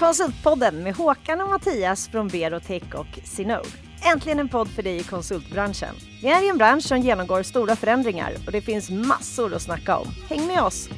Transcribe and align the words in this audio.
Konsultpodden 0.00 0.82
med 0.82 0.94
Håkan 0.94 1.40
och 1.40 1.50
Mattias 1.50 2.08
från 2.08 2.28
Berotech 2.28 2.94
och 2.94 3.18
Sinode. 3.24 3.68
Äntligen 4.12 4.38
en 4.38 4.48
podd 4.48 4.68
för 4.68 4.82
dig 4.82 4.96
i 4.96 5.02
konsultbranschen. 5.02 5.94
Vi 6.22 6.28
är 6.28 6.46
i 6.46 6.48
en 6.48 6.58
bransch 6.58 6.82
som 6.84 6.98
genomgår 6.98 7.42
stora 7.42 7.76
förändringar 7.76 8.32
och 8.46 8.52
det 8.52 8.60
finns 8.60 8.90
massor 8.90 9.54
att 9.54 9.62
snacka 9.62 9.96
om. 9.98 10.06
Häng 10.28 10.46
med 10.46 10.62
oss! 10.62 10.88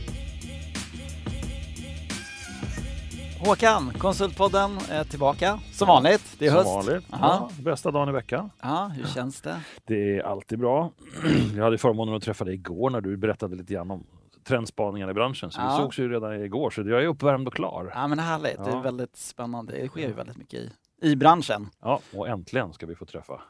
Håkan, 3.40 3.92
Konsultpodden 3.98 4.78
är 4.90 5.04
tillbaka 5.04 5.60
som 5.72 5.88
vanligt. 5.88 6.36
Det 6.38 6.46
är 6.46 6.50
Som 6.50 6.58
höst. 6.58 6.68
vanligt. 6.88 7.06
Ja, 7.10 7.50
bästa 7.60 7.90
dagen 7.90 8.08
i 8.08 8.12
veckan. 8.12 8.50
Ja, 8.62 8.90
hur 8.96 9.06
känns 9.06 9.40
det? 9.40 9.60
Det 9.84 10.18
är 10.18 10.22
alltid 10.22 10.58
bra. 10.58 10.92
Jag 11.56 11.64
hade 11.64 11.78
förmånen 11.78 12.14
att 12.14 12.22
träffa 12.22 12.44
dig 12.44 12.54
igår 12.54 12.90
när 12.90 13.00
du 13.00 13.16
berättade 13.16 13.56
lite 13.56 13.72
grann 13.74 13.90
om 13.90 14.06
trendspaningarna 14.44 15.10
i 15.10 15.14
branschen. 15.14 15.50
Så 15.50 15.60
Ja. 15.60 15.76
vi 15.76 15.82
sågs 15.82 15.98
ju 15.98 16.08
redan 16.12 16.42
igår, 16.44 16.70
så 16.70 16.80
jag 16.80 17.02
är 17.02 17.06
uppvärmd 17.06 17.48
och 17.48 17.54
klar. 17.54 17.92
Ja 17.94 18.06
men 18.08 18.18
härligt, 18.18 18.56
det 18.64 18.70
är 18.70 18.74
Ja. 18.74 18.80
väldigt 18.80 19.16
spännande. 19.16 19.72
Det 19.72 19.88
sker 19.88 20.00
ju 20.08 20.12
väldigt 20.12 20.36
mycket 20.36 20.60
i, 20.60 20.70
i 21.00 21.16
branschen. 21.16 21.68
Ja, 21.80 22.00
och 22.14 22.28
äntligen 22.28 22.72
ska 22.72 22.86
vi 22.86 22.94
få 22.94 23.04
träffa 23.04 23.40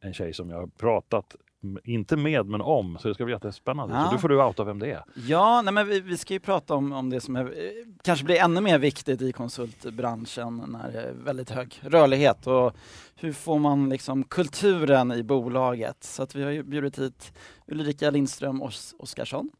en 0.00 0.14
tjej 0.14 0.34
som 0.34 0.50
jag 0.50 0.56
har 0.56 0.66
pratat, 0.66 1.36
inte 1.84 2.16
med, 2.16 2.46
men 2.46 2.60
om. 2.60 2.98
Så 3.00 3.08
det 3.08 3.14
ska 3.14 3.24
bli 3.24 3.34
jättespännande. 3.34 3.94
Ja. 3.94 4.04
Så 4.06 4.12
du 4.12 4.18
får 4.18 4.28
du 4.28 4.42
outa 4.42 4.64
vem 4.64 4.78
det 4.78 4.90
är. 4.92 5.04
Ja, 5.14 5.62
nej 5.62 5.74
men 5.74 5.86
vi, 5.88 6.00
vi 6.00 6.16
ska 6.16 6.34
ju 6.34 6.40
prata 6.40 6.74
om, 6.74 6.92
om 6.92 7.10
det 7.10 7.20
som 7.20 7.36
är, 7.36 7.54
kanske 8.04 8.24
blir 8.24 8.36
ännu 8.40 8.60
mer 8.60 8.78
viktigt 8.78 9.22
i 9.22 9.32
konsultbranschen 9.32 10.64
när 10.68 10.92
det 10.92 11.00
är 11.02 11.12
väldigt 11.12 11.50
hög 11.50 11.80
rörlighet 11.82 12.46
och 12.46 12.76
hur 13.16 13.32
får 13.32 13.58
man 13.58 13.88
liksom 13.88 14.24
kulturen 14.24 15.12
i 15.12 15.22
bolaget? 15.22 16.04
Så 16.04 16.22
att 16.22 16.34
vi 16.34 16.42
har 16.42 16.50
ju 16.50 16.62
bjudit 16.62 16.98
hit 16.98 17.32
Ulrika 17.66 18.10
Lindström 18.10 18.62
Os- 18.62 18.94
Oskarsson. 18.98 19.50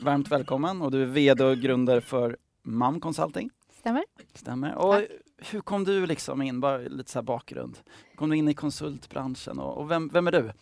Varmt 0.00 0.28
välkommen 0.28 0.82
och 0.82 0.90
du 0.90 1.02
är 1.02 1.06
VD 1.06 1.44
och 1.44 1.56
grundare 1.58 2.00
för 2.00 2.36
MAM 2.62 3.00
Consulting. 3.00 3.50
Stämmer. 3.70 4.04
Stämmer. 4.34 4.74
Och 4.74 4.94
hur 5.36 5.60
kom 5.60 5.84
du 5.84 6.06
liksom 6.06 6.42
in, 6.42 6.60
bara 6.60 6.78
lite 6.78 7.10
så 7.10 7.22
bakgrund, 7.22 7.78
kom 8.14 8.30
du 8.30 8.36
in 8.36 8.48
i 8.48 8.54
konsultbranschen 8.54 9.58
och, 9.58 9.78
och 9.78 9.90
vem, 9.90 10.08
vem 10.08 10.26
är 10.26 10.32
du? 10.32 10.52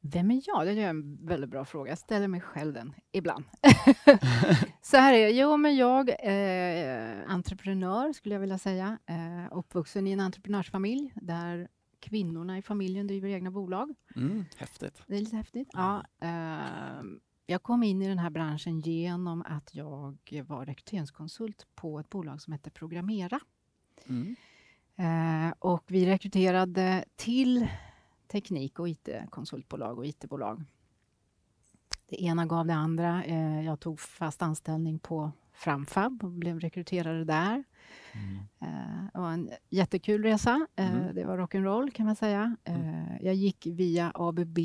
Vem 0.00 0.30
är 0.30 0.42
jag? 0.46 0.66
Det 0.66 0.82
är 0.82 0.88
en 0.88 1.26
väldigt 1.26 1.50
bra 1.50 1.64
fråga. 1.64 1.90
Jag 1.90 1.98
ställer 1.98 2.28
mig 2.28 2.40
själv 2.40 2.74
den 2.74 2.94
ibland. 3.12 3.44
så 4.82 4.96
här 4.96 5.14
är 5.14 5.26
det. 5.26 5.30
Jo, 5.30 5.56
men 5.56 5.76
jag 5.76 6.08
är 6.18 7.24
entreprenör 7.26 8.12
skulle 8.12 8.34
jag 8.34 8.40
vilja 8.40 8.58
säga. 8.58 8.98
Eh, 9.06 9.56
uppvuxen 9.58 10.06
i 10.06 10.12
en 10.12 10.20
entreprenörsfamilj 10.20 11.12
där 11.14 11.68
kvinnorna 12.00 12.58
i 12.58 12.62
familjen 12.62 13.06
driver 13.06 13.28
egna 13.28 13.50
bolag. 13.50 13.94
Mm, 14.16 14.44
häftigt. 14.56 15.02
Det 15.06 15.16
är 15.16 15.20
lite 15.20 15.36
häftigt. 15.36 15.68
Ja, 15.72 16.04
eh, 16.20 17.02
jag 17.50 17.62
kom 17.62 17.82
in 17.82 18.02
i 18.02 18.08
den 18.08 18.18
här 18.18 18.30
branschen 18.30 18.80
genom 18.80 19.42
att 19.42 19.74
jag 19.74 20.18
var 20.46 20.66
rekryteringskonsult 20.66 21.66
på 21.74 21.98
ett 21.98 22.08
bolag 22.08 22.40
som 22.40 22.52
hette 22.52 22.70
Programmera. 22.70 23.40
Mm. 24.06 24.36
Eh, 24.96 25.54
och 25.58 25.84
vi 25.86 26.06
rekryterade 26.06 27.04
till 27.16 27.68
teknik 28.26 28.78
och 28.78 28.88
IT-konsultbolag 28.88 29.98
och 29.98 30.06
IT-bolag. 30.06 30.64
Det 32.08 32.22
ena 32.22 32.46
gav 32.46 32.66
det 32.66 32.74
andra. 32.74 33.24
Eh, 33.24 33.64
jag 33.64 33.80
tog 33.80 34.00
fast 34.00 34.42
anställning 34.42 34.98
på 34.98 35.32
Framfab 35.52 36.24
och 36.24 36.30
blev 36.30 36.60
rekryterare 36.60 37.24
där. 37.24 37.64
Eh, 38.58 39.04
det 39.12 39.18
var 39.20 39.32
en 39.32 39.50
jättekul 39.68 40.22
resa. 40.22 40.66
Mm. 40.76 41.14
Det 41.14 41.24
var 41.24 41.38
rock'n'roll 41.38 41.90
kan 41.90 42.06
man 42.06 42.16
säga. 42.16 42.56
Eh, 42.64 43.24
jag 43.24 43.34
gick 43.34 43.66
via 43.66 44.12
ABB, 44.14 44.58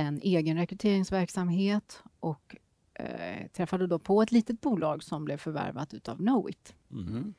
en 0.00 0.20
egen 0.22 0.56
rekryteringsverksamhet 0.56 2.02
och 2.20 2.56
eh, 2.94 3.46
träffade 3.52 3.86
då 3.86 3.98
på 3.98 4.22
ett 4.22 4.32
litet 4.32 4.60
bolag 4.60 5.02
som 5.02 5.24
blev 5.24 5.36
förvärvat 5.36 5.94
utav 5.94 6.16
Knowit. 6.16 6.74
Mm. 6.90 7.34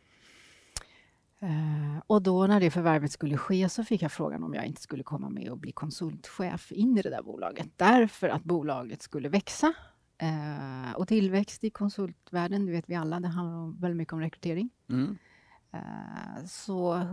Eh, 1.40 2.02
och 2.08 2.22
då 2.22 2.48
när 2.48 2.60
det 2.60 2.72
förvärvet 2.72 3.12
skulle 3.12 3.38
ske 3.38 3.70
så 3.70 3.84
fick 3.84 4.02
jag 4.02 4.12
frågan 4.12 4.44
om 4.44 4.54
jag 4.54 4.66
inte 4.66 4.82
skulle 4.82 5.04
komma 5.04 5.30
med 5.30 5.50
och 5.50 5.58
bli 5.58 5.72
konsultchef 5.72 6.72
in 6.72 6.98
i 6.98 7.02
det 7.02 7.10
där 7.10 7.24
bolaget. 7.24 7.68
Därför 7.76 8.30
att 8.30 8.44
bolaget 8.44 9.02
skulle 9.02 9.30
växa. 9.30 9.74
Eh, 10.18 10.96
och 10.96 11.08
tillväxt 11.08 11.64
i 11.64 11.70
konsultvärlden, 11.70 12.66
det 12.66 12.72
vet 12.72 12.90
vi 12.90 12.96
alla, 12.96 13.20
det 13.20 13.28
handlar 13.28 13.58
om, 13.58 13.78
väldigt 13.80 13.98
mycket 13.98 14.14
om 14.14 14.20
rekrytering. 14.20 14.70
Mm. 14.90 15.18
Eh, 15.72 16.46
så 16.48 17.08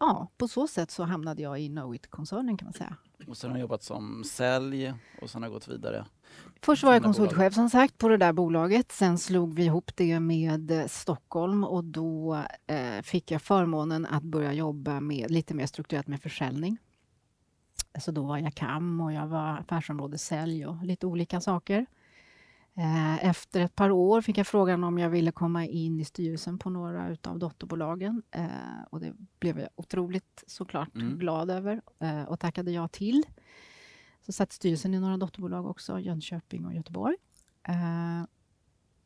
ja, 0.00 0.28
på 0.36 0.48
så 0.48 0.66
sätt 0.66 0.90
så 0.90 1.02
hamnade 1.04 1.42
jag 1.42 1.60
i 1.60 1.68
Knowit-koncernen 1.68 2.56
kan 2.56 2.66
man 2.66 2.72
säga. 2.72 2.96
Och 3.28 3.36
sen 3.36 3.50
har 3.50 3.54
du 3.54 3.60
jobbat 3.60 3.82
som 3.82 4.24
sälj 4.24 4.94
och 5.22 5.30
sen 5.30 5.42
har 5.42 5.50
gått 5.50 5.68
vidare. 5.68 6.06
Först 6.62 6.82
var 6.82 6.92
jag 6.92 7.02
konsultchef 7.02 7.54
som 7.54 7.70
sagt 7.70 7.98
på 7.98 8.08
det 8.08 8.16
där 8.16 8.32
bolaget. 8.32 8.92
Sen 8.92 9.18
slog 9.18 9.54
vi 9.54 9.64
ihop 9.64 9.90
det 9.96 10.20
med 10.20 10.70
eh, 10.70 10.86
Stockholm 10.86 11.64
och 11.64 11.84
då 11.84 12.42
eh, 12.66 13.02
fick 13.02 13.30
jag 13.30 13.42
förmånen 13.42 14.06
att 14.06 14.22
börja 14.22 14.52
jobba 14.52 15.00
med, 15.00 15.30
lite 15.30 15.54
mer 15.54 15.66
strukturerat 15.66 16.06
med 16.06 16.22
försäljning. 16.22 16.78
Så 17.98 18.12
då 18.12 18.22
var 18.22 18.38
jag 18.38 18.54
KAM 18.54 19.00
och 19.00 19.12
jag 19.12 19.26
var 19.26 19.58
affärsområdessälj 19.58 20.66
och 20.66 20.84
lite 20.84 21.06
olika 21.06 21.40
saker. 21.40 21.86
Eh, 22.74 23.24
efter 23.24 23.60
ett 23.60 23.74
par 23.76 23.90
år 23.90 24.20
fick 24.20 24.38
jag 24.38 24.46
frågan 24.46 24.84
om 24.84 24.98
jag 24.98 25.10
ville 25.10 25.32
komma 25.32 25.66
in 25.66 26.00
i 26.00 26.04
styrelsen 26.04 26.58
på 26.58 26.70
några 26.70 27.08
utav 27.08 27.38
dotterbolagen. 27.38 28.22
Eh, 28.30 28.46
och 28.90 29.00
det 29.00 29.12
blev 29.40 29.58
jag 29.58 29.68
otroligt 29.74 30.44
såklart 30.46 30.94
Mm. 30.94 31.18
glad 31.18 31.50
över 31.50 31.82
eh, 31.98 32.22
och 32.22 32.40
tackade 32.40 32.70
ja 32.70 32.88
till. 32.88 33.22
Så 34.26 34.32
satt 34.32 34.52
styrelsen 34.52 34.94
i 34.94 35.00
några 35.00 35.16
dotterbolag 35.16 35.66
också, 35.66 35.98
Jönköping 35.98 36.66
och 36.66 36.74
Göteborg. 36.74 37.16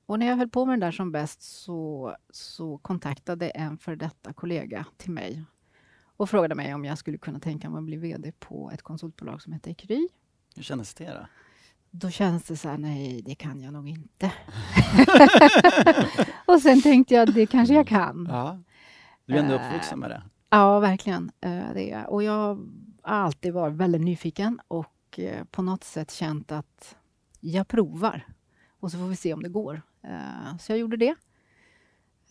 Och 0.06 0.18
när 0.18 0.26
jag 0.26 0.36
höll 0.36 0.48
på 0.48 0.66
med 0.66 0.80
det 0.80 0.86
där 0.86 0.92
som 0.92 1.12
bäst 1.12 1.42
så, 1.42 2.16
så 2.30 2.78
kontaktade 2.78 3.48
en 3.50 3.78
för 3.78 3.96
detta 3.96 4.32
kollega 4.32 4.86
till 4.96 5.10
mig 5.10 5.44
och 6.16 6.30
frågade 6.30 6.54
mig 6.54 6.74
om 6.74 6.84
jag 6.84 6.98
skulle 6.98 7.18
kunna 7.18 7.40
tänka 7.40 7.70
mig 7.70 7.78
att 7.78 7.84
bli 7.84 7.96
VD 7.96 8.32
på 8.32 8.70
ett 8.74 8.82
konsultbolag 8.82 9.42
som 9.42 9.52
heter 9.52 9.74
Kry. 9.74 10.08
Hur 10.56 10.62
kändes 10.62 10.94
det 10.94 11.10
då? 11.10 11.26
Då 11.96 12.10
känns 12.10 12.42
det 12.44 12.56
så 12.56 12.68
här, 12.68 12.78
nej, 12.78 13.22
det 13.22 13.34
kan 13.34 13.60
jag 13.60 13.72
nog 13.72 13.88
inte. 13.88 14.32
och 16.46 16.60
sen 16.60 16.82
tänkte 16.82 17.14
jag, 17.14 17.34
det 17.34 17.46
kanske 17.46 17.74
jag 17.74 17.86
kan. 17.86 18.26
Ja. 18.30 18.58
Du 19.26 19.34
är 19.34 19.38
ändå 19.42 19.54
Eh, 19.54 19.66
uppvuxen 19.66 19.98
med 19.98 20.10
det. 20.10 20.22
Ja, 20.50 20.80
verkligen. 20.80 21.30
eh, 21.40 21.72
Det 21.74 21.90
är. 21.92 22.06
Och 22.06 22.22
jag 22.22 22.32
har 23.02 23.14
alltid 23.24 23.52
varit 23.52 23.74
väldigt 23.74 24.00
nyfiken 24.00 24.60
och 24.68 25.18
eh, 25.18 25.44
på 25.44 25.62
något 25.62 25.84
sätt 25.84 26.10
känt 26.10 26.52
att 26.52 26.96
jag 27.40 27.68
provar 27.68 28.26
och 28.80 28.90
så 28.90 28.98
får 28.98 29.06
vi 29.06 29.16
se 29.16 29.34
om 29.34 29.42
det 29.42 29.48
går. 29.48 29.82
Eh, 30.02 30.56
Så 30.60 30.72
jag 30.72 30.78
gjorde 30.78 30.96
det. 30.96 31.14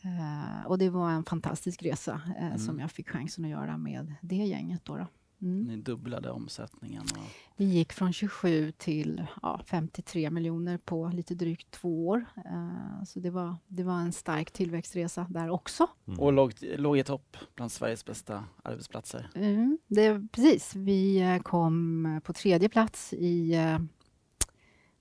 Eh, 0.04 0.66
Och 0.66 0.78
det 0.78 0.90
var 0.90 1.10
en 1.12 1.24
fantastisk 1.24 1.84
resa 1.84 2.22
eh, 2.38 2.46
Mm. 2.46 2.58
som 2.58 2.80
jag 2.80 2.92
fick 2.92 3.10
chansen 3.10 3.44
att 3.46 3.52
göra 3.52 3.78
med 3.78 4.14
det 4.22 4.36
gänget. 4.36 4.86
Då 4.86 4.98
då. 4.98 5.08
Mm. 5.44 5.64
Ni 5.64 5.78
dubblade 5.78 6.32
omsättningen. 6.32 7.02
Och... 7.02 7.28
Vi 7.56 7.66
gick 7.66 7.94
från 7.94 8.14
27 8.14 8.72
till 8.72 9.26
ja, 9.42 9.62
53 9.66 10.30
miljoner 10.30 10.78
på 10.78 11.08
lite 11.14 11.36
drygt 11.36 11.72
två 11.72 12.08
år. 12.08 12.26
Eh, 12.36 13.04
Så 13.06 13.20
det 13.20 13.30
var, 13.30 13.56
det 13.68 13.84
var 13.84 14.00
en 14.00 14.14
stark 14.14 14.52
tillväxtresa 14.52 15.28
där 15.30 15.50
också. 15.50 15.88
Mm. 16.08 16.20
Och 16.20 16.34
låg, 16.34 16.54
låg 16.62 16.98
i 16.98 17.04
topp 17.04 17.38
bland 17.56 17.72
Sveriges 17.72 18.06
bästa 18.06 18.44
arbetsplatser. 18.64 19.30
Mm, 19.36 19.78
det, 19.88 20.28
precis. 20.32 20.76
Vi 20.76 21.22
eh, 21.22 21.40
kom 21.40 22.22
på 22.24 22.34
tredje 22.34 22.70
plats 22.70 23.14
i 23.14 23.54
eh, 23.54 23.80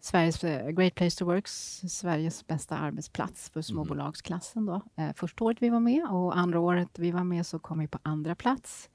Sveriges 0.00 0.40
Great 0.76 0.94
Place 0.94 1.18
to 1.18 1.24
Work, 1.24 1.48
Sveriges 1.48 2.46
bästa 2.46 2.78
arbetsplats 2.78 3.50
för 3.50 3.62
småbolagsklassen. 3.62 4.66
Då. 4.66 4.80
Första 5.16 5.44
året 5.44 5.56
vi 5.60 5.68
var 5.68 5.80
med 5.80 6.04
och 6.10 6.38
andra 6.38 6.60
året 6.60 6.98
vi 6.98 7.10
var 7.10 7.24
med 7.24 7.46
så 7.46 7.58
kom 7.58 7.78
vi 7.78 7.88
på 7.88 7.98
andra 8.02 8.34
plats. 8.34 8.88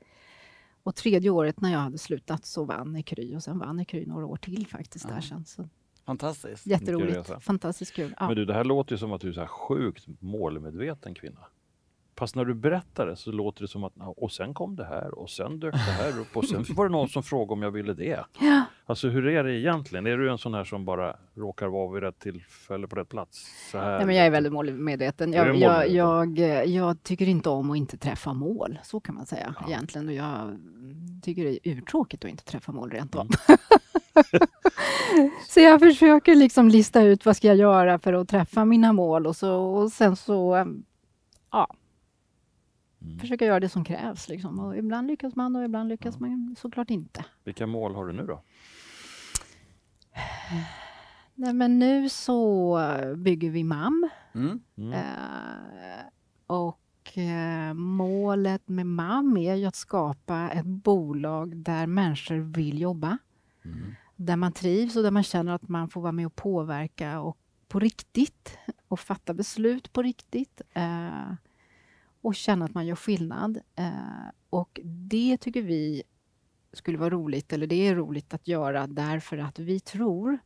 Och 0.87 0.95
tredje 0.95 1.29
året 1.29 1.61
när 1.61 1.71
jag 1.71 1.79
hade 1.79 1.97
slutat 1.97 2.45
så 2.45 2.63
vann 2.65 2.95
Ekry 2.95 3.35
och 3.35 3.43
sen 3.43 3.59
vann 3.59 3.79
Ekry 3.79 4.05
några 4.05 4.25
år 4.25 4.37
till 4.37 4.67
faktiskt 4.67 5.05
Ja. 5.09 5.13
där 5.15 5.21
sen. 5.21 5.45
Så 5.45 5.69
Fantastiskt. 6.05 6.67
jätteroligt, 6.67 7.31
fantastiskt 7.43 7.93
kul. 7.93 8.15
Ja. 8.19 8.27
Men 8.27 8.35
du, 8.35 8.45
det 8.45 8.53
här 8.53 8.63
låter 8.63 8.91
ju 8.91 8.97
som 8.97 9.13
att 9.13 9.21
du 9.21 9.29
är 9.29 9.33
så 9.33 9.39
här 9.39 9.47
sjukt 9.47 10.05
målmedveten 10.19 11.13
kvinna. 11.13 11.39
Fast 12.17 12.35
när 12.35 12.45
du 12.45 12.53
berättar 12.53 13.07
det 13.07 13.15
så 13.15 13.31
låter 13.31 13.61
det 13.61 13.67
som 13.67 13.83
att 13.83 13.93
"Ja, 13.95 14.13
och 14.17 14.31
sen 14.31 14.53
kom 14.53 14.75
det 14.75 14.85
här 14.85 15.19
och 15.19 15.29
sen 15.29 15.59
dök 15.59 15.73
det 15.73 15.79
här 15.79 16.19
upp 16.19 16.37
och 16.37 16.45
sen 16.45 16.65
var 16.69 16.85
det 16.85 16.91
någon 16.91 17.09
som 17.09 17.23
frågade 17.23 17.53
om 17.53 17.61
jag 17.61 17.71
ville 17.71 17.93
det. 17.93 18.25
Ja. 18.39 18.65
Alltså 18.89 19.09
hur 19.09 19.27
är 19.27 19.43
det 19.43 19.59
egentligen? 19.59 20.07
Är 20.07 20.17
du 20.17 20.31
en 20.31 20.37
sån 20.37 20.53
här 20.53 20.63
som 20.63 20.85
bara 20.85 21.15
råkar 21.35 21.67
vara 21.67 21.93
vid 21.93 22.03
rätt 22.03 22.19
tillfälle 22.19 22.87
på 22.87 22.95
rätt 22.95 23.09
plats? 23.09 23.45
Så 23.71 23.77
här, 23.77 23.97
Nej, 23.97 24.05
men 24.05 24.15
jag 24.15 24.25
är 24.25 24.29
väldigt 24.31 24.53
målmedveten. 24.53 25.33
Jag, 25.33 25.47
jag, 25.47 25.53
målmedveten? 25.53 25.95
jag, 25.95 26.39
eh, 26.39 26.63
jag 26.75 27.03
tycker 27.03 27.27
inte 27.29 27.49
om 27.49 27.71
att 27.71 27.77
inte 27.77 27.97
träffa 27.97 28.33
mål, 28.33 28.79
så 28.83 28.99
kan 28.99 29.15
man 29.15 29.25
säga 29.25 29.55
Ja. 29.59 29.67
egentligen. 29.67 30.07
Och 30.07 30.13
jag 30.13 30.57
tycker 31.23 31.43
det 31.43 31.69
är 31.69 31.73
urtråkigt 31.73 32.25
att 32.25 32.31
inte 32.31 32.43
träffa 32.43 32.71
mål 32.71 32.91
rent 32.91 33.15
av. 33.15 33.21
Mm. 33.21 33.31
så 35.47 35.59
jag 35.59 35.79
försöker 35.79 36.35
liksom 36.35 36.69
lista 36.69 37.01
ut 37.01 37.25
vad 37.25 37.37
ska 37.37 37.47
jag 37.47 37.57
göra 37.57 37.99
för 37.99 38.13
att 38.13 38.29
träffa 38.29 38.65
mina 38.65 38.93
mål 38.93 39.27
och, 39.27 39.35
så, 39.35 39.55
och 39.59 39.91
sen 39.91 40.15
så 40.15 40.53
mm, 40.55 40.83
ja, 41.51 41.67
Mm. 43.01 43.19
försöker 43.19 43.45
göra 43.45 43.59
det 43.59 43.69
som 43.69 43.85
krävs. 43.85 44.29
Liksom. 44.29 44.59
Och 44.59 44.77
ibland 44.77 45.07
lyckas 45.07 45.35
man 45.35 45.55
och 45.55 45.63
ibland 45.65 45.89
lyckas 45.89 46.15
Ja. 46.19 46.27
man 46.27 46.55
såklart 46.59 46.89
inte. 46.89 47.25
Vilka 47.43 47.67
mål 47.67 47.95
har 47.95 48.05
du 48.05 48.13
nu 48.13 48.25
då? 48.25 48.41
Nej, 51.35 51.53
men 51.53 51.79
nu 51.79 52.09
så 52.09 52.79
bygger 53.15 53.49
vi 53.49 53.63
MAM. 53.63 54.09
Mm. 54.35 54.59
Mm. 54.77 54.93
Eh, 54.93 56.05
och 56.47 57.17
eh, 57.17 57.73
målet 57.73 58.67
med 58.69 58.85
MAM 58.85 59.37
är 59.37 59.55
ju 59.55 59.65
att 59.65 59.75
skapa 59.75 60.49
ett 60.49 60.65
bolag 60.65 61.55
där 61.55 61.87
människor 61.87 62.35
vill 62.35 62.81
jobba. 62.81 63.17
Mm. 63.65 63.95
Där 64.15 64.35
man 64.35 64.51
trivs 64.51 64.95
och 64.95 65.03
där 65.03 65.11
man 65.11 65.23
känner 65.23 65.51
att 65.53 65.69
man 65.69 65.89
får 65.89 66.01
vara 66.01 66.11
med 66.11 66.25
och 66.25 66.35
påverka 66.35 67.19
och 67.19 67.37
på 67.67 67.79
riktigt 67.79 68.57
och 68.87 68.99
fatta 68.99 69.33
beslut 69.33 69.93
på 69.93 70.01
riktigt. 70.01 70.61
Eh, 70.73 71.33
och 72.21 72.35
känna 72.35 72.65
att 72.65 72.73
man 72.73 72.85
gör 72.85 72.95
skillnad. 72.95 73.59
Eh, 73.75 73.91
och 74.49 74.79
det 74.83 75.37
tycker 75.37 75.61
vi 75.61 76.03
skulle 76.77 76.97
vara 76.97 77.09
roligt, 77.09 77.53
eller 77.53 77.67
det 77.67 77.87
är 77.87 77.95
roligt 77.95 78.33
att 78.33 78.47
göra 78.47 78.87
därför 78.87 79.37
att 79.37 79.59
vi 79.59 79.79
tror 79.79 80.39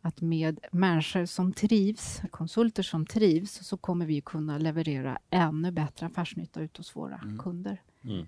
att 0.00 0.20
med 0.20 0.60
människor 0.72 1.26
som 1.26 1.52
trivs, 1.52 2.20
konsulter 2.30 2.82
som 2.82 3.06
trivs, 3.06 3.52
så 3.66 3.76
kommer 3.76 4.06
vi 4.06 4.20
kunna 4.20 4.58
leverera 4.58 5.18
ännu 5.30 5.70
bättre 5.70 6.06
affärsnytta 6.06 6.60
ut 6.60 6.76
hos 6.76 6.96
våra 6.96 7.20
Mm. 7.24 7.38
kunder. 7.38 7.82
Mm. 8.04 8.26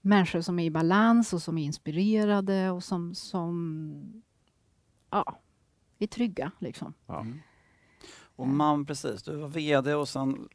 Människor 0.00 0.40
som 0.40 0.58
är 0.58 0.64
i 0.64 0.70
balans 0.70 1.32
och 1.32 1.42
som 1.42 1.58
är 1.58 1.64
inspirerade 1.64 2.70
och 2.70 2.84
som, 2.84 3.14
som 3.14 4.22
ja, 5.10 5.38
är 5.98 6.06
trygga. 6.06 6.52
Liksom. 6.58 6.94
Ja. 7.06 7.20
Mm. 7.20 7.38
Och 8.36 8.48
man, 8.48 8.86
precis, 8.86 9.22
du 9.22 9.36
var 9.36 9.48
VD 9.48 9.94
och 9.94 10.08
sen 10.08 10.48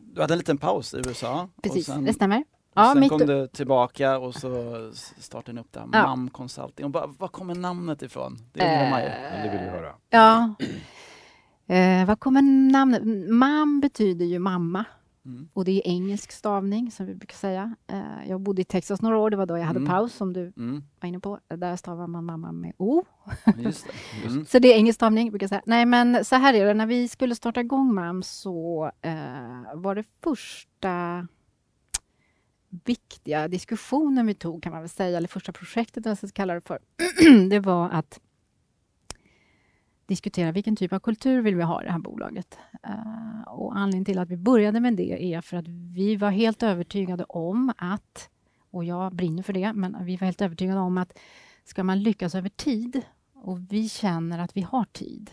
du 0.00 0.20
hade 0.20 0.34
en 0.34 0.38
liten 0.38 0.58
paus 0.58 0.94
i 0.94 0.96
USA. 0.96 1.48
Precis, 1.62 1.88
och 1.88 1.94
sen, 1.94 2.04
det 2.04 2.12
stämmer. 2.12 2.44
Ja, 2.76 2.90
sen 2.92 3.00
mitt 3.00 3.10
kom 3.10 3.18
du 3.26 3.48
tillbaka 3.48 4.18
och 4.18 4.34
så 4.34 4.74
startade 5.18 5.52
ni 5.54 5.60
upp 5.60 5.72
det 5.72 5.80
här, 5.80 5.88
Ja. 5.92 6.02
MAM 6.06 6.30
Consulting. 6.30 6.84
Och 6.84 6.90
bara, 6.90 7.06
var 7.06 7.28
kommer 7.28 7.54
namnet 7.54 8.02
ifrån? 8.02 8.38
Det 8.52 8.60
undrar 8.60 8.90
man 8.90 9.00
ju. 9.02 9.08
Det 9.08 9.48
vill 9.52 9.60
vi 9.60 9.68
höra. 9.68 9.92
Ja. 10.10 10.54
Eh, 11.74 12.06
vad 12.06 12.20
kommer 12.20 12.42
namnet? 12.72 13.02
Mam 13.30 13.80
betyder 13.80 14.26
ju 14.26 14.38
mamma. 14.38 14.84
Mm. 15.26 15.48
Och 15.52 15.64
det 15.64 15.72
är 15.72 15.90
engelsk 15.90 16.32
stavning, 16.32 16.90
som 16.90 17.06
vi 17.06 17.14
brukar 17.14 17.36
säga. 17.36 17.74
Eh, 17.86 18.28
jag 18.28 18.40
bodde 18.40 18.62
i 18.62 18.64
Texas 18.64 19.02
några 19.02 19.18
år, 19.18 19.30
det 19.30 19.36
var 19.36 19.46
då 19.46 19.58
jag 19.58 19.64
hade 19.64 19.78
Mm. 19.78 19.90
paus, 19.90 20.14
som 20.14 20.32
du 20.32 20.52
Mm. 20.56 20.82
var 21.00 21.08
inne 21.08 21.20
på. 21.20 21.38
Där 21.48 21.76
stavar 21.76 22.06
man 22.06 22.24
mamma 22.24 22.52
med 22.52 22.72
O. 22.78 23.04
Just 23.58 23.86
det. 23.86 23.92
Mm. 24.28 24.46
Så 24.46 24.58
det 24.58 24.68
är 24.72 24.76
engelsk 24.76 24.94
stavning, 24.98 25.30
brukar 25.30 25.44
jag 25.44 25.48
säga. 25.48 25.62
Nej, 25.66 25.86
men 25.86 26.24
så 26.24 26.36
här 26.36 26.54
är 26.54 26.66
det. 26.66 26.74
När 26.74 26.86
vi 26.86 27.08
skulle 27.08 27.34
starta 27.34 27.60
igång 27.60 27.94
MAM 27.94 28.22
så 28.22 28.90
eh, 29.02 29.12
var 29.74 29.94
det 29.94 30.04
första 30.24 31.26
viktiga 32.68 33.48
diskussionen 33.48 34.26
vi 34.26 34.34
tog, 34.34 34.62
kan 34.62 34.72
man 34.72 34.82
väl 34.82 34.88
säga, 34.88 35.16
eller 35.16 35.28
första 35.28 35.52
projektet, 35.52 36.06
eller 36.06 36.10
jag 36.10 36.28
ska 36.28 36.36
kalla 36.36 36.54
det 36.54 36.60
för, 36.60 36.78
det 37.48 37.60
var 37.60 37.90
att 37.90 38.20
diskutera 40.06 40.52
vilken 40.52 40.76
typ 40.76 40.92
av 40.92 40.98
kultur 40.98 41.42
vill 41.42 41.56
vi 41.56 41.62
ha 41.62 41.82
i 41.82 41.84
det 41.84 41.92
här 41.92 41.98
bolaget. 41.98 42.58
Eh, 42.82 43.48
och 43.48 43.76
anledningen 43.76 44.04
till 44.04 44.18
att 44.18 44.28
vi 44.28 44.36
började 44.36 44.80
med 44.80 44.96
det 44.96 45.34
är 45.34 45.40
för 45.40 45.56
att 45.56 45.68
vi 45.68 46.16
var 46.16 46.30
helt 46.30 46.62
övertygade 46.62 47.24
om 47.24 47.72
att, 47.78 48.30
och 48.70 48.84
jag 48.84 49.14
brinner 49.14 49.42
för 49.42 49.52
det, 49.52 49.72
men 49.72 50.04
vi 50.04 50.16
var 50.16 50.24
helt 50.24 50.42
övertygade 50.42 50.80
om 50.80 50.98
att 50.98 51.18
ska 51.64 51.84
man 51.84 52.02
lyckas 52.02 52.34
över 52.34 52.48
tid 52.48 53.02
och 53.34 53.72
vi 53.72 53.88
känner 53.88 54.38
att 54.38 54.56
vi 54.56 54.62
har 54.62 54.84
tid. 54.84 55.30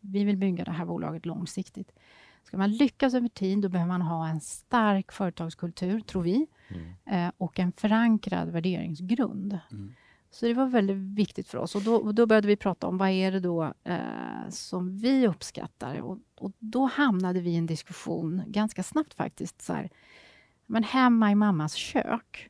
Vi 0.00 0.24
vill 0.24 0.36
bygga 0.36 0.64
det 0.64 0.70
här 0.72 0.84
bolaget 0.84 1.26
långsiktigt. 1.26 1.92
Ska 2.42 2.56
man 2.56 2.72
lyckas 2.72 3.14
över 3.14 3.28
tid, 3.28 3.58
då 3.60 3.68
behöver 3.68 3.88
man 3.88 4.02
ha 4.02 4.28
en 4.28 4.40
stark 4.40 5.12
företagskultur, 5.12 6.00
tror 6.00 6.22
vi, 6.22 6.46
Mm. 6.68 7.26
eh, 7.26 7.32
och 7.38 7.58
en 7.58 7.72
förankrad 7.72 8.48
värderingsgrund. 8.50 9.58
Mm. 9.70 9.94
Så 10.30 10.46
det 10.46 10.54
var 10.54 10.66
väldigt 10.66 10.96
viktigt 10.96 11.48
för 11.48 11.58
oss. 11.58 11.74
Och 11.74 11.82
då, 11.82 12.12
då 12.12 12.26
började 12.26 12.48
vi 12.48 12.56
prata 12.56 12.86
om 12.86 12.98
vad 12.98 13.08
är 13.08 13.32
det 13.32 13.40
då 13.40 13.72
eh, 13.84 14.48
som 14.50 14.98
vi 14.98 15.26
uppskattar. 15.28 16.00
Och, 16.00 16.18
och 16.38 16.52
då 16.58 16.84
hamnade 16.86 17.40
vi 17.40 17.50
i 17.50 17.56
en 17.56 17.66
diskussion, 17.66 18.42
ganska 18.46 18.82
snabbt 18.82 19.14
faktiskt, 19.14 19.62
så 19.62 19.72
här, 19.72 19.90
men 20.66 20.84
hemma 20.84 21.30
i 21.30 21.34
mammas 21.34 21.74
kök. 21.74 22.48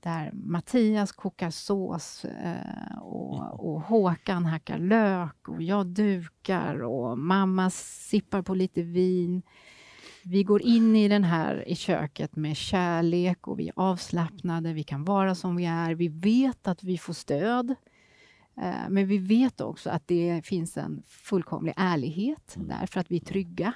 Där 0.00 0.30
Mattias 0.32 1.12
kokar 1.12 1.50
sås 1.50 2.24
eh, 2.24 2.98
och, 3.00 3.66
och 3.74 3.80
Håkan 3.80 4.46
hackar 4.46 4.78
lök 4.78 5.48
och 5.48 5.62
jag 5.62 5.86
dukar 5.86 6.82
och 6.82 7.18
mamma 7.18 7.70
sippar 7.70 8.42
på 8.42 8.54
lite 8.54 8.82
vin. 8.82 9.42
Vi 10.24 10.42
går 10.42 10.62
in 10.62 10.96
i 10.96 11.08
den 11.08 11.24
här 11.24 11.68
i 11.68 11.74
köket 11.76 12.36
med 12.36 12.56
kärlek 12.56 13.48
och 13.48 13.58
vi 13.58 13.68
är 13.68 13.72
avslappnade, 13.76 14.72
vi 14.72 14.82
kan 14.84 15.04
vara 15.04 15.34
som 15.34 15.56
vi 15.56 15.64
är. 15.64 15.94
Vi 15.94 16.08
vet 16.08 16.68
att 16.68 16.82
vi 16.82 16.98
får 16.98 17.12
stöd. 17.12 17.74
Eh, 18.56 18.88
Men 18.88 19.06
vi 19.08 19.18
vet 19.18 19.60
också 19.60 19.90
att 19.90 20.08
det 20.08 20.46
finns 20.46 20.76
en 20.76 21.02
fullkomlig 21.06 21.74
ärlighet 21.76 22.56
Mm. 22.56 22.68
därför 22.68 23.00
att 23.00 23.10
vi 23.10 23.16
är 23.16 23.20
trygga. 23.24 23.72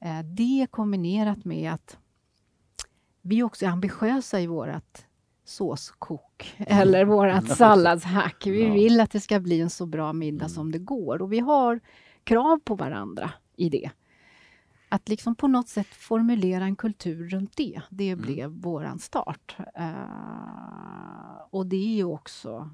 Eh, 0.00 0.20
Det 0.22 0.66
kombinerat 0.70 1.44
med 1.44 1.72
att 1.72 1.98
vi 3.22 3.42
också 3.42 3.64
är 3.66 3.70
ambitiösa 3.70 4.40
i 4.40 4.46
vårt 4.46 5.04
såskok 5.44 6.54
eller 6.58 7.04
vårt 7.04 7.48
salladshack. 7.56 8.46
Vi 8.46 8.70
vill 8.70 9.00
att 9.00 9.10
det 9.10 9.20
ska 9.20 9.40
bli 9.40 9.60
en 9.60 9.70
så 9.70 9.86
bra 9.86 10.12
middag 10.12 10.44
Mm. 10.44 10.54
som 10.54 10.72
det 10.72 10.78
går 10.78 11.22
och 11.22 11.32
vi 11.32 11.38
har 11.40 11.80
krav 12.24 12.58
på 12.64 12.74
varandra 12.74 13.30
i 13.56 13.68
det. 13.68 13.90
Att 14.88 15.08
liksom 15.08 15.34
på 15.34 15.48
något 15.48 15.68
sätt 15.68 15.86
formulera 15.86 16.64
en 16.64 16.76
kultur 16.76 17.28
runt 17.28 17.56
det, 17.56 17.80
det 17.90 18.10
Mm. 18.10 18.24
blev 18.24 18.50
våran 18.50 18.98
start. 18.98 19.56
Eh, 19.74 19.92
och 21.50 21.66
det 21.66 21.76
är 21.76 21.96
ju 21.96 22.04
också, 22.04 22.70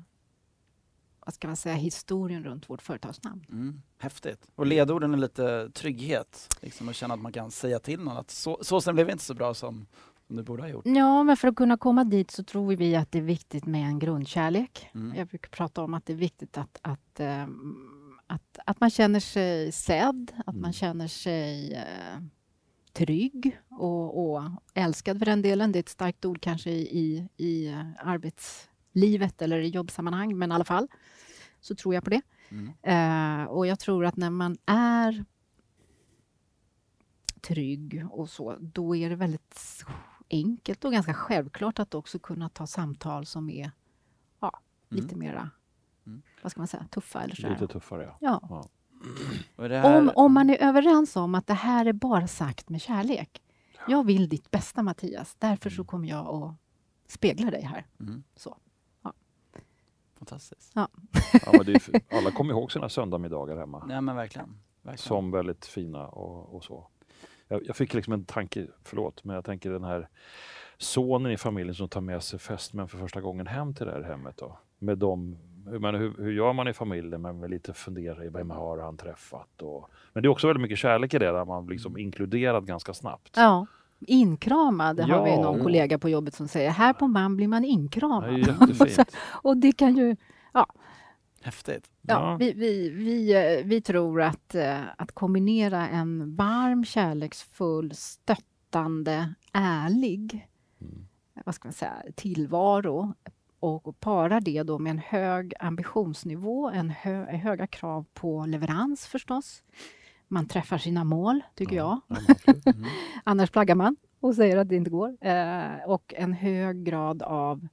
vad 1.27 1.35
ska 1.35 1.47
man 1.49 1.57
säga, 1.57 1.75
historien 1.75 2.45
runt 2.45 2.71
vårt 2.71 2.83
företagsnamn. 2.83 3.45
Mm. 3.51 3.83
Häftigt. 3.99 4.47
Och 4.55 4.67
ledorden 4.67 5.15
är 5.15 5.19
lite 5.19 5.71
trygghet, 5.71 6.57
liksom 6.63 6.89
att 6.89 6.95
känna 6.97 7.15
att 7.15 7.21
man 7.21 7.33
kan 7.33 7.51
säga 7.51 7.79
till 7.79 8.01
någon 8.01 8.17
att 8.17 8.31
så, 8.31 8.59
såsen 8.63 8.95
blev 8.95 9.11
inte 9.11 9.25
så 9.25 9.35
bra 9.35 9.55
som, 9.55 9.87
som 10.29 10.37
du 10.37 10.43
borde 10.43 10.63
ha 10.63 10.69
gjort. 10.69 10.87
Ja, 10.87 11.23
men 11.23 11.37
för 11.37 11.49
att 11.49 11.57
kunna 11.57 11.77
komma 11.77 12.05
dit 12.05 12.31
så 12.31 12.45
tror 12.45 12.77
vi 12.77 12.97
att 12.97 13.13
det 13.13 13.19
är 13.19 13.23
viktigt 13.23 13.67
med 13.67 13.87
en 13.89 13.99
grundkärlek. 13.99 14.91
Mm. 14.95 15.17
Jag 15.17 15.27
brukar 15.27 15.49
prata 15.49 15.83
om 15.83 15.95
att 15.95 16.07
det 16.07 16.13
är 16.13 16.17
viktigt 16.17 16.59
att, 16.59 16.79
att, 16.83 17.21
ehm, 17.21 17.75
att, 18.27 18.59
att 18.67 18.81
man 18.81 18.91
känner 18.91 19.21
sig 19.21 19.73
sedd, 19.73 20.33
att 20.47 20.55
Mm. 20.55 20.63
man 20.63 20.73
känner 20.73 21.07
sig 21.09 21.75
eh, 21.75 22.21
trygg 22.93 23.59
och, 23.71 24.33
och 24.35 24.43
älskad 24.75 25.19
för 25.19 25.27
den 25.27 25.43
delen. 25.43 25.73
Det 25.73 25.79
är 25.79 25.81
ett 25.81 25.89
starkt 25.89 26.25
ord 26.25 26.41
kanske 26.41 26.71
i, 26.71 27.29
i, 27.37 27.75
arbetslivet 27.99 29.43
eller 29.43 29.59
i 29.61 29.69
jobbsammanhang, 29.69 30.39
men 30.39 30.51
i 30.53 30.55
alla 30.55 30.65
fall 30.65 30.89
så 31.61 31.75
tror 31.75 31.95
jag 31.95 32.05
på 32.05 32.11
det. 32.11 32.21
Mm. 32.49 32.73
Eh, 32.83 33.47
och 33.47 33.67
jag 33.67 33.79
tror 33.79 34.05
att 34.05 34.17
när 34.17 34.31
man 34.31 34.57
är 34.67 35.25
trygg 37.41 38.07
och 38.11 38.29
så, 38.29 38.57
då 38.61 38.97
är 38.97 39.11
det 39.11 39.17
väldigt 39.17 39.85
enkelt 40.31 40.85
och 40.85 40.93
ganska 40.93 41.15
självklart 41.15 41.79
att 41.79 41.95
också 41.95 42.19
kunna 42.19 42.49
ta 42.49 42.67
samtal 42.67 43.27
som 43.27 43.51
är 43.51 43.71
ja, 44.41 44.61
lite 44.89 45.17
mera, 45.17 45.51
Mm. 46.07 46.23
vad 46.43 46.53
ska 46.53 46.61
man 46.61 46.69
säga, 46.69 46.85
tuffa 46.91 47.23
eller 47.23 47.35
så. 47.35 47.49
Lite 47.49 47.67
tuffare 47.69 48.03
ja. 48.05 48.17
Ja. 48.21 48.65
Ja. 49.57 49.69
Här, 49.69 49.99
Om, 49.99 50.11
om 50.15 50.33
man 50.33 50.51
är 50.51 50.63
överens 50.63 51.17
om 51.17 51.35
att 51.35 51.47
det 51.47 51.55
här 51.55 51.87
är 51.87 51.93
bara 51.93 52.27
sagt 52.27 52.69
med 52.69 52.81
kärlek. 52.81 53.43
Jag 53.89 54.07
vill 54.07 54.29
ditt 54.29 54.51
bästa 54.51 54.83
Mattias, 54.83 55.37
därför 55.39 55.71
så 55.71 55.85
kommer 55.85 56.09
jag 56.09 56.27
att 56.29 56.55
spegla 57.13 57.51
dig 57.51 57.63
här. 57.63 57.87
Mm. 58.01 58.23
Så. 58.37 58.57
Fantastiskt. 60.19 60.73
Ja, 60.75 60.89
men 61.53 61.67
det 61.67 61.73
är, 61.73 61.77
f- 61.77 62.03
alla 62.11 62.31
kommer 62.31 62.51
ihåg 62.55 62.73
sina 62.73 62.89
söndagsmiddagar 62.89 63.57
hemma. 63.57 63.85
Nej 63.87 64.01
men 64.01 64.17
verkligen. 64.17 64.49
verkligen. 64.83 64.99
som 64.99 65.31
väldigt 65.31 65.67
fina 65.67 66.07
och, 66.07 66.57
och 66.57 66.65
så. 66.65 66.87
Jag, 67.49 67.67
jag 67.67 67.77
fick 67.77 67.95
liksom 67.95 68.13
en 68.13 68.25
tanke, 68.25 68.67
förlåt, 68.85 69.25
men 69.25 69.35
jag 69.35 69.45
tänker 69.45 69.71
den 69.71 69.85
här 69.85 70.09
sonen 70.79 71.33
i 71.33 71.37
familjen 71.37 71.75
som 71.75 71.89
tar 71.89 72.01
med 72.01 72.23
sig 72.23 72.39
fästmän 72.39 72.89
för 72.89 72.99
första 72.99 73.21
gången 73.21 73.47
hem 73.47 73.75
till 73.75 73.87
det 73.87 73.93
här 73.93 74.03
hemmet. 74.03 74.37
Då. 74.37 74.59
Med 74.79 74.99
dem, 74.99 75.37
man, 75.81 75.95
hur, 75.95 76.15
hur 76.19 76.33
gör 76.33 76.53
man 76.53 76.69
i 76.69 76.73
familjen? 76.73 77.23
Men 77.23 77.41
med 77.41 77.51
lite 77.51 77.73
fundera 77.73 78.25
i 78.25 78.29
vem 78.29 78.51
har 78.51 78.79
han 78.79 78.97
träffat? 78.97 79.63
Och, 79.63 79.91
men 80.13 80.23
det 80.23 80.27
är 80.27 80.31
också 80.31 80.47
väldigt 80.47 80.63
mycket 80.63 80.79
kärlek 80.79 81.15
i 81.15 81.19
det, 81.19 81.33
där 81.33 81.45
man 81.45 81.67
liksom 81.67 81.99
inkluderad 81.99 82.67
ganska 82.67 82.95
snabbt. 82.95 83.33
Ja. 83.37 83.67
Inkramad 84.01 85.01
har 85.01 85.25
vi 85.25 85.31
Ja. 85.31 85.43
någon 85.43 85.63
kollega 85.63 85.99
på 85.99 86.09
jobbet 86.09 86.35
som 86.35 86.49
säger. 86.49 86.71
Här 86.71 86.93
på 86.93 87.07
MAN 87.09 87.37
blir 87.37 87.49
man 87.49 87.65
inkramad. 87.65 88.39
jättefint. 88.39 89.17
och 89.43 89.57
det 89.57 89.73
kan 89.73 89.97
ju 89.97 90.17
Häftigt. 91.43 91.91
Ja, 92.03 92.31
Ja. 92.31 92.37
Vi, 92.37 92.53
vi, 92.53 92.89
vi, 92.91 93.33
eh, 93.59 93.65
vi 93.67 93.81
tror 93.81 94.23
att, 94.23 94.55
eh, 94.55 94.81
att 94.97 95.13
kombinera 95.13 95.89
en 95.89 96.37
varm, 96.37 96.85
kärleksfull, 96.85 97.95
stöttande, 97.95 99.35
ärlig 99.53 100.49
Mm. 100.81 101.07
vad 101.45 101.55
ska 101.55 101.69
man 101.69 101.73
säga, 101.73 102.03
tillvaro 102.15 103.15
och 103.61 104.01
para 104.01 104.41
det 104.41 104.63
då 104.63 104.79
med 104.79 104.91
en 104.91 104.99
hög 104.99 105.55
ambitionsnivå, 105.61 106.69
en 106.71 106.91
hö, 106.91 107.25
höga 107.37 107.67
krav 107.67 108.07
på 108.15 108.47
leverans 108.47 109.07
förstås. 109.07 109.63
Man 110.29 110.47
träffar 110.49 110.79
sina 110.79 111.05
mål, 111.05 111.41
tycker 111.55 111.77
jag. 111.77 112.01
Ja, 112.09 112.17
absolut. 112.29 112.67
Mm. 112.77 112.85
Annars 113.25 113.51
plaggar 113.51 113.75
man 113.75 113.97
och 114.21 114.35
säger 114.35 114.57
att 114.57 114.69
det 114.69 114.77
inte 114.77 114.91
går. 114.91 115.17
Eh, 115.21 115.85
och 115.87 116.15
en 116.17 116.33
hög 116.33 116.85
grad 116.85 117.23
av 117.23 117.69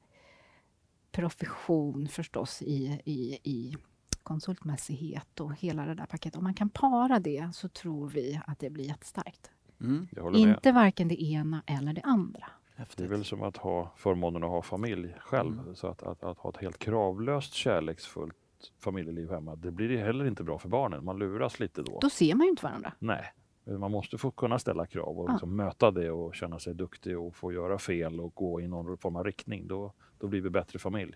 profession 1.15 2.07
förstås 2.07 2.61
i, 2.61 3.01
i, 3.05 3.39
i 3.43 3.75
konsultmässighet 4.23 5.39
och 5.39 5.55
hela 5.55 5.85
det 5.85 5.95
där 5.95 6.05
paketet. 6.05 6.37
Om 6.37 6.43
man 6.43 6.53
kan 6.53 6.69
para 6.69 7.19
det 7.19 7.49
så 7.53 7.67
tror 7.67 8.09
vi 8.09 8.41
att 8.47 8.59
det 8.59 8.69
blir 8.69 8.85
jättestarkt. 8.85 9.51
Mm. 9.81 10.07
Håller 10.17 10.45
med. 10.45 10.55
Inte 10.55 10.71
varken 10.71 11.07
det 11.07 11.23
ena 11.23 11.63
eller 11.65 11.93
det 11.93 12.01
andra. 12.01 12.39
Det 12.39 12.75
är 12.75 12.77
Häftigt. 12.79 13.09
väl 13.09 13.25
som 13.25 13.43
att 13.43 13.57
ha 13.57 13.93
förmånen 13.95 14.43
att 14.43 14.49
ha 14.49 14.61
familj 14.61 15.15
själv. 15.19 15.59
Mm. 15.59 15.75
Så 15.75 15.87
att, 15.87 16.03
att, 16.03 16.23
att 16.23 16.37
ha 16.37 16.49
ett 16.49 16.57
helt 16.57 16.77
kravlöst 16.77 17.53
kärleksfullt 17.53 18.35
familjeliv 18.79 19.31
hemma, 19.31 19.55
det 19.55 19.71
blir 19.71 19.91
ju 19.91 19.97
heller 19.97 20.25
inte 20.25 20.43
bra 20.43 20.59
för 20.59 20.69
barnen. 20.69 21.05
Man 21.05 21.19
luras 21.19 21.59
lite 21.59 21.81
då. 21.81 21.99
Då 22.01 22.09
ser 22.09 22.35
man 22.35 22.45
ju 22.45 22.49
inte 22.49 22.63
varandra. 22.63 22.93
Nej, 22.99 23.33
man 23.65 23.91
måste 23.91 24.17
få 24.17 24.31
kunna 24.31 24.59
ställa 24.59 24.85
krav 24.85 25.19
och 25.19 25.29
Ja. 25.29 25.31
liksom 25.33 25.55
möta 25.55 25.91
det 25.91 26.11
och 26.11 26.35
känna 26.35 26.59
sig 26.59 26.73
duktig 26.73 27.19
och 27.19 27.35
få 27.35 27.53
göra 27.53 27.77
fel 27.79 28.19
och 28.19 28.35
gå 28.35 28.61
i 28.61 28.67
någon 28.67 28.97
form 28.97 29.15
av 29.15 29.23
riktning. 29.23 29.67
Då, 29.67 29.93
då 30.19 30.27
blir 30.27 30.41
vi 30.41 30.49
bättre 30.49 30.79
familj. 30.79 31.13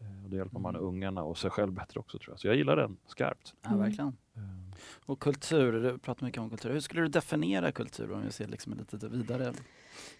Eh, 0.00 0.24
Och 0.24 0.30
då 0.30 0.36
hjälper 0.36 0.58
man 0.58 0.74
Mm. 0.76 0.86
ungarna 0.88 1.22
och 1.22 1.38
sig 1.38 1.50
själv 1.50 1.72
bättre 1.72 2.00
också 2.00 2.18
tror 2.18 2.32
jag. 2.32 2.40
Så 2.40 2.46
jag 2.46 2.56
gillar 2.56 2.76
den 2.76 2.96
skarpt. 3.06 3.54
Ja, 3.62 3.76
verkligen. 3.76 4.16
Eh, 4.36 4.42
Och 5.06 5.20
kultur, 5.20 5.72
du 5.72 5.98
pratar 5.98 6.26
mycket 6.26 6.40
om 6.40 6.50
kultur. 6.50 6.70
Hur 6.72 6.80
skulle 6.80 7.02
du 7.02 7.08
definiera 7.08 7.72
kultur 7.72 8.12
om 8.12 8.22
vi 8.22 8.30
ser 8.32 8.46
liksom 8.48 8.72
ett 8.72 8.92
lite 8.92 9.08
vidare 9.08 9.52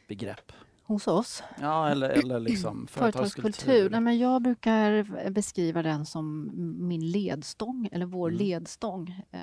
begrepp? 0.08 0.52
Hos 0.86 1.06
oss. 1.08 1.42
Ja, 1.60 1.88
eller, 1.88 2.08
eller 2.10 2.40
liksom 2.40 2.86
Företagskultur. 2.90 3.42
företagskultur. 3.42 3.90
Nej, 3.90 4.00
men 4.00 4.18
jag 4.18 4.42
brukar 4.42 5.30
beskriva 5.30 5.82
den 5.82 6.06
som 6.06 6.50
min 6.88 7.10
ledstång, 7.10 7.88
eller 7.92 8.06
vår 8.06 8.28
Mm. 8.28 8.38
ledstång. 8.38 9.22
Eh, 9.30 9.40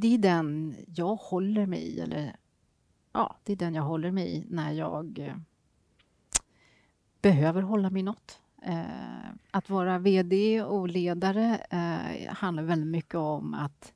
Det 0.00 0.14
är 0.14 0.18
den 0.18 0.74
jag 0.86 1.14
håller 1.16 1.66
mig 1.66 1.82
i, 1.82 2.00
eller 2.00 2.36
ja, 3.12 3.36
det 3.44 3.52
är 3.52 3.56
den 3.56 3.74
jag 3.74 3.82
håller 3.82 4.10
mig 4.10 4.36
i 4.36 4.46
när 4.48 4.72
jag 4.72 5.18
eh, 5.18 5.36
behöver 7.22 7.62
hålla 7.62 7.90
mig 7.90 8.02
något. 8.02 8.40
Eh, 8.62 9.30
Att 9.50 9.70
vara 9.70 9.98
VD 9.98 10.62
och 10.62 10.88
ledare 10.88 11.56
eh, 11.70 12.34
handlar 12.34 12.62
väldigt 12.62 12.88
mycket 12.88 13.14
om 13.14 13.54
att 13.54 13.92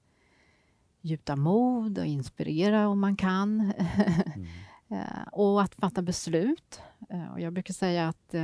gjuta 1.00 1.36
mod 1.36 1.98
och 1.98 2.06
inspirera 2.06 2.88
om 2.88 3.00
man 3.00 3.16
kan. 3.16 3.60
Mm. 3.60 4.46
Eh, 4.88 5.28
och 5.32 5.62
att 5.62 5.74
fatta 5.74 6.02
beslut. 6.02 6.80
Och 7.32 7.40
jag 7.40 7.52
brukar 7.52 7.74
säga 7.74 8.08
att 8.08 8.34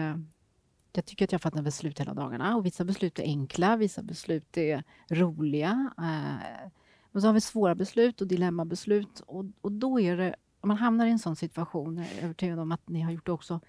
jag 0.93 1.05
tycker 1.05 1.25
att 1.25 1.33
jag 1.33 1.43
fattar 1.43 1.63
beslut 1.63 2.01
hela 2.01 2.15
dagarna. 2.15 2.57
Och 2.57 2.67
vissa 2.67 2.85
beslut 2.85 3.19
är 3.19 3.23
enkla, 3.23 3.77
vissa 3.77 4.03
beslut 4.03 4.57
är 4.57 4.85
roliga. 5.09 5.93
Eh, 5.99 6.71
men 7.13 7.23
så 7.23 7.29
har 7.29 7.33
vi 7.35 7.41
svåra 7.41 7.75
beslut 7.75 8.21
och 8.21 8.27
dilemmabeslut. 8.27 9.21
Och, 9.27 9.45
och 9.61 9.73
då 9.73 10.01
är 10.01 10.17
det, 10.17 10.37
om 10.61 10.69
man 10.69 10.77
hamnar 10.77 11.07
i 11.07 11.11
en 11.11 11.19
sån 11.19 11.37
situation, 11.37 11.97
jag 11.97 12.07
är 12.19 12.25
övertygad 12.25 12.59
om 12.59 12.73
att 12.73 12.89
ni 12.89 13.01
har 13.01 13.11
gjort 13.13 13.27
det 13.27 13.33
också, 13.33 13.61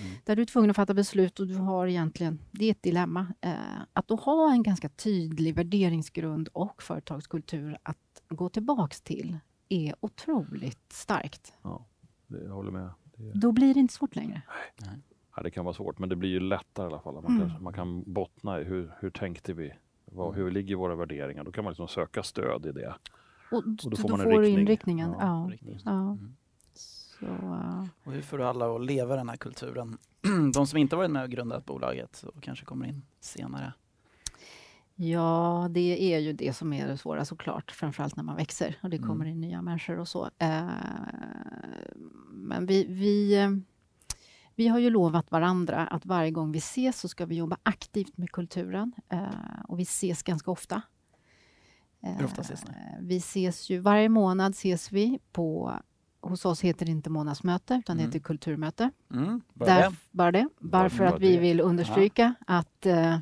Mm. 0.00 0.10
där 0.24 0.36
du 0.36 0.42
är 0.42 0.46
tvungen 0.46 0.70
att 0.70 0.76
fatta 0.76 0.94
beslut 0.94 1.40
och 1.40 1.46
du 1.46 1.54
har 1.54 1.86
egentligen, 1.86 2.38
det 2.50 2.64
är 2.66 2.70
ett 2.70 2.82
dilemma. 2.82 3.26
Eh, 3.40 3.52
att 3.92 4.08
då 4.08 4.14
ha 4.16 4.52
en 4.52 4.62
ganska 4.62 4.88
tydlig 4.88 5.54
värderingsgrund 5.54 6.48
och 6.52 6.82
företagskultur 6.82 7.78
att 7.82 8.22
gå 8.28 8.48
tillbaks 8.48 9.00
till 9.00 9.38
är 9.68 9.94
otroligt 10.00 10.92
starkt. 10.92 11.52
Ja, 11.62 11.86
det, 12.26 12.44
jag 12.44 12.52
håller 12.52 12.70
med. 12.70 12.90
Det, 13.16 13.30
Då 13.34 13.52
blir 13.52 13.74
det 13.74 13.80
inte 13.80 13.94
svårt 13.94 14.16
längre. 14.16 14.42
ja, 15.36 15.42
det 15.42 15.50
kan 15.50 15.64
vara 15.64 15.74
svårt, 15.74 15.98
men 15.98 16.08
det 16.08 16.16
blir 16.16 16.30
ju 16.30 16.40
lättare 16.40 16.86
i 16.86 16.90
alla 16.90 17.00
fall. 17.00 17.14
Man, 17.14 17.36
Mm. 17.36 17.50
kan, 17.50 17.62
man 17.62 17.72
kan 17.72 18.12
bottna 18.12 18.60
i 18.60 18.64
hur, 18.64 18.92
hur 19.00 19.10
tänkte 19.10 19.52
vi? 19.52 19.72
Vad, 20.14 20.28
Mm. 20.28 20.40
hur 20.44 20.50
ligger 20.50 20.76
våra 20.76 20.94
värderingar? 20.94 21.44
Då 21.44 21.52
kan 21.52 21.64
man 21.64 21.70
liksom 21.70 21.88
söka 21.88 22.22
stöd 22.22 22.66
i 22.66 22.72
det. 22.72 22.94
Och, 23.50 23.62
då 23.68 23.88
då 23.90 23.96
får 23.96 24.02
får, 24.08 24.08
man 24.08 24.20
en 24.20 24.28
du 24.28 24.32
riktning. 24.40 24.58
inriktningen. 24.60 25.10
Ja, 25.20 25.50
Ja. 25.84 26.00
Mm. 26.10 26.36
Så, 26.74 27.26
eh, 27.26 27.84
Och 28.04 28.12
hur 28.12 28.22
får 28.22 28.38
du 28.38 28.44
alla 28.44 28.74
att 28.76 28.84
leva 28.84 29.16
den 29.16 29.28
här 29.28 29.36
kulturen? 29.36 29.98
De 30.54 30.66
som 30.66 30.78
inte 30.78 30.96
varit 30.96 31.10
med 31.10 31.22
och 31.24 31.30
grundat 31.30 31.64
bolaget 31.66 32.22
och 32.22 32.42
kanske 32.42 32.64
kommer 32.64 32.86
in 32.86 33.02
senare. 33.20 33.72
ja, 34.96 35.68
det 35.70 36.14
är 36.14 36.18
ju 36.18 36.32
det 36.32 36.52
som 36.52 36.72
är 36.72 36.86
det 36.88 36.96
svåra 36.96 37.24
såklart, 37.24 37.70
framförallt 37.70 38.16
när 38.16 38.24
man 38.24 38.36
växer 38.36 38.76
och 38.82 38.90
det 38.90 38.96
Mm. 38.96 39.08
kommer 39.08 39.24
in 39.24 39.40
nya 39.40 39.62
människor 39.62 39.98
och 39.98 40.08
så. 40.08 40.30
Eh, 40.38 40.68
men 42.30 42.66
vi, 42.66 42.86
vi, 42.88 43.34
eh, 43.42 43.50
vi 44.56 44.68
har 44.68 44.78
ju 44.78 44.90
lovat 44.90 45.30
varandra 45.30 45.86
att 45.86 46.06
varje 46.06 46.30
gång 46.30 46.52
vi 46.52 46.58
ses 46.58 47.00
så 47.00 47.08
ska 47.08 47.26
vi 47.26 47.34
jobba 47.36 47.56
aktivt 47.62 48.16
med 48.18 48.30
kulturen 48.30 48.92
eh, 49.08 49.24
och 49.68 49.78
vi 49.78 49.82
ses 49.82 50.22
ganska 50.22 50.50
ofta. 50.50 50.82
Hur 52.00 52.24
ofta 52.24 52.42
ses 52.42 52.64
ni? 52.64 52.70
Eh, 52.70 52.98
Vi 53.00 53.16
ses 53.16 53.70
ju, 53.70 53.78
varje 53.78 54.08
månad 54.08 54.50
ses 54.52 54.92
vi 54.92 55.18
på, 55.32 55.72
hos 56.20 56.44
oss 56.44 56.60
heter 56.60 56.86
det 56.86 56.92
inte 56.92 57.10
månadsmöte 57.10 57.74
utan 57.74 57.96
det 57.96 58.02
Mm. 58.02 58.10
heter 58.12 58.18
kulturmöte. 58.24 58.90
Mm, 59.14 59.40
bara 59.54 59.68
Där, 59.68 59.90
det. 59.90 59.96
bara 60.10 60.32
det. 60.32 60.48
Bara 60.60 60.90
för 60.90 60.98
bara 60.98 61.08
att 61.14 61.20
vi 61.20 61.32
det. 61.34 61.40
vill 61.40 61.60
understryka 61.60 62.34
att 62.46 62.86
eh, 62.86 63.18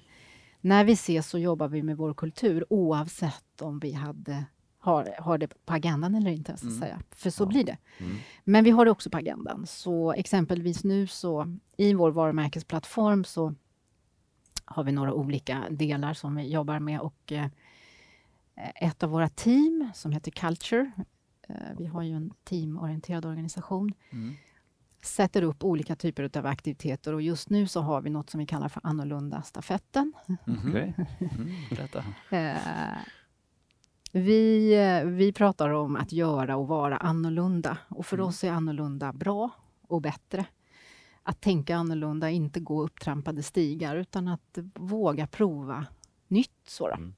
när 0.61 0.85
vi 0.85 0.93
ses 0.93 1.29
så 1.29 1.39
jobbar 1.39 1.69
vi 1.69 1.83
med 1.83 1.97
vår 1.97 2.15
kultur 2.15 2.65
oavsett 2.71 3.63
om 3.63 3.79
vi 3.79 3.93
hade, 3.93 4.45
har, 4.85 5.15
har 5.19 5.39
det 5.39 5.49
på 5.67 5.73
agendan 5.75 6.15
eller 6.15 6.31
inte. 6.31 6.57
Så 6.57 6.67
att 6.67 6.73
Mm. 6.73 6.81
säga. 6.81 7.01
För 7.11 7.31
så 7.31 7.43
Ja. 7.43 7.47
blir 7.49 7.65
det. 7.65 7.77
Mm. 7.99 8.17
Men 8.45 8.65
vi 8.65 8.71
har 8.71 8.85
det 8.85 8.91
också 8.91 9.11
på 9.11 9.19
agendan. 9.19 9.67
Så 9.67 10.13
exempelvis 10.13 10.85
nu 10.85 11.07
så 11.07 11.57
i 11.77 11.95
vår 11.95 12.11
varumärkesplattform 12.11 13.25
så 13.25 13.55
har 14.65 14.85
vi 14.85 14.93
några 14.93 15.13
olika 15.15 15.65
delar 15.71 16.15
som 16.15 16.35
vi 16.37 16.49
jobbar 16.53 16.79
med 16.79 17.01
och 17.01 17.33
eh, 17.33 17.47
ett 18.75 19.03
av 19.03 19.11
våra 19.11 19.29
team 19.29 19.91
som 19.95 20.13
heter 20.13 20.31
Culture, 20.31 20.91
eh, 21.49 21.57
vi 21.79 21.87
har 21.87 22.03
ju 22.03 22.13
en 22.17 22.33
teamorienterad 22.45 23.25
organisation, 23.27 23.93
Mm. 24.11 24.35
sätter 25.03 25.43
upp 25.43 25.65
olika 25.65 25.97
typer 25.97 26.39
av 26.39 26.47
aktiviteter 26.47 27.13
och 27.15 27.23
just 27.23 27.51
nu 27.51 27.67
så 27.67 27.81
har 27.81 28.01
vi 28.01 28.11
något 28.11 28.31
som 28.31 28.41
vi 28.41 28.47
kallar 28.47 28.69
för 28.69 28.81
annorlunda 28.85 29.43
stafetten. 29.43 30.13
Mm. 30.47 30.93
Eh, 32.31 32.97
vi, 34.13 34.75
eh, 34.75 35.05
vi 35.11 35.33
pratar 35.33 35.71
om 35.71 35.97
att 35.97 36.13
göra 36.13 36.57
och 36.57 36.69
vara 36.69 36.97
annorlunda 36.97 37.79
och 37.89 38.07
för 38.07 38.17
Mm. 38.17 38.27
oss 38.29 38.45
är 38.45 38.51
annorlunda 38.51 39.13
bra 39.13 39.51
och 39.89 40.01
bättre. 40.03 40.47
Att 41.23 41.41
tänka 41.41 41.77
annorlunda, 41.77 42.31
inte 42.31 42.61
gå 42.61 42.83
upptrampade 42.83 43.43
stigar 43.43 43.97
utan 43.97 44.29
att 44.29 44.59
våga 44.75 45.27
prova 45.27 45.87
nytt. 46.29 46.51
Så. 46.67 46.89
Mm. 46.89 47.15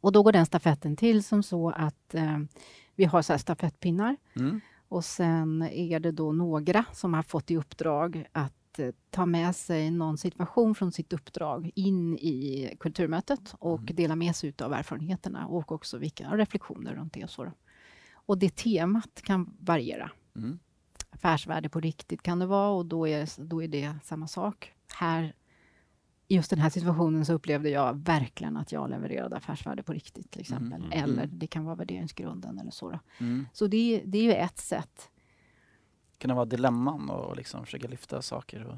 Och 0.00 0.12
då 0.12 0.22
går 0.22 0.32
den 0.32 0.46
stafetten 0.46 0.96
till 0.96 1.24
som 1.24 1.42
så 1.42 1.70
att 1.70 2.14
eh, 2.14 2.38
vi 2.94 3.04
har 3.04 3.22
så 3.22 3.38
stafettpinnar 3.38 4.16
Mm. 4.36 4.60
och 4.88 5.04
sen 5.04 5.62
är 5.62 6.00
det 6.00 6.12
då 6.12 6.32
några 6.32 6.84
som 6.92 7.14
har 7.14 7.22
fått 7.22 7.50
i 7.50 7.56
uppdrag 7.56 8.26
att 8.32 8.52
eh, 8.78 8.90
ta 9.10 9.26
med 9.26 9.56
sig 9.56 9.90
någon 9.90 10.18
situation 10.18 10.74
från 10.74 10.92
sitt 10.92 11.12
uppdrag 11.12 11.70
in 11.74 12.16
i 12.18 12.76
kulturmötet 12.80 13.54
och 13.58 13.80
Mm. 13.80 13.96
dela 13.96 14.16
med 14.16 14.36
sig 14.36 14.54
av 14.62 14.72
erfarenheterna 14.72 15.46
och 15.46 15.72
också 15.72 15.98
vilka 15.98 16.36
reflektioner 16.36 16.94
runt 16.94 17.12
det. 17.12 17.24
Och, 17.24 17.30
så 17.30 17.52
och 18.12 18.38
det 18.38 18.56
temat 18.56 19.22
kan 19.22 19.56
variera. 19.60 20.10
Mm. 20.36 20.58
Affärsvärde 21.10 21.68
på 21.68 21.80
riktigt 21.80 22.22
kan 22.22 22.38
det 22.38 22.46
vara 22.46 22.68
och 22.70 22.86
då 22.86 23.08
är, 23.08 23.42
då 23.44 23.62
är 23.62 23.68
det 23.68 23.94
samma 24.04 24.28
sak. 24.28 24.72
Här, 24.94 25.34
I 26.28 26.34
just 26.34 26.50
den 26.50 26.58
här 26.58 26.70
situationen 26.70 27.26
så 27.26 27.32
upplevde 27.32 27.70
jag 27.70 28.04
verkligen 28.04 28.56
att 28.56 28.72
jag 28.72 28.90
levererade 28.90 29.36
affärsvärde 29.36 29.82
på 29.82 29.92
riktigt 29.92 30.30
till 30.30 30.40
exempel. 30.40 30.80
Mm, 30.80 30.92
mm, 30.92 31.04
Eller 31.04 31.22
mm. 31.24 31.38
det 31.38 31.46
kan 31.46 31.64
vara 31.64 31.74
värderingsgrunden 31.76 32.58
eller 32.58 32.70
så. 32.70 32.98
Så 33.52 33.66
det, 33.66 34.02
det 34.06 34.18
är 34.18 34.22
ju 34.22 34.32
ett 34.32 34.58
sätt. 34.58 35.10
Kan 36.18 36.28
det 36.28 36.34
vara 36.34 36.44
dilemman 36.44 37.10
och 37.10 37.36
liksom 37.36 37.64
försöka 37.64 37.88
lyfta 37.88 38.22
saker 38.22 38.64
och 38.66 38.76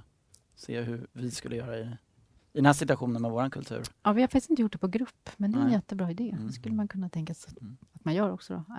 se 0.54 0.80
hur 0.80 1.06
vi 1.12 1.30
skulle 1.30 1.56
göra 1.56 1.78
i, 1.78 1.82
i 1.82 2.58
den 2.58 2.66
här 2.66 2.72
situationen 2.72 3.22
med 3.22 3.30
vår 3.30 3.50
kultur? 3.50 3.82
Ja, 4.02 4.12
vi 4.12 4.20
har 4.20 4.28
faktiskt 4.28 4.50
inte 4.50 4.62
gjort 4.62 4.72
det 4.72 4.78
på 4.78 4.88
grupp, 4.88 5.30
men 5.36 5.52
det 5.52 5.58
är 5.58 5.60
en 5.60 5.66
Nej. 5.66 5.74
jättebra 5.74 6.10
idé. 6.10 6.30
Mm. 6.30 6.46
Det 6.46 6.52
skulle 6.52 6.74
man 6.74 6.88
kunna 6.88 7.08
tänka 7.08 7.34
sig 7.34 7.50
att, 7.52 7.62
Mm. 7.62 7.76
att 7.92 8.04
man 8.04 8.14
gör 8.14 8.30
också. 8.30 8.64
Då. 8.68 8.74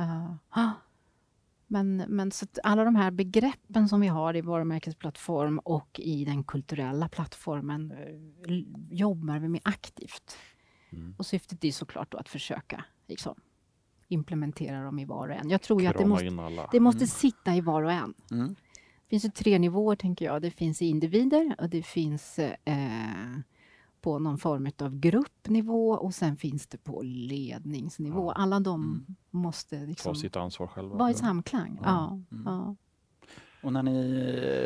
Ah. 0.49 0.71
men, 1.67 1.97
men 2.07 2.31
så 2.31 2.45
att 2.45 2.59
alla 2.63 2.83
de 2.83 2.95
här 2.95 3.11
begreppen 3.11 3.89
som 3.89 4.01
vi 4.01 4.07
har 4.07 4.35
i 4.35 4.41
varumärkesplattform 4.41 5.59
och 5.59 5.99
i 5.99 6.25
den 6.25 6.43
kulturella 6.43 7.09
plattformen 7.09 7.91
eh, 7.91 8.63
jobbar 8.89 9.39
vi 9.39 9.47
med 9.49 9.61
aktivt. 9.63 10.37
Mm. 10.89 11.15
Och 11.17 11.25
syftet 11.25 11.63
är 11.63 11.71
såklart 11.71 12.11
då 12.11 12.17
att 12.17 12.29
försöka 12.29 12.85
liksom, 13.07 13.35
implementera 14.09 14.83
dem 14.83 14.99
i 14.99 15.05
var 15.05 15.27
och 15.29 15.35
en. 15.35 15.49
Jag 15.49 15.61
tror 15.61 15.81
ju 15.81 15.87
att 15.87 15.97
det 15.97 16.05
måste, 16.05 16.25
det 16.71 16.79
måste 16.79 16.97
Mm. 17.03 17.07
sitta 17.07 17.55
i 17.55 17.61
var 17.61 17.83
och 17.83 17.91
en. 17.91 18.13
Mm. 18.31 18.47
Det 19.03 19.09
finns 19.09 19.25
ju 19.25 19.29
tre 19.29 19.59
nivåer, 19.59 19.95
tänker 19.95 20.25
jag. 20.25 20.41
Det 20.41 20.51
finns 20.51 20.81
i 20.81 20.85
individer 20.87 21.55
och 21.59 21.69
det 21.69 21.83
finns 21.83 22.39
eh, 22.39 22.75
på 24.01 24.19
någon 24.19 24.37
form 24.37 24.71
av 24.81 24.99
gruppnivå 24.99 25.89
och 25.91 26.13
sen 26.13 26.37
finns 26.37 26.67
det 26.67 26.77
på 26.77 27.01
ledningsnivå. 27.03 28.25
Ja. 28.35 28.41
Alla 28.41 28.59
de 28.59 28.83
Mm. 28.83 29.15
måste 29.29 29.79
Ta 29.79 29.85
liksom 29.85 30.15
sitt 30.15 30.35
ansvar 30.35 30.67
själva. 30.67 30.95
vara 30.97 31.11
i 31.11 31.13
samklang. 31.13 31.79
Ja. 31.83 31.87
Ja. 31.89 32.35
Mm. 32.37 32.43
Ja. 32.45 32.75
Och 33.63 33.73
när 33.73 33.83
ni 33.83 34.21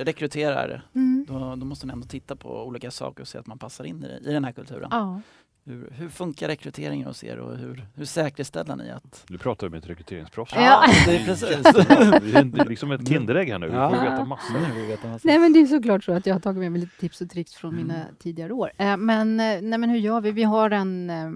rekryterar, 0.06 0.88
Mm. 0.96 1.26
då, 1.28 1.56
då 1.56 1.66
måste 1.66 1.88
ni 1.88 1.94
ändå 1.94 2.08
titta 2.08 2.36
på 2.36 2.64
olika 2.66 2.92
saker 2.92 3.22
och 3.22 3.28
se 3.28 3.38
att 3.38 3.48
man 3.48 3.60
passar 3.60 3.84
in 3.84 4.04
i, 4.04 4.08
det, 4.08 4.30
i 4.30 4.34
den 4.34 4.44
här 4.44 4.52
kulturen. 4.52 4.88
ja. 4.92 5.22
Hur, 5.66 5.90
hur 5.92 6.10
funkar 6.10 6.48
rekryteringen 6.48 7.08
hos 7.08 7.24
er 7.24 7.38
och 7.38 7.58
hur, 7.58 7.86
hur 7.96 8.06
säkerställer 8.06 8.76
ni 8.76 8.92
att... 8.92 9.24
Du 9.28 9.38
pratar 9.38 9.70
med 9.70 9.78
ett 9.78 9.90
rekryteringsproffs. 9.90 10.54
Ja. 10.56 10.86
det 11.06 11.16
är 11.18 11.26
precis. 11.26 11.64
Det 12.54 12.60
är 12.62 12.70
liksom 12.70 12.92
ett 12.92 13.08
Kinderägg 13.08 13.50
här 13.50 13.60
nu. 13.60 13.66
Vi 13.66 13.72
får 13.72 13.82
Ja. 13.82 13.90
veta 13.90 14.26
massor. 14.26 14.54
Nu 14.76 14.86
veta 14.86 15.08
massor. 15.08 15.30
Nej, 15.30 15.40
men 15.40 15.54
det 15.54 15.60
är 15.60 15.66
såklart 15.66 16.04
så 16.04 16.12
att 16.14 16.26
jag 16.26 16.36
har 16.36 16.40
tagit 16.40 16.60
med 16.60 16.72
mig 16.72 16.82
lite 16.82 16.98
tips 17.00 17.22
och 17.22 17.30
tricks 17.30 17.54
från 17.56 17.74
Mm. 17.74 17.88
mina 17.88 18.06
tidigare 18.20 18.54
år. 18.54 18.72
Eh, 18.78 18.98
men, 18.98 19.40
eh, 19.40 19.62
nej, 19.62 19.80
men 19.80 19.90
hur 19.90 19.98
gör 20.00 20.22
vi? 20.22 20.32
Vi 20.32 20.44
har 20.44 20.72
en, 20.72 21.10
eh, 21.10 21.30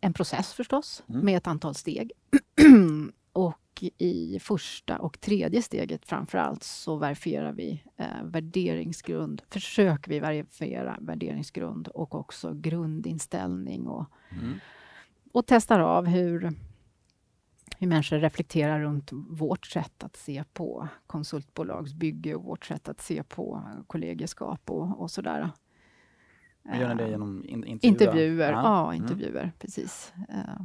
en 0.00 0.12
process 0.12 0.52
förstås, 0.52 1.02
Mm. 1.08 1.24
med 1.24 1.36
ett 1.36 1.46
antal 1.46 1.74
steg. 1.74 2.12
och 3.32 3.54
i 3.98 4.38
första 4.40 4.98
och 4.98 5.20
tredje 5.20 5.62
steget 5.62 6.06
framför 6.06 6.38
allt 6.38 6.62
så 6.62 6.96
verifierar 6.96 7.52
vi 7.52 7.82
eh, 7.96 8.24
värderingsgrund, 8.24 9.42
försöker 9.46 10.10
vi 10.10 10.20
verifiera 10.20 10.98
värderingsgrund 11.00 11.88
och 11.88 12.14
också 12.14 12.54
grundinställning 12.54 13.86
och 13.86 14.06
Mm. 14.40 14.54
och 15.32 15.46
testar 15.46 15.80
av 15.80 16.06
hur, 16.06 16.52
hur 17.78 17.86
människor 17.86 18.16
reflekterar 18.18 18.80
runt 18.80 19.10
vårt 19.12 19.66
sätt 19.66 20.04
att 20.04 20.16
se 20.16 20.44
på 20.52 20.88
konsultbolagsbygge 21.06 22.34
och 22.34 22.44
vårt 22.44 22.64
sätt 22.64 22.88
att 22.88 23.00
se 23.00 23.22
på 23.22 23.62
kollegeskap 23.86 24.70
och, 24.70 25.00
och 25.00 25.10
sådär. 25.10 25.50
Gör 26.64 26.88
ni 26.88 26.94
det 26.94 27.04
Eh, 27.04 27.10
genom 27.10 27.44
in, 27.44 27.64
intervjuer? 27.64 27.88
Intervjuer, 27.92 28.52
ja, 28.52 28.92
Mm. 28.94 29.02
intervjuer, 29.02 29.52
precis. 29.58 30.12
Eh, 30.28 30.64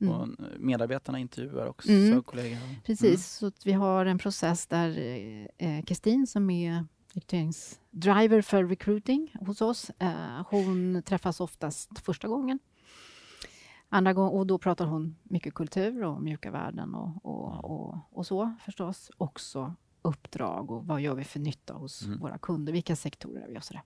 mm. 0.00 0.12
Och 0.14 0.28
medarbetarna 0.58 1.18
intervjuar 1.18 1.66
också 1.66 1.88
Mm. 1.90 2.22
kollegor? 2.22 2.58
Precis, 2.84 3.26
så 3.26 3.46
att 3.46 3.66
vi 3.66 3.72
har 3.72 4.06
en 4.06 4.18
process 4.18 4.66
där 4.66 4.98
eh, 5.58 5.82
Kristin 5.84 6.26
som 6.26 6.50
är 6.50 6.84
rekryteringsdriver 7.14 8.42
för 8.42 8.64
recruiting 8.64 9.32
hos 9.40 9.60
oss, 9.62 9.90
eh, 9.98 10.46
hon 10.50 11.02
träffas 11.02 11.40
oftast 11.40 11.98
första 11.98 12.28
gången. 12.28 12.58
Andra 13.88 14.12
gång, 14.12 14.28
och 14.28 14.46
då 14.46 14.58
pratar 14.58 14.86
hon 14.86 15.16
mycket 15.22 15.54
kultur 15.54 16.04
och 16.04 16.22
mjuka 16.22 16.50
värden 16.50 16.94
och, 16.94 17.26
och, 17.26 17.64
och, 17.64 17.98
och 18.10 18.26
så 18.26 18.54
förstås. 18.64 19.10
Också 19.16 19.74
uppdrag 20.02 20.70
och 20.70 20.86
vad 20.86 21.00
gör 21.00 21.14
vi 21.14 21.24
för 21.24 21.40
nytta 21.40 21.74
hos 21.74 22.02
Mm. 22.04 22.18
våra 22.18 22.38
kunder, 22.38 22.72
vilka 22.72 22.96
sektorer 22.96 23.42
är 23.42 23.48
vi 23.48 23.58
och 23.58 23.64
sådär. 23.64 23.82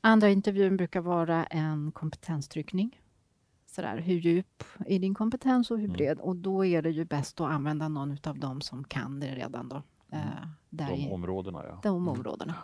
Andra 0.00 0.28
intervjun 0.30 0.76
brukar 0.76 1.00
vara 1.00 1.44
en 1.44 1.92
kompetenstryckning. 1.92 3.00
Sådär, 3.74 3.98
hur 3.98 4.14
djup 4.14 4.64
är 4.86 4.98
din 4.98 5.14
kompetens 5.14 5.70
och 5.70 5.76
hur 5.78 5.84
Mm. 5.84 5.96
bred? 5.96 6.18
Och 6.20 6.36
då 6.36 6.64
är 6.64 6.82
det 6.82 6.90
ju 6.90 7.04
bäst 7.04 7.40
att 7.40 7.50
använda 7.50 7.88
någon 7.88 8.16
av 8.24 8.38
dem 8.38 8.60
som 8.60 8.84
kan 8.84 9.20
det 9.20 9.34
redan 9.34 9.68
då. 9.68 9.82
Eh, 10.12 10.18
där 10.70 10.86
De 10.88 10.94
i 10.94 11.10
områdena, 11.12 11.64
ja. 11.64 11.80
de 11.82 12.08
områdena. 12.08 12.54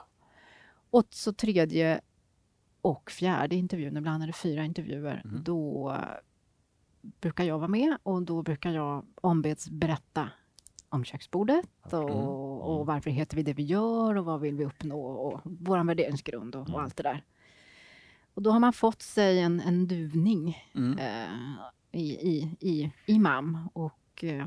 Och 0.90 1.06
så 1.10 1.32
tredje 1.32 2.00
och 2.80 3.10
fjärde 3.10 3.56
intervjun, 3.56 3.96
ibland 3.96 4.22
är 4.22 4.26
det 4.26 4.32
fyra 4.32 4.64
intervjuer, 4.64 5.22
Mm. 5.24 5.42
då 5.44 5.96
brukar 7.20 7.44
jag 7.44 7.58
vara 7.58 7.68
med 7.68 7.96
och 8.02 8.22
då 8.22 8.42
brukar 8.42 8.70
jag 8.70 9.04
ombeds 9.20 9.70
berätta 9.70 10.28
om 10.88 11.04
köksbordet 11.04 11.66
och, 11.92 11.94
Mm. 12.10 12.14
och 12.16 12.86
varför 12.86 13.10
heter 13.10 13.36
vi 13.36 13.42
det 13.42 13.52
vi 13.52 13.62
gör 13.62 14.14
och 14.16 14.24
vad 14.24 14.40
vill 14.40 14.56
vi 14.56 14.64
uppnå 14.64 15.00
och 15.00 15.40
vår 15.44 15.84
värderingsgrund 15.84 16.54
och, 16.54 16.62
och 16.62 16.68
Mm. 16.68 16.80
allt 16.80 16.96
det 16.96 17.02
där. 17.02 17.24
Och 18.38 18.42
då 18.42 18.50
har 18.50 18.60
man 18.60 18.72
fått 18.72 19.02
sig 19.02 19.40
en, 19.40 19.60
en 19.60 19.86
duvning 19.86 20.56
Mm. 20.74 20.98
eh, 20.98 21.30
i, 21.92 22.10
i, 22.28 22.56
i, 22.60 22.92
i 23.06 23.18
MAM 23.18 23.68
och 23.72 24.24
eh, 24.24 24.46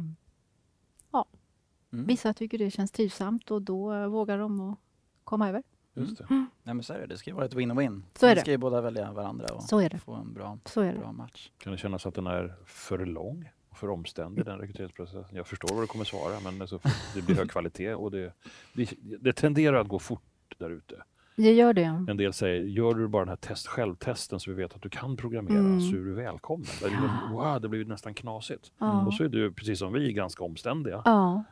Mm. 1.94 2.06
vissa 2.06 2.34
tycker 2.34 2.58
det 2.58 2.72
känns 2.72 2.92
trivsamt 2.92 3.52
och 3.52 3.62
då 3.62 4.08
vågar 4.10 4.38
de 4.38 4.60
att 4.72 4.78
komma 5.24 5.50
över. 5.50 5.64
Just 5.94 6.18
det. 6.18 6.26
Nej 6.30 6.76
men 6.76 6.84
så 6.84 6.94
är 6.94 7.00
det, 7.00 7.06
det 7.06 7.18
ska 7.18 7.30
ju 7.30 7.36
vara 7.36 7.46
ett 7.46 7.54
win-win. 7.56 8.02
Så 8.16 8.26
är 8.28 8.36
det. 8.36 8.42
ska 8.42 8.52
ju 8.52 8.58
båda 8.58 8.82
välja 8.82 9.12
varandra 9.12 9.54
och 9.54 9.64
Så 9.64 9.80
är 9.80 9.90
det. 9.90 9.98
få 9.98 10.14
en 10.14 10.34
bra, 10.34 10.60
Så 10.66 10.82
är 10.82 10.94
det. 10.94 11.00
bra 11.00 11.12
match. 11.12 11.52
Kan 11.58 11.72
det 11.72 11.78
kännas 11.78 12.06
att 12.06 12.16
den 12.16 12.28
är 12.28 12.56
för 12.66 13.06
lång 13.06 13.50
och 13.70 13.78
för 13.78 13.90
omständig, 13.90 14.46
den 14.46 14.58
rekryteringsprocessen? 14.60 15.36
Jag 15.36 15.48
förstår 15.48 15.74
vad 15.76 15.84
du 15.84 15.88
kommer 15.88 16.06
svara, 16.06 16.40
men 16.44 16.62
alltså, 16.62 16.80
det 17.16 17.22
blir 17.22 17.36
hög 17.36 17.50
kvalitet 17.52 17.94
och 17.94 18.12
det, 18.12 18.34
det, 18.74 18.94
det 19.20 19.34
tenderar 19.34 19.82
att 19.82 19.88
gå 19.88 20.00
fort 20.00 20.56
där 20.58 20.70
ute. 20.70 21.04
Det 21.36 21.54
gör 21.54 21.74
det. 21.74 21.82
En 22.08 22.18
del 22.18 22.34
säger, 22.34 22.62
gör 22.64 22.94
du 22.94 23.08
bara 23.08 23.22
den 23.26 23.30
här 23.30 23.36
test, 23.36 23.68
självtesten 23.68 24.40
så 24.40 24.52
vi 24.52 24.58
vet 24.58 24.74
att 24.76 24.82
du 24.82 24.90
kan 24.90 25.18
programmera 25.18 25.58
Mm. 25.60 25.82
så 25.82 25.96
är 25.96 26.00
du 26.00 26.14
välkommen. 26.14 26.68
Det 26.82 26.86
är, 26.86 27.32
wow, 27.34 27.62
det 27.62 27.70
blir 27.70 27.86
nästan 27.86 28.14
knasigt. 28.14 28.72
Ja. 28.78 29.06
Och 29.06 29.14
så 29.14 29.24
är 29.24 29.28
du, 29.30 29.54
precis 29.54 29.80
som 29.80 29.94
vi, 29.94 30.14
ganska 30.14 30.44
omständiga. 30.44 31.02
Ja. 31.06 31.44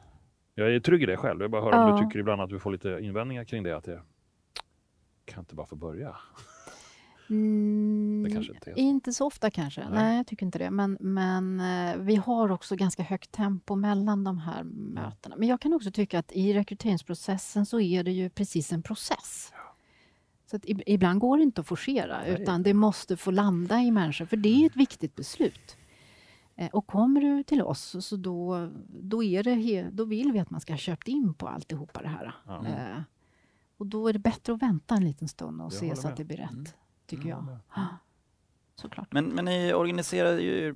Jag 0.55 0.75
är 0.75 0.79
trygg 0.79 1.03
i 1.03 1.05
det 1.05 1.17
själv. 1.17 1.41
Jag 1.41 1.51
bara 1.51 1.61
hör 1.61 1.71
om 1.83 1.89
Ja. 1.89 1.97
du 1.97 2.03
tycker 2.03 2.19
ibland 2.19 2.41
att 2.41 2.49
du 2.49 2.59
får 2.59 2.71
lite 2.71 2.99
invändningar 3.01 3.43
kring 3.43 3.63
det. 3.63 3.77
Att 3.77 3.83
det 3.83 4.01
kan 5.25 5.39
inte 5.39 5.55
bara 5.55 5.67
få 5.67 5.75
börja. 5.75 6.15
Mm, 7.29 8.25
inte. 8.27 8.73
Inte 8.75 9.13
så 9.13 9.25
ofta 9.27 9.49
kanske. 9.51 9.81
Nej. 9.81 9.89
Nej, 9.91 10.17
jag 10.17 10.27
tycker 10.27 10.45
inte 10.45 10.59
det. 10.59 10.71
Men, 10.71 10.97
men 10.99 11.59
eh, 11.59 11.95
vi 11.97 12.15
har 12.15 12.51
också 12.51 12.75
ganska 12.75 13.03
högt 13.03 13.31
tempo 13.31 13.75
mellan 13.75 14.23
de 14.23 14.37
här 14.37 14.63
mötena. 14.63 15.35
Men 15.35 15.47
jag 15.47 15.61
kan 15.61 15.73
också 15.73 15.91
tycka 15.91 16.19
att 16.19 16.31
i 16.31 16.53
rekryteringsprocessen 16.53 17.65
så 17.65 17.79
är 17.79 18.03
det 18.03 18.11
ju 18.11 18.29
precis 18.29 18.71
en 18.73 18.83
process. 18.83 19.53
Så 20.49 20.55
att 20.55 20.65
ib- 20.65 20.83
ibland 20.85 21.19
går 21.19 21.37
det 21.37 21.43
inte 21.43 21.61
att 21.61 21.67
forcera, 21.67 22.19
Nej. 22.21 22.41
utan 22.41 22.63
det 22.63 22.73
måste 22.73 23.17
få 23.17 23.31
landa 23.31 23.79
i 23.81 23.91
människor, 23.91 24.25
för 24.25 24.37
det 24.37 24.49
är 24.49 24.65
ett 24.65 24.75
viktigt 24.75 25.15
beslut. 25.15 25.77
Eh, 26.55 26.69
Och 26.69 26.87
kommer 26.87 27.21
du 27.21 27.43
till 27.43 27.61
oss, 27.61 28.05
så 28.05 28.15
då, 28.15 28.69
då, 28.87 29.23
är 29.23 29.43
det 29.43 29.89
då 29.91 30.03
vill 30.05 30.31
vi 30.31 30.39
att 30.39 30.49
man 30.49 30.61
ska 30.61 30.73
ha 30.73 30.77
köpt 30.77 31.07
in 31.07 31.33
på 31.33 31.47
alltihopa 31.47 32.01
det 32.01 32.07
här. 32.07 32.35
Ja. 32.45 32.65
Eh, 32.67 33.01
Och 33.77 33.85
då 33.87 34.07
är 34.07 34.13
det 34.13 34.19
bättre 34.19 34.53
att 34.53 34.61
vänta 34.61 34.95
en 34.95 35.03
liten 35.05 35.27
stund 35.27 35.61
och 35.61 35.65
Jag 35.65 35.73
se 35.73 35.95
så 35.95 36.01
med. 36.01 36.11
att 36.11 36.17
det 36.17 36.23
blir 36.25 36.37
rätt, 36.37 36.51
Mm. 36.51 36.65
tycker 37.05 37.29
Jag 37.29 37.37
jag. 37.37 37.41
håller 37.43 37.59
Ja, 37.75 37.85
Såklart. 38.75 39.13
Men, 39.13 39.25
men 39.25 39.45
ni 39.45 39.73
organiserar 39.73 40.39
ju, 40.39 40.75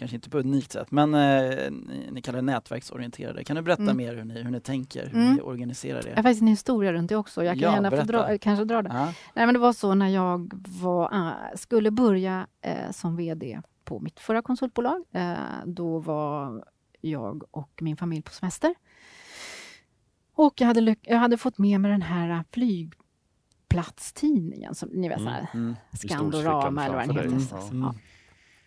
kanske 0.00 0.14
inte 0.14 0.30
på 0.30 0.38
ett 0.38 0.44
unikt 0.46 0.72
sätt, 0.72 0.90
men 0.90 1.14
eh, 1.14 1.20
ni, 1.70 2.08
ni 2.12 2.22
kallar 2.22 2.36
det 2.38 2.42
nätverksorienterade. 2.42 3.44
Kan 3.44 3.56
du 3.56 3.62
berätta 3.62 3.82
Mm. 3.82 3.96
mer 3.96 4.14
hur 4.14 4.24
ni, 4.24 4.42
hur 4.42 4.50
ni 4.50 4.60
tänker, 4.60 5.06
hur 5.06 5.20
Mm. 5.22 5.34
ni 5.34 5.40
organiserar 5.40 5.96
Jag 5.98 6.04
har 6.04 6.10
det? 6.16 6.22
faktiskt 6.22 6.40
en 6.42 6.48
historia 6.48 6.92
runt 6.92 7.08
det 7.08 7.16
också. 7.16 7.44
Jag 7.44 7.54
kan 7.54 7.62
Ja, 7.62 7.74
gärna 7.82 7.90
dra, 8.04 8.38
kanske 8.38 8.64
dra 8.64 8.82
det. 8.82 8.90
Ja. 8.92 9.04
Nej, 9.34 9.46
men 9.46 9.52
det 9.54 9.58
var 9.58 9.72
så 9.72 9.94
när 9.94 10.08
jag 10.08 10.52
var, 10.80 11.12
äh, 11.14 11.30
skulle 11.56 11.90
börja 11.90 12.46
eh, 12.62 12.90
som 12.90 13.16
VD 13.16 13.60
på 13.84 14.00
mitt 14.00 14.20
förra 14.20 14.42
konsultbolag. 14.42 15.04
Eh, 15.12 15.32
då 15.66 15.98
var 15.98 16.64
jag 17.00 17.42
och 17.50 17.70
min 17.80 17.96
familj 17.96 18.22
på 18.22 18.30
semester. 18.32 18.74
Och 20.34 20.54
jag 20.60 20.66
hade, 20.66 20.96
jag 21.02 21.18
hade 21.18 21.36
fått 21.36 21.58
med 21.58 21.80
mig 21.80 21.90
den 21.90 22.02
här 22.02 22.44
flygplatstidningen, 22.52 24.74
som 24.74 24.88
ni 24.88 25.08
vet, 25.08 25.18
Mm. 25.20 25.34
Mm. 25.54 25.76
Skandorama 25.92 26.84
eller 26.84 26.96
vad 26.96 27.08
den 27.08 27.16
heter. 27.16 27.68
Mm. 27.70 27.82
Ja. 27.82 27.94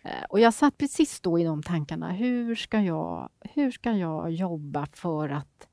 Eh, 0.04 0.24
Och 0.28 0.40
jag 0.40 0.54
satt 0.54 0.78
precis 0.78 1.20
då 1.20 1.38
i 1.38 1.44
de 1.44 1.62
tankarna. 1.62 2.12
Hur 2.12 2.54
ska 2.54 2.80
jag, 2.80 3.28
hur 3.40 3.70
ska 3.70 3.92
jag 3.92 4.30
jobba 4.30 4.86
för 4.92 5.28
att 5.28 5.68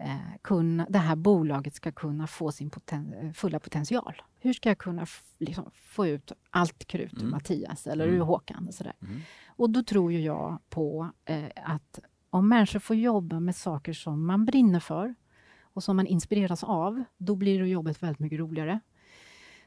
eh, 0.00 0.16
kunna, 0.42 0.86
det 0.88 0.98
här 0.98 1.16
bolaget 1.16 1.74
ska 1.74 1.92
kunna 1.92 2.26
få 2.26 2.52
sin 2.52 2.70
poten, 2.70 3.34
fulla 3.34 3.58
potential? 3.60 4.22
Hur 4.40 4.52
ska 4.52 4.68
jag 4.68 4.78
kunna 4.78 5.06
liksom, 5.38 5.70
få 5.74 6.06
ut 6.06 6.32
allt 6.50 6.84
krut 6.84 7.12
ur 7.14 7.18
Mm. 7.18 7.30
Mattias 7.30 7.86
eller 7.86 8.04
Mm. 8.04 8.16
ur 8.16 8.20
Håkan? 8.24 8.68
Och, 8.68 8.74
sådär. 8.74 8.92
Mm. 9.02 9.20
och 9.46 9.70
då 9.70 9.82
tror 9.82 10.12
ju 10.12 10.20
jag 10.20 10.58
på 10.70 11.10
eh, 11.24 11.44
att 11.64 11.98
om 12.30 12.48
människor 12.48 12.78
får 12.80 12.96
jobba 12.96 13.40
med 13.40 13.56
saker 13.56 13.92
som 13.92 14.26
man 14.26 14.44
brinner 14.44 14.80
för 14.80 15.14
och 15.62 15.82
som 15.84 15.96
man 15.96 16.06
inspireras 16.06 16.64
av, 16.64 17.04
då 17.16 17.34
blir 17.36 17.60
det 17.60 17.68
jobbet 17.68 18.02
väldigt 18.02 18.18
mycket 18.18 18.38
roligare. 18.38 18.80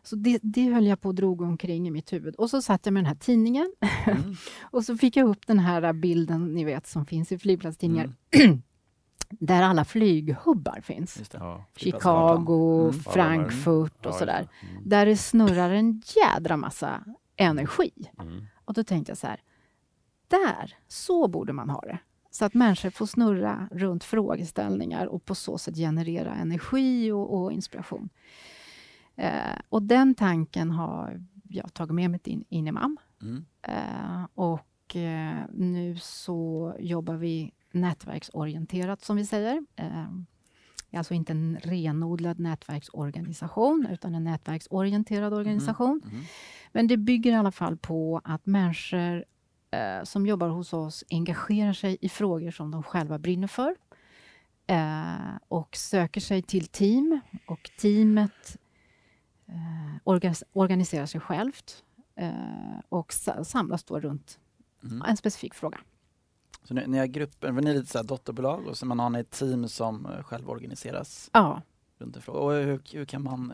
Så 0.08 0.16
det, 0.16 0.40
det 0.42 0.70
höll 0.74 0.88
jag 0.88 1.02
på 1.02 1.10
och 1.10 1.16
drog 1.16 1.42
omkring 1.42 1.88
i 1.88 1.92
mitt 1.92 2.14
huvud. 2.14 2.36
Och 2.36 2.50
så 2.50 2.62
satt 2.62 2.86
jag 2.86 2.94
med 2.94 3.04
den 3.04 3.08
här 3.08 3.16
tidningen 3.16 3.74
Mm. 4.08 4.36
och 4.62 4.84
så 4.84 4.98
fick 4.98 5.18
jag 5.18 5.28
upp 5.30 5.48
den 5.48 5.60
här 5.60 5.94
bilden 5.94 6.54
ni 6.54 6.64
vet 6.64 6.88
som 6.88 7.06
finns 7.06 7.32
i 7.32 7.38
flygplatstidningar 7.40 8.14
Mm. 8.32 8.62
där 9.30 9.64
alla 9.64 9.86
flyghubbar 9.86 10.82
finns. 10.82 11.22
Ja. 11.34 11.66
Chicago, 11.76 12.90
Mm. 12.90 12.94
Frankfurt 12.94 14.06
och 14.06 14.14
sådär. 14.14 14.48
Mm. 14.72 14.90
Där 14.90 15.06
det 15.06 15.18
snurrar 15.18 15.70
en 15.70 16.02
jädra 16.16 16.58
massa 16.58 17.04
energi. 17.36 17.92
Mm. 18.20 18.46
Och 18.66 18.74
då 18.74 18.84
tänkte 18.84 19.12
jag 19.12 19.18
så 19.18 19.28
här, 19.28 19.42
där, 20.28 20.76
så 20.88 21.28
borde 21.28 21.54
man 21.54 21.70
ha 21.70 21.82
det. 21.82 22.00
Så 22.32 22.46
att 22.46 22.54
människor 22.54 22.90
får 22.90 23.06
snurra 23.06 23.70
runt 23.72 24.04
frågeställningar 24.04 25.06
och 25.06 25.26
på 25.26 25.36
så 25.36 25.58
sätt 25.58 25.76
generera 25.76 26.36
energi 26.36 27.12
och, 27.12 27.42
och 27.42 27.52
inspiration. 27.52 28.10
Eh, 29.18 29.60
och 29.70 29.84
den 29.84 30.16
tanken 30.16 30.72
har 30.72 31.24
jag 31.50 31.74
tagit 31.74 31.96
med 31.96 32.12
mig 32.12 32.20
in, 32.24 32.46
in 32.50 32.68
i 32.68 32.72
MAM. 32.72 32.98
Mm. 33.22 33.46
Eh, 33.62 34.28
och 34.36 34.96
eh, 34.96 35.40
nu 35.54 35.98
så 36.02 36.74
jobbar 36.80 37.16
vi 37.16 37.54
nätverksorienterat 37.72 39.02
som 39.02 39.16
vi 39.16 39.26
säger. 39.26 39.66
Eh, 39.76 40.08
alltså 40.94 41.14
inte 41.14 41.34
en 41.34 41.58
renodlad 41.64 42.40
nätverksorganisation 42.40 43.88
utan 43.92 44.16
en 44.16 44.24
nätverksorienterad 44.24 45.34
organisation. 45.34 46.02
Mm. 46.06 46.24
Men 46.72 46.88
det 46.88 46.98
bygger 46.98 47.32
i 47.32 47.36
alla 47.36 47.52
fall 47.52 47.78
på 47.78 48.22
att 48.24 48.46
människor 48.46 49.26
eh, 49.72 50.04
som 50.04 50.28
jobbar 50.28 50.50
hos 50.50 50.74
oss 50.74 51.04
engagerar 51.10 51.74
sig 51.74 51.98
i 52.02 52.10
frågor 52.10 52.52
som 52.52 52.72
de 52.72 52.84
själva 52.84 53.20
brinner 53.20 53.48
för. 53.48 53.76
Eh, 54.68 55.38
och 55.48 55.76
söker 55.76 56.22
sig 56.22 56.42
till 56.42 56.68
team. 56.68 57.20
Och 57.48 57.72
teamet 57.80 58.58
eh, 59.48 60.34
organiserar 60.54 61.06
sig 61.06 61.22
självt 61.22 61.84
eh, 62.16 62.80
och 62.90 63.14
samlas 63.44 63.84
då 63.84 64.00
runt 64.00 64.40
mm. 64.84 65.02
en 65.02 65.18
specifik 65.18 65.54
fråga. 65.54 65.78
Så 66.64 66.74
ni, 66.74 66.88
ni 66.88 66.98
har 66.98 67.06
grupper, 67.06 67.52
ni 67.52 67.70
är 67.70 67.74
lite 67.74 67.92
så 67.92 68.04
dotterbolag 68.04 68.68
och 68.68 68.78
så 68.78 68.86
man 68.86 69.00
har 69.00 69.10
ni 69.10 69.20
ett 69.20 69.32
team 69.32 69.68
som 69.68 70.06
eh, 70.06 70.24
själv 70.24 70.50
organiseras? 70.50 71.30
Ja. 71.34 71.62
Runt 71.98 72.16
en 72.16 72.22
fråga. 72.22 72.40
Och 72.40 72.52
hur, 72.52 72.82
hur 72.94 73.06
kan 73.06 73.24
man 73.24 73.54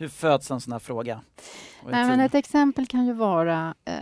hur 0.00 0.08
föds 0.08 0.50
en 0.50 0.60
sån 0.60 0.72
här 0.72 0.78
fråga? 0.78 1.20
Nej, 1.84 2.06
men 2.06 2.20
ett 2.20 2.34
exempel 2.34 2.86
kan 2.86 3.06
ju 3.06 3.12
vara 3.12 3.74
eh, 3.84 4.00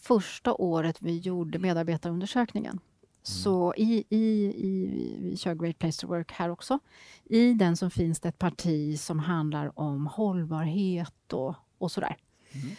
första 0.00 0.54
året 0.54 1.02
vi 1.02 1.18
gjorde 1.18 1.58
medarbetarundersökningen. 1.58 2.80
Så 3.26 3.74
i, 3.76 4.04
i, 4.08 4.44
i, 4.56 5.16
vi 5.20 5.36
kör 5.36 5.54
Great 5.54 5.78
Place 5.78 6.00
to 6.00 6.06
Work 6.06 6.32
här 6.32 6.50
också. 6.50 6.78
I 7.24 7.54
den 7.54 7.76
så 7.76 7.90
finns 7.90 8.20
det 8.20 8.28
ett 8.28 8.38
parti 8.38 9.00
som 9.00 9.18
handlar 9.18 9.78
om 9.78 10.06
hållbarhet 10.06 11.32
och, 11.32 11.54
och 11.78 11.90
sådär. 11.90 12.16
Mm. 12.52 12.76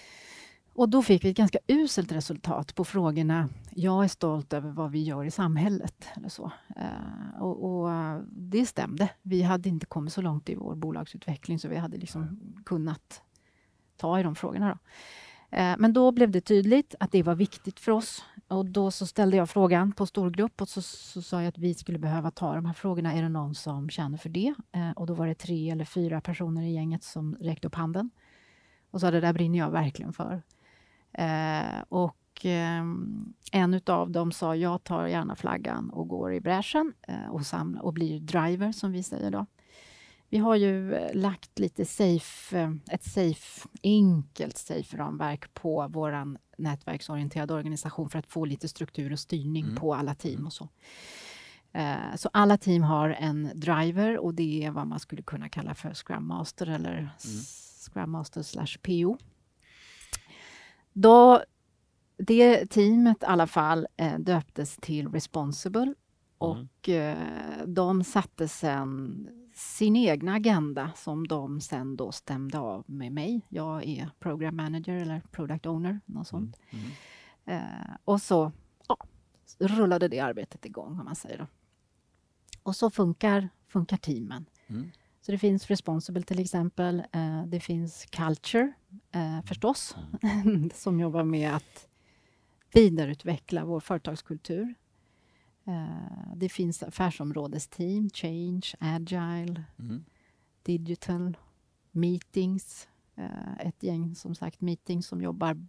Och 0.75 0.89
då 0.89 1.03
fick 1.03 1.23
vi 1.23 1.29
ett 1.29 1.37
ganska 1.37 1.59
uselt 1.67 2.11
resultat 2.11 2.75
på 2.75 2.83
frågorna 2.83 3.49
Jag 3.69 4.03
är 4.03 4.07
stolt 4.07 4.53
över 4.53 4.71
vad 4.71 4.91
vi 4.91 5.03
gör 5.03 5.25
i 5.25 5.31
samhället. 5.31 6.07
Eller 6.15 6.29
så. 6.29 6.51
Uh, 6.77 7.41
och, 7.41 7.83
och, 7.83 8.21
det 8.29 8.65
stämde. 8.65 9.09
Vi 9.21 9.41
hade 9.41 9.69
inte 9.69 9.85
kommit 9.85 10.13
så 10.13 10.21
långt 10.21 10.49
i 10.49 10.55
vår 10.55 10.75
bolagsutveckling 10.75 11.59
så 11.59 11.67
vi 11.67 11.77
hade 11.77 11.97
liksom 11.97 12.39
kunnat 12.65 13.21
ta 13.97 14.19
i 14.19 14.23
de 14.23 14.35
frågorna. 14.35 14.67
Då. 14.69 14.73
Uh, 15.57 15.75
men 15.77 15.93
då 15.93 16.11
blev 16.11 16.31
det 16.31 16.41
tydligt 16.41 16.95
att 16.99 17.11
det 17.11 17.23
var 17.23 17.35
viktigt 17.35 17.79
för 17.79 17.91
oss. 17.91 18.23
Och 18.47 18.65
då 18.65 18.91
så 18.91 19.07
ställde 19.07 19.37
jag 19.37 19.49
frågan 19.49 19.91
på 19.91 20.05
storgrupp 20.05 20.61
och 20.61 20.69
så, 20.69 20.81
så 20.81 21.21
sa 21.21 21.41
jag 21.41 21.49
att 21.49 21.57
vi 21.57 21.73
skulle 21.73 21.99
behöva 21.99 22.31
ta 22.31 22.55
de 22.55 22.65
här 22.65 22.73
frågorna. 22.73 23.13
Är 23.13 23.21
det 23.21 23.29
någon 23.29 23.55
som 23.55 23.89
känner 23.89 24.17
för 24.17 24.29
det? 24.29 24.53
Eh, 24.71 24.91
och 24.91 25.07
då 25.07 25.13
var 25.13 25.27
det 25.27 25.35
tre 25.35 25.69
eller 25.69 25.85
fyra 25.85 26.21
personer 26.21 26.61
i 26.61 26.73
gänget 26.73 27.03
som 27.03 27.35
räckte 27.39 27.67
upp 27.67 27.75
handen 27.75 28.09
och 28.91 29.01
sa 29.01 29.11
det 29.11 29.19
där 29.19 29.33
brinner 29.33 29.59
jag 29.59 29.71
verkligen 29.71 30.13
för. 30.13 30.41
Eh, 31.11 31.83
och 31.89 32.45
eh, 32.45 32.83
en 33.51 33.81
av 33.85 34.11
dem 34.11 34.31
sa 34.31 34.55
jag 34.55 34.83
tar 34.83 35.07
gärna 35.07 35.35
flaggan 35.35 35.89
och 35.89 36.07
går 36.07 36.33
i 36.33 36.41
bräschen 36.41 36.93
eh, 37.07 37.29
och, 37.29 37.45
samlar, 37.45 37.81
och 37.81 37.93
blir 37.93 38.19
driver 38.19 38.71
som 38.71 38.91
vi 38.91 39.03
säger 39.03 39.31
då. 39.31 39.45
Vi 40.35 40.39
har 40.39 40.55
ju 40.55 40.95
eh, 40.95 41.15
lagt 41.15 41.59
lite 41.59 41.85
safe, 41.85 42.59
eh, 42.59 42.71
ett 42.91 43.03
safe, 43.03 43.67
enkelt 43.83 44.57
safe-ramverk 44.57 45.53
på 45.53 45.87
vår 45.89 46.37
nätverksorienterade 46.57 47.53
organisation 47.53 48.09
för 48.09 48.19
att 48.19 48.27
få 48.27 48.45
lite 48.45 48.67
struktur 48.67 49.11
och 49.11 49.19
styrning 49.19 49.63
mm. 49.63 49.75
på 49.75 49.95
alla 49.95 50.15
team 50.15 50.33
mm. 50.33 50.45
och 50.45 50.53
så. 50.53 50.69
Eh, 51.71 52.15
så 52.15 52.29
alla 52.33 52.57
team 52.57 52.83
har 52.83 53.09
en 53.09 53.51
driver 53.55 54.17
och 54.17 54.33
det 54.33 54.63
är 54.63 54.71
vad 54.71 54.87
man 54.87 54.99
skulle 54.99 55.21
kunna 55.21 55.49
kalla 55.49 55.75
för 55.75 55.93
Scrum 55.93 56.27
Master 56.27 56.69
eller 56.69 56.97
mm. 56.97 57.43
Scrum 57.85 58.11
Master 58.11 58.41
slash 58.41 58.77
PO. 58.81 59.17
Då, 60.93 61.43
det 62.17 62.65
teamet 62.65 63.23
i 63.23 63.25
alla 63.25 63.47
fall 63.47 63.87
döptes 64.17 64.77
till 64.81 65.07
Responsible 65.11 65.81
mm. 65.81 65.95
och 66.37 66.89
eh, 66.89 67.17
de 67.65 68.03
satte 68.03 68.47
sen 68.47 69.27
sin 69.55 69.95
egna 69.95 70.33
agenda 70.33 70.91
som 70.95 71.27
de 71.27 71.61
sen 71.61 71.95
då 71.95 72.11
stämde 72.11 72.59
av 72.59 72.83
med 72.87 73.11
mig. 73.11 73.41
Jag 73.49 73.85
är 73.85 74.09
program 74.19 74.55
manager 74.55 74.93
eller 74.93 75.21
product 75.31 75.65
owner, 75.65 75.99
något 76.05 76.27
sånt. 76.27 76.59
Mm. 76.69 76.85
Mm. 77.45 77.63
Eh, 77.63 77.95
och 78.05 78.21
så 78.21 78.51
ja, 78.87 78.97
rullade 79.59 80.07
det 80.07 80.19
arbetet 80.19 80.65
igång, 80.65 80.99
om 80.99 81.05
man 81.05 81.15
säger. 81.15 81.37
Då. 81.37 81.47
Och 82.63 82.75
så 82.75 82.89
funkar, 82.89 83.49
funkar 83.67 83.97
teamen. 83.97 84.45
Mm. 84.67 84.91
Så 85.21 85.31
det 85.31 85.37
finns 85.37 85.67
Responsible 85.67 86.23
till 86.23 86.39
exempel. 86.39 87.03
Eh, 87.11 87.45
det 87.45 87.59
finns 87.59 88.05
Culture 88.05 88.73
eh, 89.11 89.41
förstås, 89.45 89.95
mm. 90.21 90.69
som 90.75 90.99
jobbar 90.99 91.23
med 91.23 91.55
att 91.55 91.87
vidareutveckla 92.73 93.65
vår 93.65 93.79
företagskultur. 93.79 94.75
Eh, 95.65 96.35
det 96.35 96.49
finns 96.49 96.83
affärsområdesteam, 96.83 98.09
Change, 98.09 98.73
Agile, 98.79 99.63
mm. 99.79 100.05
Digital, 100.63 101.37
Meetings. 101.91 102.87
Ett 103.59 103.83
gäng 103.83 104.15
som 104.15 104.35
sagt 104.35 104.61
meetings 104.61 105.07
som 105.07 105.21
jobbar 105.21 105.67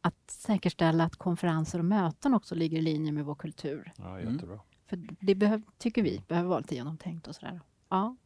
att 0.00 0.30
säkerställa 0.30 1.04
att 1.04 1.16
konferenser 1.16 1.78
och 1.78 1.84
möten 1.84 2.34
också 2.34 2.54
ligger 2.54 2.78
i 2.78 2.82
linje 2.82 3.12
med 3.12 3.24
vår 3.24 3.34
kultur. 3.34 3.92
Ja, 3.96 4.20
jättebra. 4.20 4.54
Mm. 4.54 4.66
För 4.86 5.08
det 5.20 5.34
behöv, 5.34 5.62
tycker 5.78 6.02
vi 6.02 6.22
behöver 6.28 6.48
vara 6.48 6.58
lite 6.58 6.74
genomtänkt 6.74 7.28
och 7.28 7.34
sådär. 7.34 7.60
Ja. 7.88 8.16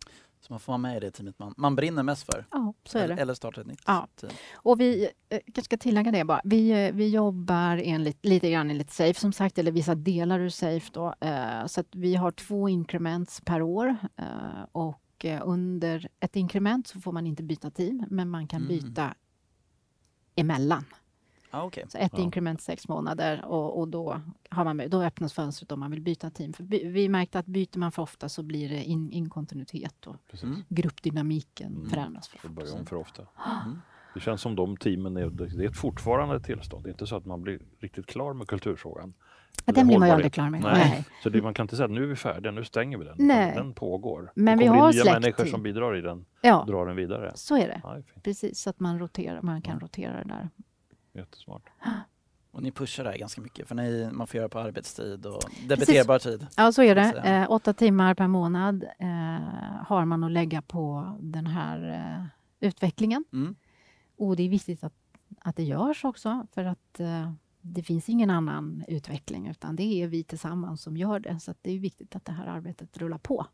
Så 0.47 0.53
man 0.53 0.61
får 0.61 0.73
vara 0.73 0.79
med 0.79 0.97
i 0.97 1.01
det 1.01 1.11
teamet 1.11 1.39
man, 1.39 1.55
man 1.57 1.77
brinner 1.77 2.03
mest 2.03 2.23
för. 2.23 2.47
Ja, 2.51 2.75
så 2.85 2.99
är 2.99 3.09
det. 3.09 3.15
Eller 3.15 3.35
starta 3.35 3.61
ett 3.61 3.67
nytt 3.67 3.83
ja. 3.87 4.09
team. 4.21 4.33
Och 4.55 4.81
vi, 4.81 5.09
eh, 5.29 5.63
ska 5.63 5.77
tillägga 5.77 6.13
det 6.13 6.25
bara, 6.25 6.41
vi, 6.45 6.87
eh, 6.87 6.95
vi 6.95 7.09
jobbar 7.09 7.81
enligt, 7.85 8.27
lite 8.27 8.51
grann 8.51 8.71
enligt 8.71 8.91
SAFE 8.91 9.15
som 9.15 9.33
sagt, 9.33 9.59
eller 9.59 9.73
vissa 9.73 9.95
delar 9.95 10.41
ur 10.41 10.49
SAFE 10.49 10.91
då. 10.93 11.15
Eh, 11.21 11.67
så 11.67 11.81
att 11.81 11.95
vi 11.95 12.15
har 12.15 12.31
två 12.31 12.69
increments 12.69 13.41
per 13.41 13.63
år 13.63 13.97
och 14.73 15.01
under 15.43 16.09
ett 16.21 16.37
inkrement 16.37 16.87
så 16.87 17.01
får 17.01 17.13
man 17.13 17.27
inte 17.27 17.43
byta 17.43 17.71
team, 17.71 18.05
men 18.11 18.31
man 18.31 18.49
kan 18.49 18.63
mm. 18.63 18.69
byta 18.69 19.15
emellan. 20.37 20.85
Ah, 21.55 21.65
okay. 21.65 21.85
Så 21.89 21.99
ett 21.99 22.13
ja. 22.17 22.23
inkrement 22.23 22.61
sex 22.61 22.89
månader 22.89 23.45
och, 23.45 23.79
och, 23.79 23.89
då, 23.89 24.21
har 24.49 24.65
man, 24.65 24.83
då 24.89 25.03
öppnas 25.03 25.33
fönstret 25.33 25.73
om 25.73 25.81
man 25.81 25.91
vill 25.91 26.01
byta 26.01 26.31
team. 26.31 26.53
För 26.53 26.65
by, 26.65 26.89
vi 26.89 27.09
märkte 27.09 27.39
att 27.39 27.47
byter 27.47 27.79
man 27.79 27.93
för 27.93 28.03
ofta 28.03 28.29
så 28.29 28.43
blir 28.43 28.69
det 28.69 28.85
in, 28.85 29.11
inkontinuitet 29.11 30.07
och 30.07 30.17
mm. 30.43 30.65
gruppdynamiken 30.69 31.77
mm. 31.77 31.91
förändras 31.91 32.29
för, 32.29 32.39
för 32.39 32.49
börjar 32.49 32.79
om 32.79 32.87
för 32.87 32.97
ofta. 32.97 33.23
Mm. 33.65 33.81
Det 34.15 34.21
känns 34.21 34.41
som 34.41 34.57
de 34.57 34.77
teamen 34.77 35.17
är, 35.17 35.31
det 35.31 35.65
är 35.65 35.69
ett 35.69 35.77
fortfarande 35.77 36.41
tillstånd. 36.41 36.85
Det 36.85 36.89
är 36.89 36.93
inte 36.93 37.07
så 37.07 37.17
att 37.17 37.27
man 37.27 37.43
blir 37.43 37.61
riktigt 37.81 38.07
klar 38.07 38.33
med 38.35 38.49
kulturfrågan. 38.49 39.15
Ja, 39.65 39.73
den 39.73 39.87
blir 39.87 39.99
man 39.99 40.09
ju 40.09 40.15
aldrig 40.15 40.33
klar 40.33 40.51
med. 40.51 40.61
Nej. 40.61 40.75
Nej. 40.75 41.05
Så 41.23 41.29
det, 41.29 41.43
man 41.43 41.55
kan 41.55 41.65
inte 41.65 41.77
säga 41.77 41.85
att 41.85 41.91
nu 41.91 42.03
är 42.03 42.07
vi 42.07 42.17
färdiga, 42.17 42.53
nu 42.53 42.65
stänger 42.65 42.99
vi 42.99 43.05
den. 43.05 43.15
Nej. 43.19 43.55
Den 43.55 43.75
pågår. 43.75 44.33
Men 44.35 44.59
vi 44.59 44.67
har 44.67 44.93
nya 44.93 45.05
människor 45.05 45.45
som 45.45 45.63
bidrar 45.63 45.97
i 45.97 46.01
den, 46.01 46.25
ja. 46.41 46.65
drar 46.69 46.87
den 46.87 46.97
vidare. 46.97 47.33
Så 47.35 47.57
är 47.57 47.69
det. 47.69 47.81
Ja, 47.83 47.99
Precis, 48.23 48.59
så 48.59 48.71
att 48.71 48.81
man, 48.81 48.99
roterar, 48.99 49.43
man 49.43 49.63
kan 49.63 49.75
ja. 49.75 49.85
rotera 49.85 50.17
det 50.17 50.29
där. 50.29 50.49
Jättesmart. 51.15 51.63
Och 52.51 52.63
ni 52.63 52.71
pushar 52.71 53.05
det 53.05 53.11
här 53.11 53.19
ganska 53.19 53.41
mycket 53.41 53.69
för 53.69 53.75
ni, 53.75 54.11
man 54.13 54.27
får 54.27 54.39
göra 54.39 54.49
på 54.49 54.59
arbetstid 54.59 55.27
och 55.27 55.43
debiterbar 55.69 56.19
Precis. 56.19 56.41
tid. 56.41 56.47
Ja, 56.57 56.73
så 56.73 56.83
är 56.83 56.95
det. 56.95 57.03
Eh, 57.03 57.51
åtta 57.51 57.73
timmar 57.73 58.15
per 58.15 58.29
månad 58.29 58.85
eh, 58.99 59.09
har 59.87 60.05
man 60.05 60.25
att 60.25 60.31
lägga 60.31 60.63
på 60.63 61.17
den 61.21 61.47
här 61.47 62.09
eh, 62.21 62.27
utvecklingen. 62.69 63.25
Mm. 63.33 63.55
Och 64.17 64.37
det 64.37 64.43
är 64.43 64.49
viktigt 64.49 64.85
att, 64.85 64.95
att 65.41 65.57
det 65.57 65.63
görs 65.63 66.05
också 66.05 66.47
för 66.53 66.65
att 66.65 67.01
eh, 67.01 67.33
det 67.61 67.83
finns 67.83 68.09
ingen 68.09 68.31
annan 68.31 68.85
utveckling 68.89 69.49
utan 69.49 69.77
det 69.77 70.03
är 70.03 70.07
vi 70.07 70.25
tillsammans 70.25 70.83
som 70.83 70.97
gör 70.97 71.21
det. 71.21 71.41
Så 71.41 71.55
det 71.63 71.73
är 71.73 71.79
viktigt 71.79 72.17
att 72.17 72.25
det 72.25 72.33
här 72.33 72.47
arbetet 72.47 72.99
rullar 72.99 73.19
på. 73.19 73.47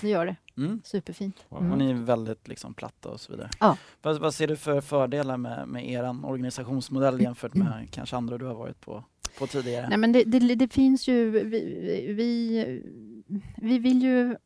Det 0.00 0.08
gör 0.08 0.26
det. 0.26 0.36
Mm. 0.56 0.80
Superfint. 0.84 1.46
Mm. 1.50 1.72
Och 1.72 1.78
ni 1.78 1.90
är 1.90 1.94
väldigt 1.94 2.48
liksom 2.48 2.74
platta 2.74 3.08
och 3.08 3.20
så 3.20 3.32
vidare. 3.32 3.50
Ja. 3.60 3.76
Vad, 4.02 4.20
vad 4.20 4.34
ser 4.34 4.46
du 4.46 4.56
för 4.56 4.80
fördelar 4.80 5.36
med, 5.36 5.68
med 5.68 5.90
er 5.90 6.24
organisationsmodell 6.26 7.20
jämfört 7.20 7.54
med 7.54 7.72
mm. 7.72 7.86
kanske 7.86 8.16
andra 8.16 8.38
du 8.38 8.46
har 8.46 8.54
varit 8.54 8.80
på, 8.80 9.04
på 9.38 9.46
tidigare? 9.46 9.88
Nej, 9.88 9.98
men 9.98 10.12
det, 10.12 10.24
det, 10.24 10.54
det 10.54 10.72
finns 10.72 11.08
ju... 11.08 11.30
Vi, 11.30 12.12
vi, 12.12 12.82
vi 13.56 13.78
vill 13.78 14.02
ju 14.02 14.36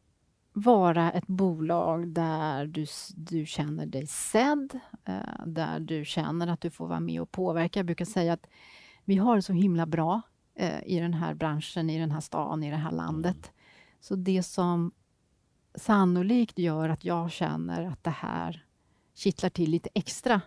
vara 0.53 1.13
ett 1.13 1.27
bolag 1.27 2.09
där 2.09 2.67
du, 2.67 2.87
du 3.17 3.47
känner 3.47 3.87
dig 3.87 4.07
sedd, 4.07 4.81
eh, 5.05 5.47
där 5.47 5.81
du 5.81 6.05
känner 6.05 6.47
att 6.47 6.61
du 6.61 6.71
får 6.71 6.87
vara 6.87 7.01
med 7.01 7.21
och 7.21 7.31
påverka. 7.31 7.79
Jag 7.79 7.87
brukar 7.87 8.05
säga 8.05 8.33
att 8.33 8.47
vi 9.05 9.17
har 9.17 9.37
det 9.37 9.43
så 9.43 9.53
himla 9.53 9.87
bra 9.87 10.23
eh, 10.55 10.87
i 10.87 11.01
den 11.01 11.15
här 11.15 11.35
branschen, 11.35 11.91
i 11.91 11.99
den 11.99 12.11
här 12.11 12.21
stan, 12.21 12.63
i 12.63 12.71
det 12.71 12.77
här 12.77 12.93
landet. 12.93 13.37
Mm. 13.37 13.53
Så 14.01 14.17
det 14.17 14.43
som 14.43 14.93
sannolikt 15.79 16.59
gör 16.59 16.89
att 16.89 17.05
jag 17.05 17.31
känner 17.31 17.87
att 17.87 18.05
det 18.05 18.11
här 18.11 18.65
kittlar 19.15 19.51
till 19.51 19.71
lite 19.71 19.89
extra 19.95 20.41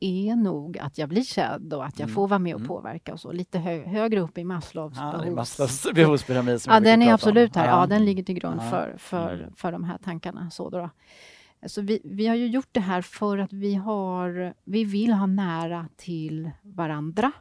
är 0.00 0.36
nog 0.36 0.78
att 0.78 0.98
jag 0.98 1.08
blir 1.08 1.22
sedd 1.22 1.74
och 1.74 1.84
att 1.84 1.98
jag 1.98 2.06
mm. 2.06 2.14
får 2.14 2.28
vara 2.28 2.38
med 2.38 2.54
och 2.54 2.60
mm. 2.60 2.68
påverka 2.68 3.12
och 3.12 3.20
så. 3.20 3.32
Lite 3.32 3.58
hö 3.58 3.84
högre 3.86 4.20
upp 4.20 4.38
i 4.38 4.44
Maslows 4.44 4.96
ja, 4.96 5.12
behovs... 5.12 5.36
Maslows 5.36 5.86
behovspyramid. 5.94 6.60
ja, 6.66 6.80
den 6.80 7.02
är 7.02 7.12
absolut 7.12 7.56
här. 7.56 7.68
Ja, 7.68 7.86
den 7.86 8.04
ligger 8.04 8.22
till 8.22 8.34
grund 8.34 8.60
ja. 8.60 8.70
för, 8.70 8.94
för, 8.98 9.34
mm. 9.34 9.54
för 9.54 9.72
de 9.72 9.84
här 9.84 9.98
tankarna. 9.98 10.50
Så 10.50 10.70
då. 10.70 10.90
Så 11.66 11.82
vi, 11.82 12.00
vi 12.04 12.26
har 12.26 12.34
ju 12.34 12.46
gjort 12.46 12.68
det 12.72 12.80
här 12.80 13.02
för 13.02 13.38
att 13.38 13.52
vi, 13.52 13.74
har, 13.74 14.54
vi 14.64 14.84
vill 14.84 15.12
ha 15.12 15.26
nära 15.26 15.88
till 15.96 16.50
varandra. 16.62 17.32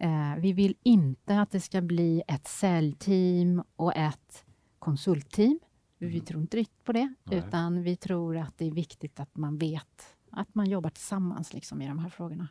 Eh, 0.00 0.36
vi 0.38 0.52
vill 0.52 0.74
inte 0.82 1.40
att 1.40 1.50
det 1.50 1.60
ska 1.60 1.80
bli 1.80 2.22
ett 2.28 2.48
säljteam 2.48 3.62
och 3.76 3.96
ett 3.96 4.44
konsultteam. 4.78 5.58
Vi 6.06 6.14
mm. 6.14 6.24
tror 6.24 6.40
inte 6.40 6.56
riktigt 6.56 6.84
på 6.84 6.92
det, 6.92 7.14
Nej. 7.24 7.38
utan 7.38 7.82
vi 7.82 7.96
tror 7.96 8.36
att 8.36 8.58
det 8.58 8.66
är 8.66 8.70
viktigt 8.70 9.20
att 9.20 9.36
man 9.36 9.58
vet 9.58 10.16
att 10.30 10.54
man 10.54 10.70
jobbar 10.70 10.90
tillsammans 10.90 11.54
liksom, 11.54 11.82
i 11.82 11.88
de 11.88 11.98
här 11.98 12.08
frågorna. 12.08 12.48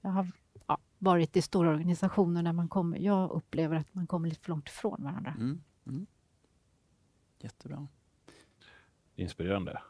Jag 0.00 0.10
har 0.10 0.32
ja, 0.66 0.78
varit 0.98 1.36
i 1.36 1.42
stora 1.42 1.70
organisationer 1.70 2.42
där 2.42 2.52
man 2.52 2.68
kommer, 2.68 2.98
jag 2.98 3.30
upplever 3.30 3.76
att 3.76 3.94
man 3.94 4.06
kommer 4.06 4.28
lite 4.28 4.40
för 4.40 4.50
långt 4.50 4.68
ifrån 4.68 5.02
varandra. 5.02 5.34
Mm. 5.38 5.62
Mm. 5.86 6.06
Jättebra. 7.38 7.88
Inspirerande. 9.14 9.82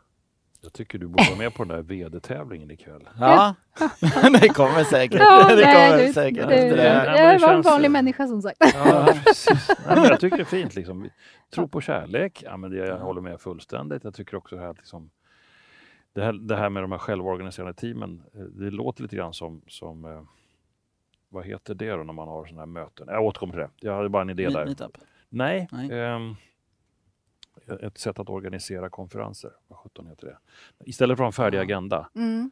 Jag 0.65 0.73
tycker 0.73 0.99
du 0.99 1.07
borde 1.07 1.25
vara 1.29 1.39
med 1.39 1.55
på 1.55 1.65
den 1.65 1.77
där 1.77 1.83
VD-tävlingen 1.83 2.71
ikväll. 2.71 3.09
Ja, 3.21 3.55
det 4.41 4.49
kommer 4.49 4.85
säkert. 4.85 5.21
Ja, 5.21 5.49
det 5.49 5.55
nej, 5.65 5.91
kommer 5.91 6.07
du- 6.07 6.13
säkert. 6.13 6.49
det- 6.49 6.55
efter 6.55 6.77
det-. 6.77 6.85
Ja, 7.17 7.33
Jag 7.33 7.41
var 7.41 7.55
en 7.55 7.63
vanlig 7.63 7.91
människa 7.91 8.27
som 8.27 8.43
sagt. 8.43 8.57
Ja, 8.75 9.15
precis. 9.25 9.69
Nej, 9.87 9.97
men 9.97 10.05
jag 10.05 10.21
tycker 10.21 10.37
det 10.37 10.43
är 10.43 10.45
fint. 10.45 10.75
Liksom. 10.75 11.09
Tro 11.55 11.69
på 11.69 11.81
kärlek, 11.81 12.43
ja, 12.47 12.57
men 12.57 12.71
det, 12.71 12.77
jag 12.77 12.99
håller 12.99 13.21
med 13.21 13.41
fullständigt. 13.41 14.05
Jag 14.05 14.15
tycker 14.15 14.37
också 14.37 14.57
det 14.57 14.63
här, 14.63 14.69
att 14.69 14.77
liksom, 14.77 15.11
det 16.13 16.23
här, 16.25 16.33
det 16.33 16.57
här 16.57 16.69
med 16.71 16.83
de 16.83 16.93
här 16.93 16.99
självorganiserande 16.99 17.75
teamen, 17.75 18.23
eh, 18.35 18.41
det 18.41 18.71
låter 18.71 19.03
lite 19.03 19.17
grann 19.17 19.35
som, 19.35 19.63
som 19.69 20.05
eh, 20.05 20.23
vad 21.29 21.45
heter 21.47 21.75
det 21.75 21.91
då 21.91 22.03
när 22.03 22.13
man 22.13 22.29
har 22.29 22.45
sådana 22.47 22.61
här 22.63 22.67
möten? 22.67 23.07
Jag 23.11 23.23
återkommer 23.25 23.53
till 23.53 23.61
det. 23.61 23.71
Jag 23.81 23.97
hade 23.97 24.09
bara 24.09 24.23
en 24.23 24.31
idé 24.31 24.47
Meet- 24.49 24.53
där. 24.55 24.65
Meetup. 24.67 24.99
Nej, 25.29 25.69
Nej. 25.73 26.01
ehm, 26.01 26.35
ett 27.81 27.99
sätt 27.99 28.19
att 28.19 28.29
organisera 28.29 28.91
konferenser. 28.91 29.51
Vad 29.69 29.79
sjutton 29.79 30.07
heter 30.07 30.27
det? 30.27 30.39
Istället 30.85 31.17
för 31.19 31.25
en 31.25 31.33
färdig 31.33 31.59
agenda 31.59 32.09
Mm. 32.15 32.51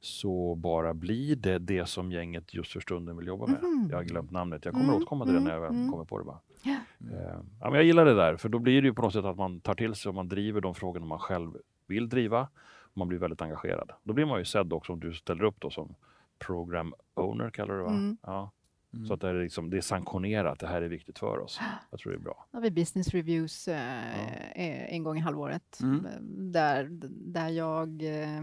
så 0.00 0.54
bara 0.54 0.94
blir 0.94 1.36
det 1.36 1.58
det 1.58 1.86
som 1.86 2.12
gänget 2.12 2.54
just 2.54 2.72
för 2.72 2.80
stunden 2.80 3.16
vill 3.16 3.26
jobba 3.26 3.46
med. 3.46 3.62
Mhm. 3.62 3.88
Jag 3.90 3.96
har 3.96 4.04
glömt 4.04 4.30
namnet. 4.30 4.64
Jag 4.64 4.74
kommer 4.74 4.84
Mm, 4.84 4.96
återkomma 4.96 5.24
till 5.24 5.32
det 5.34 5.38
mm, 5.40 5.48
när 5.48 5.54
jag 5.54 5.60
väl 5.60 5.70
mm. 5.70 5.90
kommer 5.90 6.04
på 6.04 6.18
det. 6.18 6.24
Bara. 6.24 6.40
Ja. 6.62 6.76
Eh, 7.12 7.38
ja, 7.60 7.70
men 7.70 7.74
jag 7.74 7.84
gillar 7.84 8.04
det 8.04 8.14
där, 8.14 8.36
för 8.36 8.48
då 8.48 8.58
blir 8.58 8.82
det 8.82 8.88
ju 8.88 8.94
på 8.94 9.02
något 9.02 9.12
sätt 9.12 9.24
att 9.24 9.36
man 9.36 9.60
tar 9.60 9.74
till 9.74 9.94
sig 9.94 10.08
och 10.08 10.14
man 10.14 10.28
driver 10.28 10.60
de 10.60 10.74
frågorna 10.74 11.06
man 11.06 11.18
själv 11.18 11.50
vill 11.86 12.08
driva. 12.08 12.48
Och 12.92 12.98
man 12.98 13.08
blir 13.08 13.18
väldigt 13.18 13.42
engagerad. 13.42 13.90
Då 14.02 14.12
blir 14.12 14.24
man 14.24 14.38
ju 14.38 14.44
sedd 14.44 14.72
också 14.72 14.92
om 14.92 15.00
du 15.00 15.12
ställer 15.14 15.44
upp 15.44 15.60
då 15.60 15.70
som 15.70 15.94
program 16.38 16.94
owner, 17.14 17.50
kallar 17.50 17.74
du 17.74 17.78
det 17.80 17.84
va? 17.84 17.90
Mm. 17.90 18.16
Ja. 18.22 18.50
Mm. 18.94 19.06
Så 19.06 19.14
att 19.14 19.20
det 19.20 19.28
är, 19.28 19.34
liksom, 19.42 19.70
det 19.70 19.76
är 19.76 19.80
sanktionerat, 19.80 20.58
det 20.58 20.66
här 20.66 20.82
är 20.82 20.88
viktigt 20.88 21.18
för 21.18 21.38
oss. 21.38 21.60
Jag 21.90 22.00
tror 22.00 22.12
det 22.12 22.18
är 22.18 22.22
bra. 22.22 22.46
Då 22.50 22.56
har 22.56 22.62
vi 22.62 22.70
business 22.70 23.08
reviews 23.08 23.68
eh, 23.68 24.20
eh, 24.52 24.94
en 24.94 25.02
gång 25.02 25.16
i 25.18 25.20
halvåret. 25.20 25.80
Mm. 25.82 26.06
eh, 26.06 26.12
Där, 26.52 26.88
där 27.10 27.48
jag... 27.48 28.02
Eh, 28.02 28.42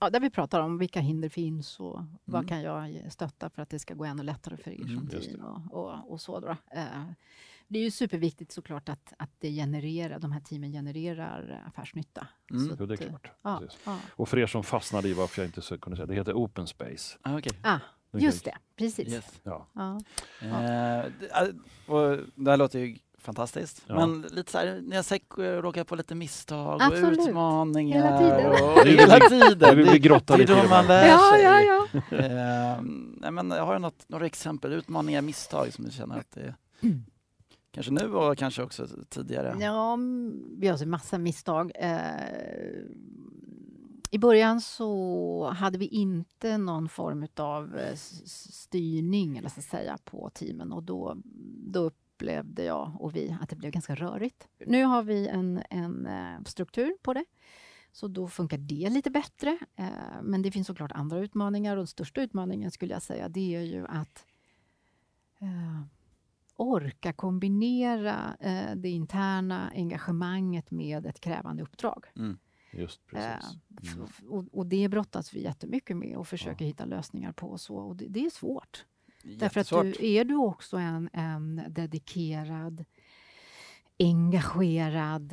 ja, 0.00 0.10
där 0.10 0.20
vi 0.20 0.30
pratar 0.30 0.60
om 0.60 0.78
vilka 0.78 1.00
hinder 1.00 1.28
finns 1.28 1.80
och 1.80 2.00
vad 2.24 2.40
Mm. 2.40 2.48
kan 2.48 2.62
jag 2.62 3.12
stötta 3.12 3.50
för 3.50 3.62
att 3.62 3.70
det 3.70 3.78
ska 3.78 3.94
gå 3.94 4.04
ännu 4.04 4.22
lättare 4.22 4.56
för 4.56 4.70
er 4.70 4.80
Mm, 4.84 4.98
som 4.98 5.08
team 5.20 5.40
och, 5.44 5.74
och, 5.84 6.12
och 6.12 6.20
så. 6.20 6.40
Då. 6.40 6.48
Eh, 6.72 6.84
det 7.68 7.78
är 7.78 7.82
ju 7.82 7.90
superviktigt 7.90 8.52
såklart 8.52 8.88
att, 8.88 9.12
att 9.18 9.30
det 9.38 9.50
genererar, 9.50 10.18
de 10.18 10.32
här 10.32 10.40
teamen 10.40 10.72
genererar 10.72 11.62
affärsnytta. 11.66 12.26
Mm. 12.50 12.68
Så 12.68 12.76
Jo, 12.80 12.86
det 12.86 12.94
är 12.94 12.96
klart. 12.96 13.30
Ja, 13.42 13.62
ja. 13.84 13.98
Och 14.10 14.28
för 14.28 14.38
er 14.38 14.46
som 14.46 14.64
fastnade 14.64 15.08
i 15.08 15.12
varför 15.12 15.42
jag 15.42 15.48
inte 15.48 15.62
så 15.62 15.78
kunde 15.78 15.96
säga, 15.96 16.06
det 16.06 16.14
heter 16.14 16.32
Open 16.34 16.66
Space. 16.66 17.18
Ah, 17.22 17.38
okej. 17.38 17.52
Ah, 17.62 17.78
just 18.12 18.44
det, 18.44 18.54
precis. 18.76 19.08
Yes. 19.12 19.40
Ja. 19.42 19.66
Ja. 19.72 19.96
Eh, 20.42 21.04
det- 21.20 21.54
och 21.92 22.18
det 22.34 22.50
här 22.50 22.56
låter 22.56 22.78
ju 22.78 22.96
fantastiskt. 23.18 23.82
Ja. 23.86 23.94
Men 23.94 24.22
lite 24.22 24.52
så 24.52 24.58
här, 24.58 24.80
ni 24.86 24.96
har 24.96 25.02
säkert 25.02 25.38
råkat 25.38 25.86
på 25.86 25.94
lite 25.96 26.14
misstag 26.14 26.82
Absolut. 26.82 27.18
och 27.18 27.28
utmaningar. 27.28 27.96
Hela 28.04 28.18
tiden. 28.18 28.46
Och, 28.50 28.84
Det 28.84 28.90
är- 28.92 28.98
hela 28.98 29.28
tiden. 29.28 29.76
Vi 29.76 29.84
det 29.84 29.90
är 29.90 30.46
då 30.46 30.68
man 30.68 30.86
lär 30.86 31.08
Ja, 31.08 31.30
sig. 31.34 31.42
ja, 31.42 31.60
ja. 31.60 32.16
Eh, 32.18 32.80
nej, 33.16 33.30
men 33.30 33.50
har 33.50 33.72
du 33.72 33.78
något, 33.78 34.04
några 34.08 34.26
exempel, 34.26 34.72
utmaningar, 34.72 35.22
misstag 35.22 35.72
som 35.72 35.84
du 35.84 35.90
känner 35.90 36.18
att 36.18 36.30
det 36.30 36.40
är 36.40 36.54
Kanske 37.74 37.92
nu 37.92 38.14
och 38.14 38.38
kanske 38.38 38.62
också 38.62 38.86
tidigare? 39.08 39.56
Ja, 39.60 39.92
mm, 39.92 40.42
vi 40.58 40.68
har 40.68 40.76
så 40.76 40.86
massa 40.88 41.18
misstag. 41.18 41.72
Eh, 41.74 42.00
i 44.12 44.18
början 44.18 44.60
så 44.60 45.50
hade 45.56 45.78
vi 45.78 45.86
inte 45.86 46.58
någon 46.58 46.88
form 46.88 47.26
av 47.36 47.78
eh, 47.78 47.94
styrning 48.26 49.36
eller 49.36 49.48
så 49.48 49.60
att 49.60 49.66
säga, 49.66 49.98
på 50.04 50.30
teamen 50.34 50.72
och 50.72 50.82
då, 50.82 51.16
då 51.66 51.80
upplevde 51.80 52.64
jag 52.64 52.96
och 52.98 53.16
vi 53.16 53.36
att 53.40 53.48
det 53.48 53.56
blev 53.56 53.70
ganska 53.72 53.94
rörigt. 53.94 54.48
Nu 54.66 54.84
har 54.84 55.02
vi 55.02 55.28
en, 55.28 55.62
en 55.70 56.06
eh, 56.06 56.42
struktur 56.46 56.96
på 57.02 57.14
det. 57.14 57.24
Så 57.92 58.08
då 58.08 58.28
funkar 58.28 58.58
det 58.58 58.90
lite 58.90 59.10
bättre. 59.10 59.58
Eh, 59.76 59.88
men 60.22 60.42
det 60.42 60.50
finns 60.50 60.66
såklart 60.66 60.92
andra 60.92 61.18
utmaningar 61.18 61.76
och 61.76 61.80
den 61.80 61.86
största 61.86 62.22
utmaningen 62.22 62.70
skulle 62.70 62.92
jag 62.92 63.02
säga 63.02 63.28
det 63.28 63.54
är 63.54 63.60
ju 63.60 63.86
att 63.86 64.26
orka 66.56 67.12
kombinera 67.12 68.36
det 68.76 68.88
interna 68.88 69.70
engagemanget 69.74 70.70
med 70.70 71.06
ett 71.06 71.20
krävande 71.20 71.62
uppdrag. 71.62 72.06
Mm. 72.16 72.38
Just 72.72 73.00
Eh, 73.12 73.18
precis. 73.18 73.58
f- 74.04 74.20
Mm. 74.22 74.32
och, 74.32 74.44
och 74.52 74.66
det 74.66 74.88
brottas 74.88 75.34
vi 75.34 75.42
jättemycket 75.42 75.96
med 75.96 76.16
och 76.16 76.28
försöker 76.28 76.64
hitta 76.64 76.84
lösningar 76.84 77.32
på. 77.32 77.46
Och 77.46 77.60
så, 77.60 77.76
och 77.76 77.96
det, 77.96 78.06
det 78.08 78.26
är 78.26 78.30
svårt. 78.30 78.84
Därför 79.38 79.60
att 79.60 79.68
du, 79.98 80.06
är 80.06 80.24
du 80.24 80.36
också 80.36 80.76
en, 80.76 81.10
en 81.12 81.62
dedikerad, 81.68 82.84
engagerad 83.98 85.32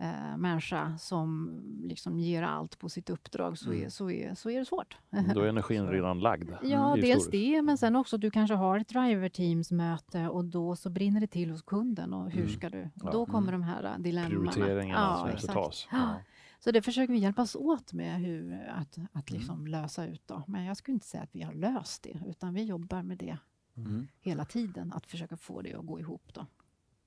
eh, 0.00 0.36
människa 0.36 0.98
som 0.98 1.60
liksom 1.84 2.18
ger 2.18 2.42
allt 2.42 2.78
på 2.78 2.88
sitt 2.88 3.10
uppdrag 3.10 3.58
så, 3.58 3.70
är, 3.72 3.76
Mm. 3.76 3.90
så, 3.90 4.10
är, 4.10 4.34
så 4.34 4.50
är 4.50 4.58
det 4.58 4.64
svårt. 4.64 4.96
Då 5.34 5.40
är 5.40 5.46
energin 5.48 5.86
Så. 5.86 5.92
redan 5.92 6.20
lagd. 6.20 6.50
Ja, 6.62 6.88
Mm, 6.92 7.00
dels 7.00 7.26
det, 7.30 7.62
men 7.62 7.78
sen 7.78 7.96
också 7.96 8.18
du 8.18 8.30
kanske 8.30 8.54
har 8.54 8.78
ett 8.78 8.88
driver 8.88 9.28
teams 9.28 9.70
möte 9.72 10.28
och 10.28 10.44
då 10.44 10.76
så 10.76 10.90
brinner 10.90 11.20
det 11.20 11.26
till 11.26 11.50
hos 11.50 11.62
kunden 11.62 12.12
och 12.14 12.30
hur 12.30 12.40
Mm. 12.42 12.52
ska 12.52 12.70
du? 12.70 12.90
Ja. 12.94 13.10
Då 13.12 13.26
kommer 13.26 13.48
Mm. 13.52 13.60
de 13.60 13.66
här 13.66 13.98
dilemmana. 13.98 14.50
Prioriteringarna 14.52 15.00
Ja, 15.00 15.16
som 15.16 15.30
måste 15.30 15.52
tas. 15.52 15.88
Ja. 15.92 16.14
Så 16.58 16.70
det 16.70 16.82
försöker 16.82 17.12
vi 17.12 17.18
hjälpas 17.18 17.56
åt 17.56 17.92
med 17.92 18.20
hur, 18.20 18.52
att, 18.68 18.96
Mm. 18.96 19.08
att 19.12 19.30
liksom 19.30 19.66
lösa 19.66 20.06
ut. 20.06 20.22
Då. 20.26 20.42
Men 20.46 20.64
jag 20.64 20.76
skulle 20.76 20.92
inte 20.94 21.06
säga 21.06 21.22
att 21.22 21.34
vi 21.34 21.42
har 21.42 21.52
löst 21.54 22.02
det, 22.02 22.20
utan 22.26 22.54
vi 22.54 22.62
jobbar 22.64 23.02
med 23.02 23.18
det 23.18 23.38
Mm. 23.76 24.08
hela 24.20 24.44
tiden. 24.44 24.92
Att 24.92 25.06
försöka 25.06 25.36
få 25.36 25.62
det 25.62 25.74
att 25.74 25.86
gå 25.86 26.00
ihop. 26.00 26.22
Då. 26.34 26.46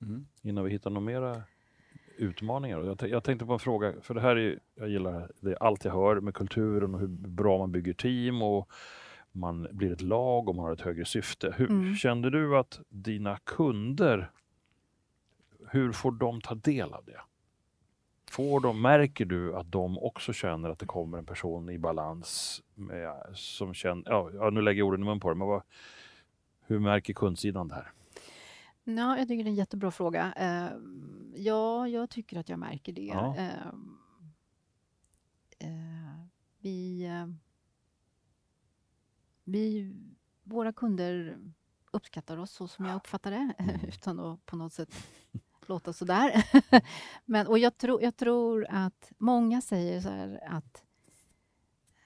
Mm. 0.02 0.26
Innan 0.42 0.64
vi 0.64 0.70
hittar 0.70 0.90
några 0.90 1.04
mera 1.06 1.42
utmaningar. 2.16 2.78
Jag, 2.80 3.08
jag 3.10 3.24
tänkte 3.24 3.46
på 3.46 3.52
en 3.52 3.58
fråga, 3.58 3.94
för 4.02 4.14
det 4.14 4.20
här 4.20 4.36
är, 4.36 4.58
jag 4.74 4.88
gillar 4.88 5.30
det, 5.40 5.50
är 5.50 5.62
allt 5.62 5.84
jag 5.84 5.92
hör 5.92 6.20
med 6.20 6.34
kulturen 6.34 6.94
och 6.94 7.00
hur 7.00 7.06
bra 7.08 7.58
man 7.58 7.72
bygger 7.72 7.92
team 7.92 8.42
och 8.42 8.70
man 9.32 9.68
blir 9.72 9.92
ett 9.92 10.00
lag 10.00 10.48
och 10.48 10.54
man 10.56 10.64
har 10.64 10.72
ett 10.72 10.80
högre 10.80 11.04
syfte. 11.04 11.54
Hur 11.56 11.70
Mm. 11.70 11.94
Kände 11.96 12.30
du 12.30 12.56
att 12.58 12.80
dina 12.88 13.36
kunder, 13.44 14.30
hur 15.70 15.92
får 15.92 16.12
de 16.12 16.40
ta 16.40 16.54
del 16.54 16.92
av 16.92 17.04
det? 17.04 17.20
Får 18.32 18.60
de, 18.60 18.82
märker 18.82 19.24
du 19.24 19.56
att 19.56 19.72
de 19.72 19.98
också 19.98 20.32
känner 20.32 20.70
att 20.70 20.78
det 20.78 20.86
kommer 20.86 21.18
en 21.18 21.26
person 21.26 21.70
i 21.70 21.78
balans 21.78 22.62
med, 22.74 23.14
som 23.34 23.74
känner, 23.74 24.10
ja, 24.10 24.50
nu 24.50 24.60
lägger 24.62 24.78
jag 24.78 24.88
orden 24.88 25.02
i 25.02 25.04
mun 25.04 25.20
på 25.20 25.28
det, 25.28 25.34
men 25.34 25.48
vad, 25.48 25.62
hur 26.66 26.78
märker 26.78 27.14
kundsidan 27.14 27.68
det 27.68 27.74
här? 27.74 27.92
Ja, 28.84 29.18
jag 29.18 29.28
tycker 29.28 29.44
det 29.44 29.48
är 29.48 29.50
en 29.50 29.54
jättebra 29.54 29.90
fråga. 29.90 30.32
Eh, 30.36 30.78
ja, 31.34 31.88
jag 31.88 32.10
tycker 32.10 32.38
att 32.38 32.48
jag 32.48 32.58
märker 32.58 32.92
det. 32.92 33.02
Ja. 33.02 33.36
Eh, 33.36 33.66
eh, 35.58 36.24
vi, 36.58 37.04
eh, 37.04 37.26
vi, 39.44 39.92
våra 40.42 40.72
kunder 40.72 41.38
uppskattar 41.90 42.36
oss 42.38 42.50
så 42.50 42.68
som 42.68 42.84
jag 42.84 42.96
uppfattar 42.96 43.30
det, 43.30 43.52
Mm. 43.58 43.80
utan 43.88 44.20
att 44.20 44.46
på 44.46 44.56
något 44.56 44.72
sätt 44.72 44.94
låta 45.72 45.92
sådär. 45.92 46.44
Men, 47.24 47.46
och 47.46 47.58
jag, 47.58 47.78
tror 47.78 48.02
jag 48.02 48.16
tror 48.16 48.66
att 48.70 49.12
många 49.18 49.60
säger 49.60 50.00
så 50.00 50.08
här 50.08 50.40
att 50.46 50.84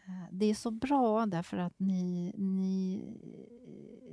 eh, 0.07 0.29
det 0.33 0.46
är 0.46 0.55
så 0.55 0.70
bra 0.70 1.26
därför 1.26 1.57
att 1.57 1.74
ni, 1.79 2.33
ni, 2.37 3.05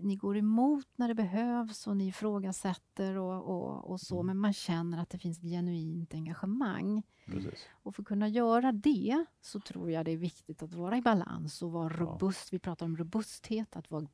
ni 0.01 0.15
går 0.15 0.37
emot 0.37 0.87
när 0.95 1.07
det 1.07 1.15
behövs 1.15 1.87
och 1.87 1.97
ni 1.97 2.07
ifrågasätter 2.07 3.17
och, 3.17 3.43
och, 3.43 3.91
och 3.91 4.01
så, 4.01 4.15
Mm. 4.15 4.25
men 4.27 4.37
man 4.37 4.53
känner 4.53 4.97
att 5.01 5.09
det 5.09 5.17
finns 5.17 5.37
ett 5.37 5.43
genuint 5.43 6.13
engagemang. 6.13 7.03
Precis. 7.25 7.67
Och 7.83 7.95
för 7.95 8.01
att 8.03 8.07
kunna 8.07 8.27
göra 8.27 8.71
det 8.71 9.25
så 9.41 9.59
tror 9.59 9.91
jag 9.91 10.05
det 10.05 10.11
är 10.11 10.17
viktigt 10.17 10.63
att 10.63 10.73
vara 10.73 10.97
i 10.97 11.01
balans 11.01 11.61
och 11.61 11.71
vara 11.71 11.93
Ja. 11.93 11.99
robust. 11.99 12.53
Vi 12.53 12.59
pratar 12.59 12.85
om 12.85 12.97
robusthet, 12.97 13.75
att 13.75 13.91
vara 13.91 14.07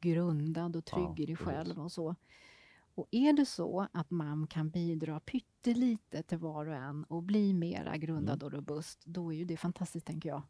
grundad 0.00 0.76
och 0.76 0.84
trygg 0.84 1.04
Ja, 1.16 1.22
i 1.22 1.26
dig 1.26 1.36
själv 1.36 1.78
och 1.78 1.92
så. 1.92 2.14
Och 2.96 3.08
är 3.10 3.32
det 3.32 3.46
så 3.46 3.86
att 3.92 4.10
man 4.10 4.46
kan 4.46 4.70
bidra 4.70 5.20
pyttelite 5.20 6.22
till 6.22 6.38
var 6.38 6.66
och 6.66 6.74
en 6.74 7.04
och 7.04 7.22
bli 7.22 7.52
mera 7.54 7.96
grundad 7.96 8.42
Mm. 8.42 8.46
och 8.46 8.52
robust, 8.52 9.02
då 9.04 9.32
är 9.32 9.36
ju 9.36 9.44
det 9.44 9.56
fantastiskt, 9.56 10.06
tänker 10.06 10.28
jag. 10.28 10.42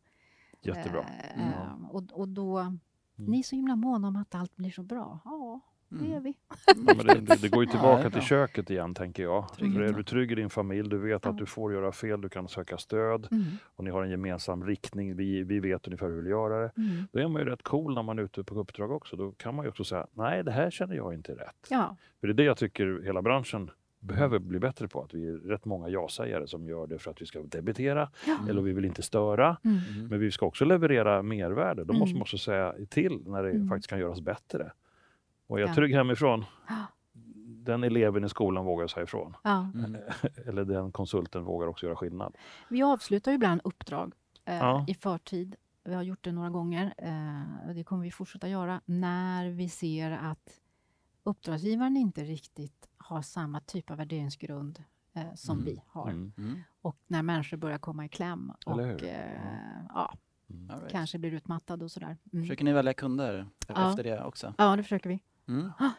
Jättebra. 0.62 1.00
Eh, 1.00 1.42
Mm. 1.42 1.52
eh, 1.52 1.90
och, 1.90 2.02
och 2.12 2.28
då, 2.28 2.76
ni 3.14 3.38
är 3.38 3.42
så 3.42 3.56
himla 3.56 3.76
måna 3.76 4.08
om 4.08 4.16
att 4.16 4.34
allt 4.34 4.56
blir 4.56 4.70
så 4.70 4.82
bra. 4.82 5.18
Ja, 5.24 5.60
det 5.88 6.04
är 6.04 6.10
Mm. 6.10 6.22
vi. 6.22 6.34
Ja, 6.66 6.94
men 6.96 7.06
det, 7.06 7.14
det, 7.20 7.42
det 7.42 7.48
går 7.48 7.62
ju 7.64 7.68
Ja, 7.70 7.72
tillbaka 7.72 8.02
det 8.02 8.06
är 8.08 8.10
till 8.10 8.22
köket 8.22 8.70
igen, 8.70 8.94
tänker 8.94 9.22
jag. 9.22 9.50
För 9.58 9.80
är 9.80 9.92
du 9.92 10.02
trygg 10.02 10.32
i 10.32 10.34
din 10.34 10.50
familj, 10.50 10.88
du 10.88 10.98
vet 10.98 11.24
Ja. 11.24 11.30
att 11.30 11.38
du 11.38 11.46
får 11.46 11.72
göra 11.72 11.92
fel, 11.92 12.20
du 12.20 12.28
kan 12.28 12.48
söka 12.48 12.78
stöd 12.78 13.28
Mm. 13.30 13.44
och 13.76 13.84
ni 13.84 13.90
har 13.90 14.02
en 14.02 14.10
gemensam 14.10 14.66
riktning, 14.66 15.16
vi, 15.16 15.42
vi 15.42 15.60
vet 15.60 15.86
ungefär 15.86 16.06
hur 16.06 16.14
vi 16.14 16.20
vill 16.20 16.30
göra 16.30 16.62
det. 16.62 16.70
Mm. 16.76 16.90
Då 17.12 17.18
är 17.20 17.28
man 17.28 17.42
ju 17.42 17.48
rätt 17.48 17.62
cool 17.62 17.94
när 17.94 18.02
man 18.02 18.18
är 18.18 18.22
ute 18.22 18.44
på 18.44 18.54
uppdrag 18.54 18.90
också. 18.90 19.16
Då 19.16 19.32
kan 19.32 19.54
man 19.54 19.64
ju 19.64 19.68
också 19.68 19.84
säga, 19.84 20.06
nej 20.12 20.44
det 20.44 20.50
här 20.52 20.70
känner 20.70 20.96
jag 20.96 21.14
inte 21.14 21.32
rätt. 21.32 21.66
Ja, 21.70 21.96
För 22.20 22.26
det 22.26 22.32
är 22.32 22.34
det 22.34 22.44
jag 22.44 22.56
tycker 22.56 23.02
hela 23.04 23.22
branschen 23.22 23.70
behöver 24.00 24.38
bli 24.38 24.58
bättre 24.58 24.88
på, 24.88 25.02
att 25.02 25.14
vi 25.14 25.28
är 25.28 25.32
rätt 25.36 25.64
många 25.64 25.88
ja-sägare 25.88 26.46
som 26.46 26.68
gör 26.68 26.86
det 26.86 26.98
för 26.98 27.10
att 27.10 27.22
vi 27.22 27.26
ska 27.26 27.42
debitera 27.42 28.10
Ja. 28.26 28.36
eller 28.50 28.62
vi 28.62 28.72
vill 28.72 28.84
inte 28.84 29.02
störa. 29.02 29.56
mm. 29.64 29.78
Mm. 29.94 30.08
Men 30.08 30.20
vi 30.20 30.30
ska 30.30 30.46
också 30.46 30.64
leverera 30.64 31.22
mervärde. 31.22 31.84
Då 31.84 31.92
måste 31.92 32.04
Mm. 32.04 32.14
man 32.18 32.22
också 32.22 32.38
säga 32.38 32.74
till 32.90 33.22
när 33.26 33.42
det 33.42 33.50
Mm. 33.50 33.68
faktiskt 33.68 33.88
kan 33.90 33.98
göras 33.98 34.20
bättre. 34.20 34.72
Och 35.46 35.60
jag 35.60 35.68
Ja. 35.68 35.74
trygg 35.74 35.94
hemifrån. 35.94 36.44
Den 37.46 37.84
eleven 37.84 38.24
i 38.24 38.28
skolan 38.28 38.64
vågar 38.64 38.86
säga 38.86 39.04
ifrån. 39.04 39.36
Ja. 39.44 39.70
Mm. 39.74 39.96
Eller 40.46 40.64
den 40.64 40.92
konsulten 40.92 41.44
vågar 41.44 41.66
också 41.66 41.86
göra 41.86 41.96
skillnad. 41.96 42.36
Vi 42.68 42.82
avslutar 42.82 43.30
ju 43.30 43.34
ibland 43.34 43.60
uppdrag 43.64 44.12
eh, 44.44 44.56
Ja. 44.56 44.84
i 44.88 44.94
förtid. 44.94 45.56
Vi 45.84 45.94
har 45.94 46.02
gjort 46.02 46.24
det 46.24 46.32
några 46.32 46.50
gånger 46.50 46.94
eh, 46.98 47.68
och 47.68 47.74
det 47.74 47.84
kommer 47.84 48.02
vi 48.02 48.10
fortsätta 48.10 48.48
göra 48.48 48.80
när 48.84 49.48
vi 49.50 49.68
ser 49.68 50.10
att 50.10 50.60
uppdragsgivaren 51.22 51.96
inte 51.96 52.24
riktigt 52.24 52.88
har 52.98 53.22
samma 53.22 53.60
typ 53.60 53.90
av 53.90 53.96
värderingsgrund 53.96 54.84
eh, 55.14 55.34
som 55.34 55.58
Mm. 55.58 55.64
vi 55.64 55.82
har. 55.86 56.10
Mm. 56.10 56.32
Mm. 56.38 56.58
Och 56.82 56.96
när 57.06 57.22
människor 57.22 57.56
börjar 57.56 57.78
komma 57.78 58.04
i 58.04 58.08
kläm 58.08 58.52
och 58.66 58.80
eh, 59.02 59.40
ja, 59.94 60.14
Mm. 60.50 60.68
Right. 60.68 60.92
kanske 60.92 61.18
blir 61.18 61.32
utmattade 61.34 61.84
och 61.84 61.90
sådär. 61.90 62.16
Mm. 62.32 62.44
Försöker 62.44 62.64
ni 62.64 62.72
välja 62.72 62.94
kunder 62.94 63.46
Ja. 63.68 63.90
efter 63.90 64.04
det 64.04 64.24
också? 64.24 64.54
Ja, 64.58 64.76
det 64.76 64.82
försöker 64.82 65.08
vi. 65.10 65.20
Mm. 65.48 65.72
Ah. 65.78 65.90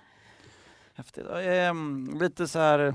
Häftigt. 0.94 1.26
Ehm, 1.32 2.18
lite 2.20 2.48
så 2.48 2.60
här 2.60 2.94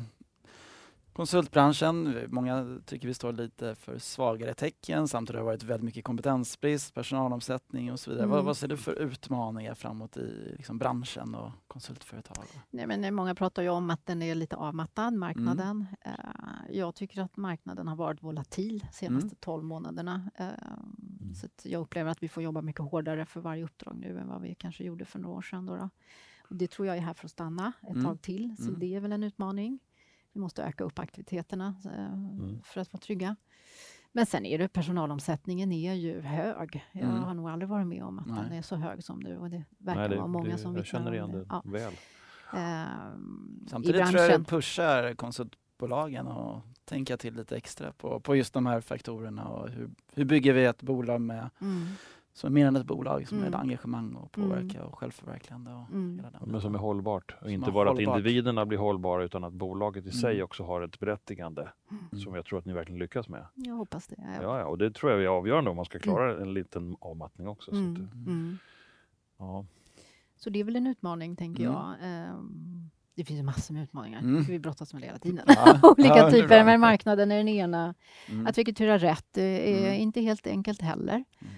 konsultbranschen, 1.12 2.18
många 2.28 2.78
tycker 2.86 3.08
vi 3.08 3.14
står 3.14 3.32
lite 3.32 3.74
för 3.74 3.98
svagare 3.98 4.54
tecken 4.54 5.08
samtidigt 5.08 5.34
har 5.38 5.40
det 5.40 5.46
varit 5.46 5.62
väldigt 5.62 5.84
mycket 5.84 6.04
kompetensbrist, 6.04 6.94
personalomsättning 6.94 7.92
och 7.92 8.00
så 8.00 8.10
vidare. 8.10 8.26
Vad, 8.26 8.36
Mm. 8.38 8.46
vad 8.46 8.56
ser 8.56 8.68
du 8.68 8.76
för 8.76 8.92
utmaningar 8.98 9.74
framåt 9.74 10.16
i 10.16 10.54
liksom, 10.56 10.78
branschen 10.78 11.34
och 11.34 11.50
konsultföretag? 11.66 12.44
Nej, 12.70 12.86
men 12.86 13.04
eh, 13.04 13.10
många 13.10 13.34
pratar 13.34 13.62
ju 13.62 13.68
om 13.68 13.90
att 13.90 14.06
den 14.06 14.22
är 14.22 14.34
lite 14.34 14.56
avmattad, 14.56 15.14
marknaden. 15.14 15.86
Mm. 16.04 16.20
Eh, 16.20 16.76
jag 16.76 16.94
tycker 16.94 17.22
att 17.22 17.36
marknaden 17.36 17.88
har 17.88 17.96
varit 17.96 18.22
volatil 18.22 18.78
de 18.78 18.92
senaste 18.92 19.26
Mm. 19.26 19.36
12 19.40 19.64
månaderna. 19.64 20.30
Eh, 20.34 20.46
Så 21.34 21.48
jag 21.68 21.80
upplever 21.80 22.10
att 22.10 22.22
vi 22.22 22.28
får 22.28 22.42
jobba 22.42 22.62
mycket 22.62 22.82
hårdare 22.82 23.26
för 23.26 23.40
varje 23.40 23.64
uppdrag 23.64 23.96
nu 23.96 24.18
än 24.18 24.28
vad 24.28 24.42
vi 24.42 24.54
kanske 24.54 24.84
gjorde 24.84 25.04
för 25.04 25.18
några 25.18 25.36
år 25.36 25.42
sedan. 25.42 25.66
Då 25.66 25.76
då. 25.76 25.90
Det 26.54 26.68
tror 26.70 26.86
jag 26.88 26.96
är 26.96 27.00
här 27.00 27.14
för 27.14 27.26
att 27.26 27.30
stanna 27.30 27.72
ett 27.82 27.88
Mm. 27.90 28.04
tag 28.04 28.22
till, 28.22 28.54
så 28.56 28.68
Mm. 28.68 28.80
det 28.80 28.94
är 28.94 29.00
väl 29.00 29.12
en 29.12 29.22
utmaning. 29.24 29.78
Vi 30.32 30.40
måste 30.40 30.62
öka 30.64 30.84
upp 30.84 30.98
aktiviteterna 30.98 31.74
eh, 31.84 32.60
för 32.64 32.80
att 32.80 32.92
vara 32.92 33.00
trygga. 33.00 33.36
Men 34.12 34.26
sen 34.26 34.46
är 34.46 34.58
det 34.58 34.68
personalomsättningen 34.68 35.72
är 35.72 35.94
ju 35.94 36.20
hög. 36.20 36.84
Jag 36.92 37.02
Mm. 37.10 37.22
har 37.22 37.34
nog 37.34 37.48
aldrig 37.48 37.68
varit 37.68 37.86
med 37.86 38.04
om 38.04 38.18
att 38.18 38.26
Nej. 38.26 38.36
den 38.44 38.52
är 38.52 38.62
så 38.62 38.76
hög 38.76 39.04
som 39.04 39.18
nu 39.20 39.38
och 39.38 39.50
det 39.50 39.64
verkar 39.78 40.00
Nej, 40.00 40.08
det, 40.08 40.16
vara 40.16 40.26
många 40.26 40.48
det, 40.50 40.58
som 40.58 40.74
jag 40.76 40.82
vittnar 40.82 40.98
känner 40.98 41.08
om 41.08 41.14
igen 41.14 41.30
det 41.32 41.46
Ja. 41.48 41.62
väl. 41.64 41.92
Ehm, 42.52 43.66
Samtidigt 43.70 44.06
tror 44.08 44.20
jag 44.22 44.40
det 44.40 44.44
pushar 44.44 45.14
konsultbolagen 45.14 46.28
att 46.28 46.62
tänka 46.84 47.16
till 47.16 47.34
lite 47.34 47.56
extra 47.56 47.92
på, 47.92 48.20
på 48.20 48.36
just 48.36 48.54
de 48.54 48.66
här 48.66 48.80
faktorerna 48.80 49.48
och 49.48 49.68
hur, 49.70 49.90
hur 50.14 50.24
bygger 50.24 50.52
vi 50.52 50.64
ett 50.64 50.82
bolag 50.82 51.20
med, 51.20 51.50
Mm, 51.60 51.86
som 52.34 52.46
är 52.46 52.50
mer 52.54 52.66
än 52.66 52.76
ett 52.76 52.86
bolag, 52.86 53.28
som 53.28 53.38
är 53.42 53.46
Mm. 53.46 53.60
engagemang 53.60 54.14
och 54.14 54.32
påverka 54.32 54.84
och 54.84 54.98
självförverkligande 54.98 55.70
och 55.72 55.90
Mm. 55.90 56.16
hela 56.16 56.30
den 56.30 56.40
Men 56.50 56.60
som 56.60 56.74
är 56.74 56.78
hållbart. 56.78 57.32
Och 57.32 57.38
Som 57.42 57.48
inte 57.50 57.70
bara 57.72 57.90
att 57.90 57.96
hållbart. 57.96 58.16
individerna 58.18 58.66
blir 58.66 58.78
hållbara 58.78 59.24
utan 59.24 59.44
att 59.44 59.52
bolaget 59.52 60.06
i 60.06 60.10
sig 60.10 60.32
Mm. 60.34 60.44
också 60.44 60.64
har 60.64 60.82
ett 60.82 60.98
berättigande 60.98 61.68
Mm. 61.90 62.22
som 62.24 62.34
jag 62.34 62.44
tror 62.44 62.58
att 62.58 62.64
ni 62.64 62.72
verkligen 62.72 62.98
lyckas 62.98 63.28
med. 63.28 63.46
jag 63.54 63.74
hoppas 63.74 64.06
det. 64.06 64.16
Ja. 64.18 64.42
Ja, 64.42 64.58
ja, 64.58 64.64
och 64.64 64.78
det 64.78 64.90
tror 64.94 65.12
jag 65.12 65.22
är 65.22 65.26
avgörande 65.26 65.70
om 65.70 65.76
man 65.76 65.84
ska 65.84 65.98
klara 65.98 66.42
en 66.42 66.54
liten 66.54 66.96
avmattning 67.00 67.48
också. 67.48 67.70
Så, 67.70 67.76
Mm, 67.76 67.92
att, 67.94 68.14
mm. 68.26 68.58
ja. 69.38 69.64
Så 70.36 70.50
det 70.50 70.60
är 70.60 70.64
väl 70.64 70.76
en 70.76 70.86
utmaning, 70.86 71.36
tänker 71.36 71.62
Mm. 71.62 71.74
jag. 71.74 71.94
Ehm, 72.02 72.90
det 73.14 73.24
finns 73.24 73.40
ju 73.40 73.44
massor 73.44 73.74
med 73.74 73.82
utmaningar. 73.82 74.18
Mm. 74.20 74.42
Vi 74.42 74.58
brottas 74.58 74.92
med 74.92 75.02
det 75.02 75.06
hela 75.06 75.18
tiden. 75.18 75.44
Ja. 75.46 75.78
Olika 75.98 76.16
Ja, 76.16 76.30
typer, 76.30 76.64
men 76.64 76.80
marknaden 76.80 77.30
är 77.32 77.36
den 77.36 77.48
ena. 77.48 77.94
Mm. 78.28 78.46
Att 78.46 78.58
rekrytera 78.58 78.98
rätt 78.98 79.38
är 79.38 79.78
Mm. 79.78 79.94
inte 80.00 80.20
helt 80.20 80.46
enkelt 80.46 80.82
heller. 80.82 81.14
Mm. 81.14 81.52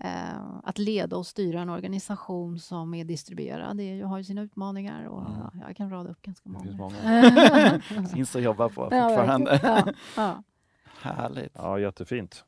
Ehm, 0.00 0.60
att 0.64 0.78
leda 0.78 1.16
och 1.16 1.26
styra 1.26 1.60
en 1.60 1.68
organisation 1.70 2.58
som 2.58 2.94
är 2.94 3.04
distribuerad, 3.04 3.76
det 3.76 3.82
är 3.82 4.04
har 4.04 4.18
ju 4.18 4.24
sina 4.24 4.42
utmaningar. 4.42 5.04
Och, 5.08 5.20
Mm. 5.20 5.32
ja, 5.40 5.52
jag 5.66 5.76
kan 5.76 5.90
rada 5.90 6.10
upp 6.10 6.22
ganska 6.22 6.48
Det 6.48 6.52
många. 6.52 6.64
finns 6.64 6.78
många. 6.78 7.80
Finns 8.14 8.36
att 8.36 8.42
jobba 8.42 8.68
på 8.68 8.74
fortfarande. 8.74 9.60
ja, 9.62 9.84
ja. 10.16 10.42
Härligt. 11.02 11.52
Ja, 11.54 11.78
jättefint. 11.78 12.44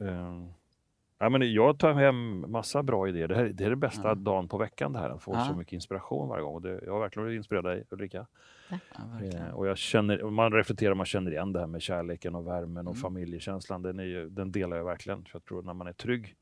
Ehm, 0.00 0.48
ja, 1.18 1.28
men 1.28 1.52
jag 1.52 1.78
tar 1.78 1.92
hem 1.94 2.44
massa 2.50 2.82
bra 2.82 3.08
idéer. 3.08 3.28
Det, 3.28 3.34
här, 3.36 3.44
det 3.44 3.64
är 3.64 3.70
det 3.70 3.76
bästa 3.76 4.08
Ja. 4.08 4.14
dagen 4.14 4.48
på 4.48 4.58
veckan 4.58 4.92
det 4.92 4.98
här, 4.98 5.10
att 5.10 5.22
få 5.22 5.34
Ja. 5.34 5.44
så 5.44 5.54
mycket 5.54 5.72
inspiration 5.72 6.28
varje 6.28 6.42
gång. 6.42 6.54
Och 6.54 6.62
det, 6.62 6.80
jag 6.86 6.92
har 6.92 7.00
verkligen 7.00 7.26
blivit 7.26 7.40
inspirerad 7.40 7.66
av 7.66 7.72
dig 7.72 7.84
Ulrika. 7.90 8.26
Ja. 8.68 8.76
Eh, 9.24 9.50
och 9.54 9.66
jag 9.66 9.78
känner, 9.78 10.30
man 10.30 10.52
reflekterar, 10.52 10.94
man 10.94 11.06
känner 11.06 11.30
igen 11.30 11.52
det 11.52 11.60
här 11.60 11.66
med 11.66 11.82
kärleken 11.82 12.34
och 12.34 12.46
värmen 12.46 12.86
och 12.86 12.92
Mm. 12.94 13.02
familjekänslan. 13.02 13.82
Den, 13.82 13.98
är 13.98 14.04
ju, 14.04 14.28
den 14.28 14.52
delar 14.52 14.76
jag 14.76 14.84
verkligen. 14.84 15.24
För 15.24 15.30
jag 15.32 15.44
tror 15.44 15.62
när 15.62 15.74
man 15.74 15.86
är 15.86 15.92
trygg, 15.92 16.34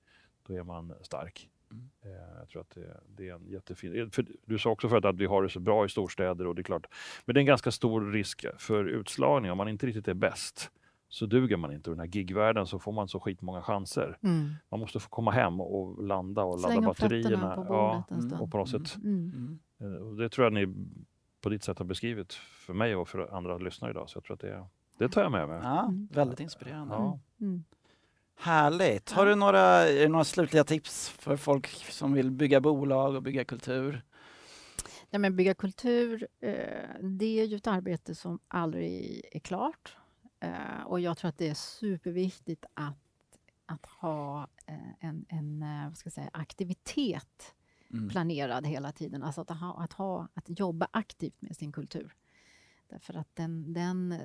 då 0.46 0.54
är 0.54 0.62
man 0.62 0.92
stark. 1.02 1.48
Mm. 1.70 1.88
Eh, 2.04 2.38
jag 2.38 2.48
tror 2.48 2.60
att 2.62 2.70
det, 2.70 3.00
det 3.16 3.28
är 3.28 3.34
en 3.34 3.46
jättefin... 3.50 4.00
eh, 4.00 4.08
För 4.08 4.26
du 4.44 4.58
sa 4.58 4.70
också 4.70 4.88
förut 4.88 5.04
att 5.04 5.16
vi 5.16 5.26
har 5.26 5.42
det 5.42 5.48
så 5.48 5.60
bra 5.60 5.84
i 5.84 5.88
storstäder 5.88 6.46
och 6.46 6.54
det 6.54 6.60
är 6.60 6.64
klart. 6.64 6.86
Men 7.24 7.34
det 7.34 7.38
är 7.38 7.42
en 7.42 7.46
ganska 7.46 7.70
stor 7.70 8.12
risk 8.12 8.44
för 8.58 8.84
utslagning. 8.84 9.50
Om 9.50 9.58
man 9.58 9.68
inte 9.68 9.86
riktigt 9.86 10.08
är 10.08 10.14
bäst 10.14 10.70
så 11.08 11.26
duger 11.26 11.56
man 11.56 11.72
inte. 11.72 11.90
I 11.90 11.92
den 11.92 12.00
här 12.00 12.06
gigvärlden 12.06 12.66
så 12.66 12.78
får 12.78 12.92
man 12.92 13.08
så 13.08 13.20
skitmånga 13.20 13.62
chanser. 13.62 14.18
Mm. 14.22 14.50
Man 14.68 14.80
måste 14.80 15.00
få 15.00 15.08
komma 15.08 15.30
hem 15.30 15.60
och 15.60 16.02
landa 16.04 16.42
och 16.42 16.56
ladda 16.60 16.68
Slänga 16.74 16.94
fötterna 16.94 17.08
batterierna. 17.18 17.56
på 17.56 17.74
Ja, 17.74 18.04
mm, 18.10 18.32
och 18.40 18.50
på 18.50 18.58
något 18.58 18.68
Mm. 18.74 18.84
sätt 18.86 18.96
Mm. 19.04 19.58
Mm. 19.80 19.94
Eh, 19.94 20.00
Och 20.02 20.16
det 20.16 20.28
tror 20.28 20.44
jag 20.46 20.52
ni 20.52 20.74
på 21.40 21.48
ditt 21.48 21.62
sätt 21.64 21.78
har 21.78 21.86
beskrivit 21.86 22.32
för 22.34 22.74
mig 22.74 22.96
och 22.96 23.08
för 23.08 23.34
andra 23.36 23.58
lyssnare 23.58 23.90
idag. 23.90 24.08
Så 24.08 24.16
jag 24.16 24.24
tror 24.24 24.34
att 24.34 24.40
det, 24.40 24.66
det 24.98 25.08
tar 25.08 25.22
jag 25.22 25.32
med 25.32 25.48
mig. 25.48 25.60
Ja, 25.62 25.80
Mm. 25.84 26.08
väldigt 26.12 26.40
inspirerande. 26.40 26.94
Ja. 26.94 27.18
Härligt. 28.36 29.10
Har 29.10 29.26
du 29.26 29.34
några, 29.34 29.84
några 30.08 30.24
slutliga 30.24 30.64
tips 30.64 31.08
för 31.08 31.36
folk 31.36 31.66
som 31.92 32.12
vill 32.12 32.30
bygga 32.30 32.60
bolag 32.60 33.14
och 33.14 33.22
bygga 33.22 33.44
kultur? 33.44 34.02
Ja, 35.10 35.18
men 35.18 35.36
bygga 35.36 35.54
kultur, 35.54 36.26
eh, 36.40 36.50
det 37.00 37.40
är 37.40 37.44
ju 37.44 37.56
ett 37.56 37.66
arbete 37.66 38.14
som 38.14 38.38
aldrig 38.48 39.22
är 39.32 39.40
klart. 39.40 39.96
Eh, 40.40 40.82
och 40.86 41.00
jag 41.00 41.18
tror 41.18 41.28
att 41.28 41.38
det 41.38 41.48
är 41.48 41.54
superviktigt 41.54 42.64
att, 42.74 42.98
att 43.66 43.86
ha 43.86 44.48
eh, 44.66 44.74
en, 45.08 45.24
en 45.28 45.64
vad 45.88 45.96
ska 45.96 46.06
jag 46.06 46.12
säga, 46.12 46.30
aktivitet 46.32 47.54
Mm. 47.90 48.08
planerad 48.08 48.66
hela 48.66 48.92
tiden. 48.92 49.22
Alltså 49.22 49.40
att, 49.40 49.50
ha, 49.50 49.82
att, 49.82 49.92
ha, 49.92 50.28
att 50.34 50.58
jobba 50.60 50.88
aktivt 50.90 51.42
med 51.42 51.56
sin 51.56 51.72
kultur. 51.72 52.14
Därför 52.88 53.14
att 53.14 53.36
den, 53.36 53.72
den 53.72 54.12
eh, 54.12 54.20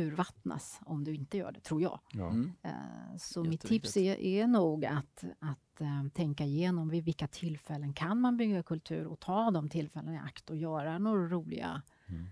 urvattnas 0.00 0.80
om 0.86 1.04
du 1.04 1.14
inte 1.14 1.36
gör 1.38 1.52
det, 1.52 1.60
tror 1.60 1.82
jag. 1.82 2.00
Ja. 2.12 2.28
Mm. 2.30 2.52
Eh, 2.62 3.16
Så 3.18 3.44
mitt 3.44 3.60
tips 3.60 3.96
är, 3.96 4.16
är 4.20 4.46
nog 4.46 4.84
att, 4.84 5.24
att 5.38 5.80
eh, 5.80 6.04
tänka 6.14 6.44
igenom 6.44 6.88
vid 6.88 7.04
vilka 7.04 7.26
tillfällen 7.28 7.92
kan 7.92 8.20
man 8.20 8.36
bygga 8.36 8.62
kultur 8.62 9.06
och 9.06 9.20
ta 9.20 9.50
de 9.50 9.68
tillfällen 9.68 10.14
i 10.14 10.18
akt 10.18 10.50
och 10.50 10.56
göra 10.56 10.98
några 10.98 11.28
roliga 11.28 11.82
Mm. 12.08 12.26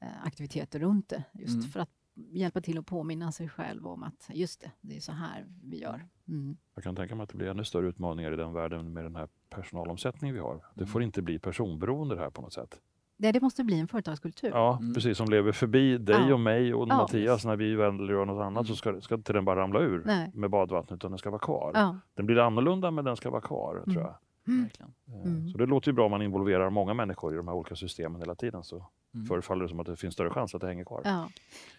eh, 0.00 0.26
aktiviteter 0.26 0.78
runt 0.80 1.08
det. 1.08 1.24
Just 1.32 1.54
Mm. 1.54 1.68
för 1.68 1.80
att 1.80 1.90
hjälpa 2.14 2.60
till 2.60 2.78
att 2.78 2.86
påminna 2.86 3.32
sig 3.32 3.48
själv 3.48 3.86
om 3.86 4.02
att 4.02 4.30
just 4.34 4.60
det, 4.60 4.72
det 4.80 4.96
är 4.96 5.00
så 5.00 5.12
här 5.12 5.46
vi 5.62 5.78
gör. 5.80 6.08
Mm. 6.28 6.56
Jag 6.74 6.84
kan 6.84 6.96
tänka 6.96 7.14
mig 7.14 7.24
att 7.24 7.30
det 7.30 7.36
blir 7.36 7.48
ännu 7.48 7.64
större 7.64 7.88
utmaningar 7.88 8.32
i 8.32 8.36
den 8.36 8.52
världen 8.52 8.92
med 8.92 9.04
den 9.04 9.16
här 9.16 9.28
personalomsättningen 9.50 10.34
vi 10.34 10.40
har. 10.40 10.54
Det 10.74 10.80
Mm. 10.80 10.86
får 10.92 11.02
inte 11.02 11.22
bli 11.22 11.38
personberoende 11.38 12.16
här 12.18 12.30
på 12.30 12.42
något 12.42 12.52
sätt. 12.52 12.80
Det, 13.18 13.32
det 13.32 13.40
måste 13.40 13.64
bli 13.64 13.80
en 13.80 13.88
företagskultur. 13.88 14.48
Ja, 14.50 14.78
Mm. 14.80 14.94
precis. 14.94 15.16
Som 15.18 15.28
lever 15.28 15.52
förbi 15.52 15.98
dig 15.98 16.16
Ja. 16.28 16.34
och 16.34 16.40
mig 16.40 16.74
och 16.74 16.88
Ja. 16.88 16.96
Mattias 16.96 17.44
när 17.44 17.56
vi 17.56 17.74
väljer 17.74 18.02
att 18.04 18.10
göra 18.10 18.24
något 18.24 18.42
annat 18.44 18.66
så 18.66 18.76
ska, 18.76 19.00
ska 19.00 19.14
inte 19.14 19.32
den 19.32 19.44
bara 19.44 19.60
ramla 19.60 19.80
ur 19.80 20.02
Nej. 20.06 20.30
med 20.34 20.50
badvattnet 20.50 20.96
utan 20.96 21.10
den 21.10 21.18
ska 21.18 21.30
vara 21.30 21.38
kvar. 21.40 21.70
Ja. 21.74 21.96
Den 22.14 22.26
blir 22.26 22.38
annorlunda 22.38 22.90
men 22.90 23.04
den 23.04 23.16
ska 23.16 23.30
vara 23.30 23.40
kvar 23.40 23.82
tror 23.84 24.02
jag. 24.02 24.14
Verkligen. 24.44 24.92
Eh, 25.08 25.14
Mm. 25.26 25.48
Så 25.48 25.58
det 25.58 25.66
låter 25.66 25.88
ju 25.88 25.92
bra 25.92 26.04
om 26.04 26.10
man 26.10 26.22
involverar 26.22 26.70
många 26.70 26.94
människor 26.94 27.34
i 27.34 27.36
de 27.36 27.48
här 27.48 27.54
olika 27.54 27.76
systemen 27.76 28.20
hela 28.20 28.34
tiden 28.34 28.62
så 28.62 28.86
Mm. 29.14 29.26
förefaller 29.26 29.62
det 29.62 29.68
som 29.68 29.80
att 29.80 29.86
det 29.86 29.96
finns 29.96 30.14
större 30.14 30.30
chans 30.30 30.54
att 30.54 30.60
det 30.60 30.66
hänger 30.66 30.84
kvar. 30.84 31.00
Ja. 31.04 31.28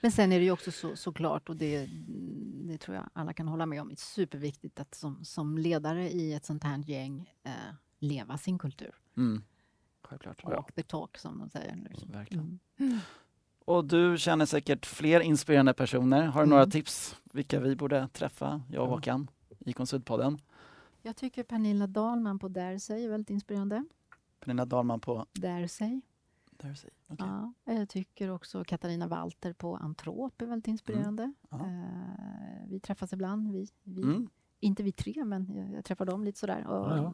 Men 0.01 0.11
sen 0.11 0.31
är 0.31 0.39
det 0.39 0.45
ju 0.45 0.51
också 0.51 0.71
så, 0.71 0.95
såklart, 0.95 1.49
och 1.49 1.55
det, 1.55 1.87
det 2.67 2.77
tror 2.77 2.95
jag 2.97 3.05
alla 3.13 3.33
kan 3.33 3.47
hålla 3.47 3.65
med 3.65 3.81
om, 3.81 3.87
det 3.87 3.93
är 3.93 3.95
superviktigt 3.95 4.79
att 4.79 4.95
som, 4.95 5.23
som 5.23 5.57
ledare 5.57 6.09
i 6.09 6.33
ett 6.33 6.45
sånt 6.45 6.63
här 6.63 6.77
gäng 6.77 7.33
eh, 7.43 7.51
leva 7.99 8.37
sin 8.37 8.59
kultur. 8.59 8.91
Mm. 9.17 9.41
Självklart. 10.09 10.43
Walk 10.43 10.71
the 10.73 10.83
talk 10.83 11.17
som 11.17 11.39
de 11.39 11.49
säger. 11.49 11.75
Liksom. 11.89 12.11
Verkligen. 12.11 12.59
Mm. 12.79 12.99
Och 13.65 13.85
du 13.85 14.17
känner 14.17 14.45
säkert 14.45 14.85
fler 14.85 15.19
inspirerande 15.19 15.73
personer. 15.73 16.21
Har 16.25 16.41
du 16.41 16.43
Mm. 16.45 16.49
några 16.49 16.65
tips 16.65 17.15
vilka 17.23 17.59
vi 17.59 17.75
borde 17.75 18.07
träffa, 18.07 18.61
jag 18.71 18.83
och. 18.83 18.89
Håkan, 18.89 19.27
i 19.59 19.73
Konsultpodden? 19.73 20.37
Jag 21.01 21.15
tycker 21.15 21.43
Pernilla 21.43 21.87
Dahlman 21.87 22.39
på 22.39 22.47
Daresay 22.47 23.05
är 23.05 23.09
väldigt 23.09 23.29
inspirerande. 23.29 23.83
Pernilla 24.39 24.65
Dahlman 24.65 24.99
på 24.99 25.25
Daresay. 25.33 26.01
Där 26.51 26.73
ser. 26.73 26.89
Okej. 27.07 27.27
Ja. 27.65 27.73
Jag 27.73 27.89
tycker 27.89 28.29
också 28.31 28.63
Katarina 28.63 29.07
Walter 29.07 29.53
på 29.53 29.75
Antrop 29.75 30.41
är 30.41 30.45
väldigt 30.45 30.67
inspirerande. 30.67 31.33
Ja. 31.49 31.57
Eh, 31.57 32.67
vi 32.67 32.79
träffas 32.79 33.13
ibland, 33.13 33.51
vi, 33.51 33.67
vi 33.83 34.01
Mm. 34.01 34.29
inte 34.59 34.83
vi 34.83 34.91
tre, 34.91 35.25
men 35.25 35.55
jag, 35.55 35.71
jag 35.73 35.85
träffar 35.85 36.05
dem 36.05 36.23
lite 36.23 36.39
sådär. 36.39 36.67
Och 36.67 36.91
Ja, 36.91 36.97
ja. 36.97 37.13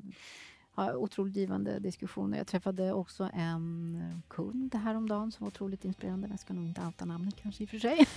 Otroligt 0.75 1.35
givande 1.35 1.79
diskussioner. 1.79 2.37
Jag 2.37 2.47
träffade 2.47 2.93
också 2.93 3.29
en 3.33 3.95
eh, 4.11 4.17
kund 4.29 4.75
häromdagen 4.75 5.31
som 5.31 5.43
var 5.43 5.47
otroligt 5.47 5.85
inspirerande. 5.85 6.27
Jag 6.31 6.39
ska 6.39 6.53
nog 6.53 6.65
inte 6.65 6.81
outa 6.81 7.05
namnet 7.05 7.35
kanske 7.41 7.63
i 7.63 7.65
och 7.65 7.69
för 7.69 7.77
sig. 7.79 8.07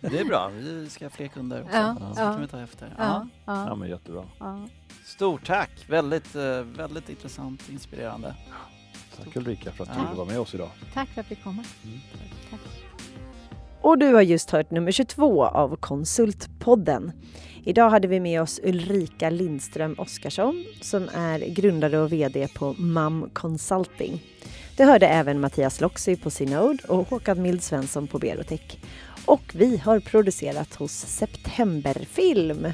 Det 0.00 0.18
är 0.20 0.24
bra, 0.24 0.48
vi 0.54 0.88
ska 0.90 1.04
ha 1.04 1.10
fler 1.10 1.28
kunder 1.28 1.62
också. 1.62 1.76
Ja, 1.76 1.96
ja. 2.00 2.14
kan 2.14 2.40
vi 2.40 2.46
ta 2.48 2.60
efter. 2.60 2.94
Ja. 2.98 3.28
Ja, 3.44 3.74
men 3.74 3.88
jättebra. 3.88 4.24
ja. 4.38 4.68
Stort 5.04 5.46
tack! 5.46 5.70
Väldigt, 5.88 6.34
eh, 6.34 6.60
väldigt 6.62 7.08
intressant, 7.08 7.68
inspirerande. 7.68 8.34
Tack 9.16 9.36
Ulrika 9.36 9.72
för 9.72 9.84
att 9.84 9.90
du 9.92 9.98
Ja. 9.98 10.02
ville 10.04 10.16
vara 10.16 10.26
med 10.28 10.40
oss 10.40 10.54
idag. 10.54 10.70
Tack 10.94 11.08
för 11.08 11.20
att 11.20 11.30
vi 11.30 11.34
fick 11.34 11.44
komma. 11.44 11.64
Mm. 11.84 11.98
Tack. 12.50 12.60
Och 13.82 13.98
du 13.98 14.14
har 14.14 14.22
just 14.22 14.50
hört 14.50 14.70
nummer 14.70 14.92
22 14.92 15.44
av 15.44 15.76
Konsultpodden. 15.76 17.12
Idag 17.68 17.90
hade 17.90 18.08
vi 18.08 18.20
med 18.20 18.42
oss 18.42 18.60
Ulrika 18.62 19.30
Lindström 19.30 19.94
Oskarsson 19.98 20.64
som 20.80 21.08
är 21.14 21.38
grundare 21.38 21.98
och 21.98 22.12
VD 22.12 22.48
på 22.54 22.74
MAM 22.78 23.30
Consulting. 23.32 24.22
Det 24.76 24.84
hörde 24.84 25.06
även 25.06 25.40
Mattias 25.40 25.80
Loxy 25.80 26.16
på 26.16 26.30
Synode 26.30 26.84
och 26.88 27.08
Håkan 27.08 27.42
Mild 27.42 27.62
Svensson 27.62 28.06
på 28.06 28.18
Berotech. 28.18 28.78
Och 29.24 29.42
vi 29.54 29.76
har 29.76 30.00
producerat 30.00 30.74
hos 30.74 30.92
Septemberfilm. 30.92 32.66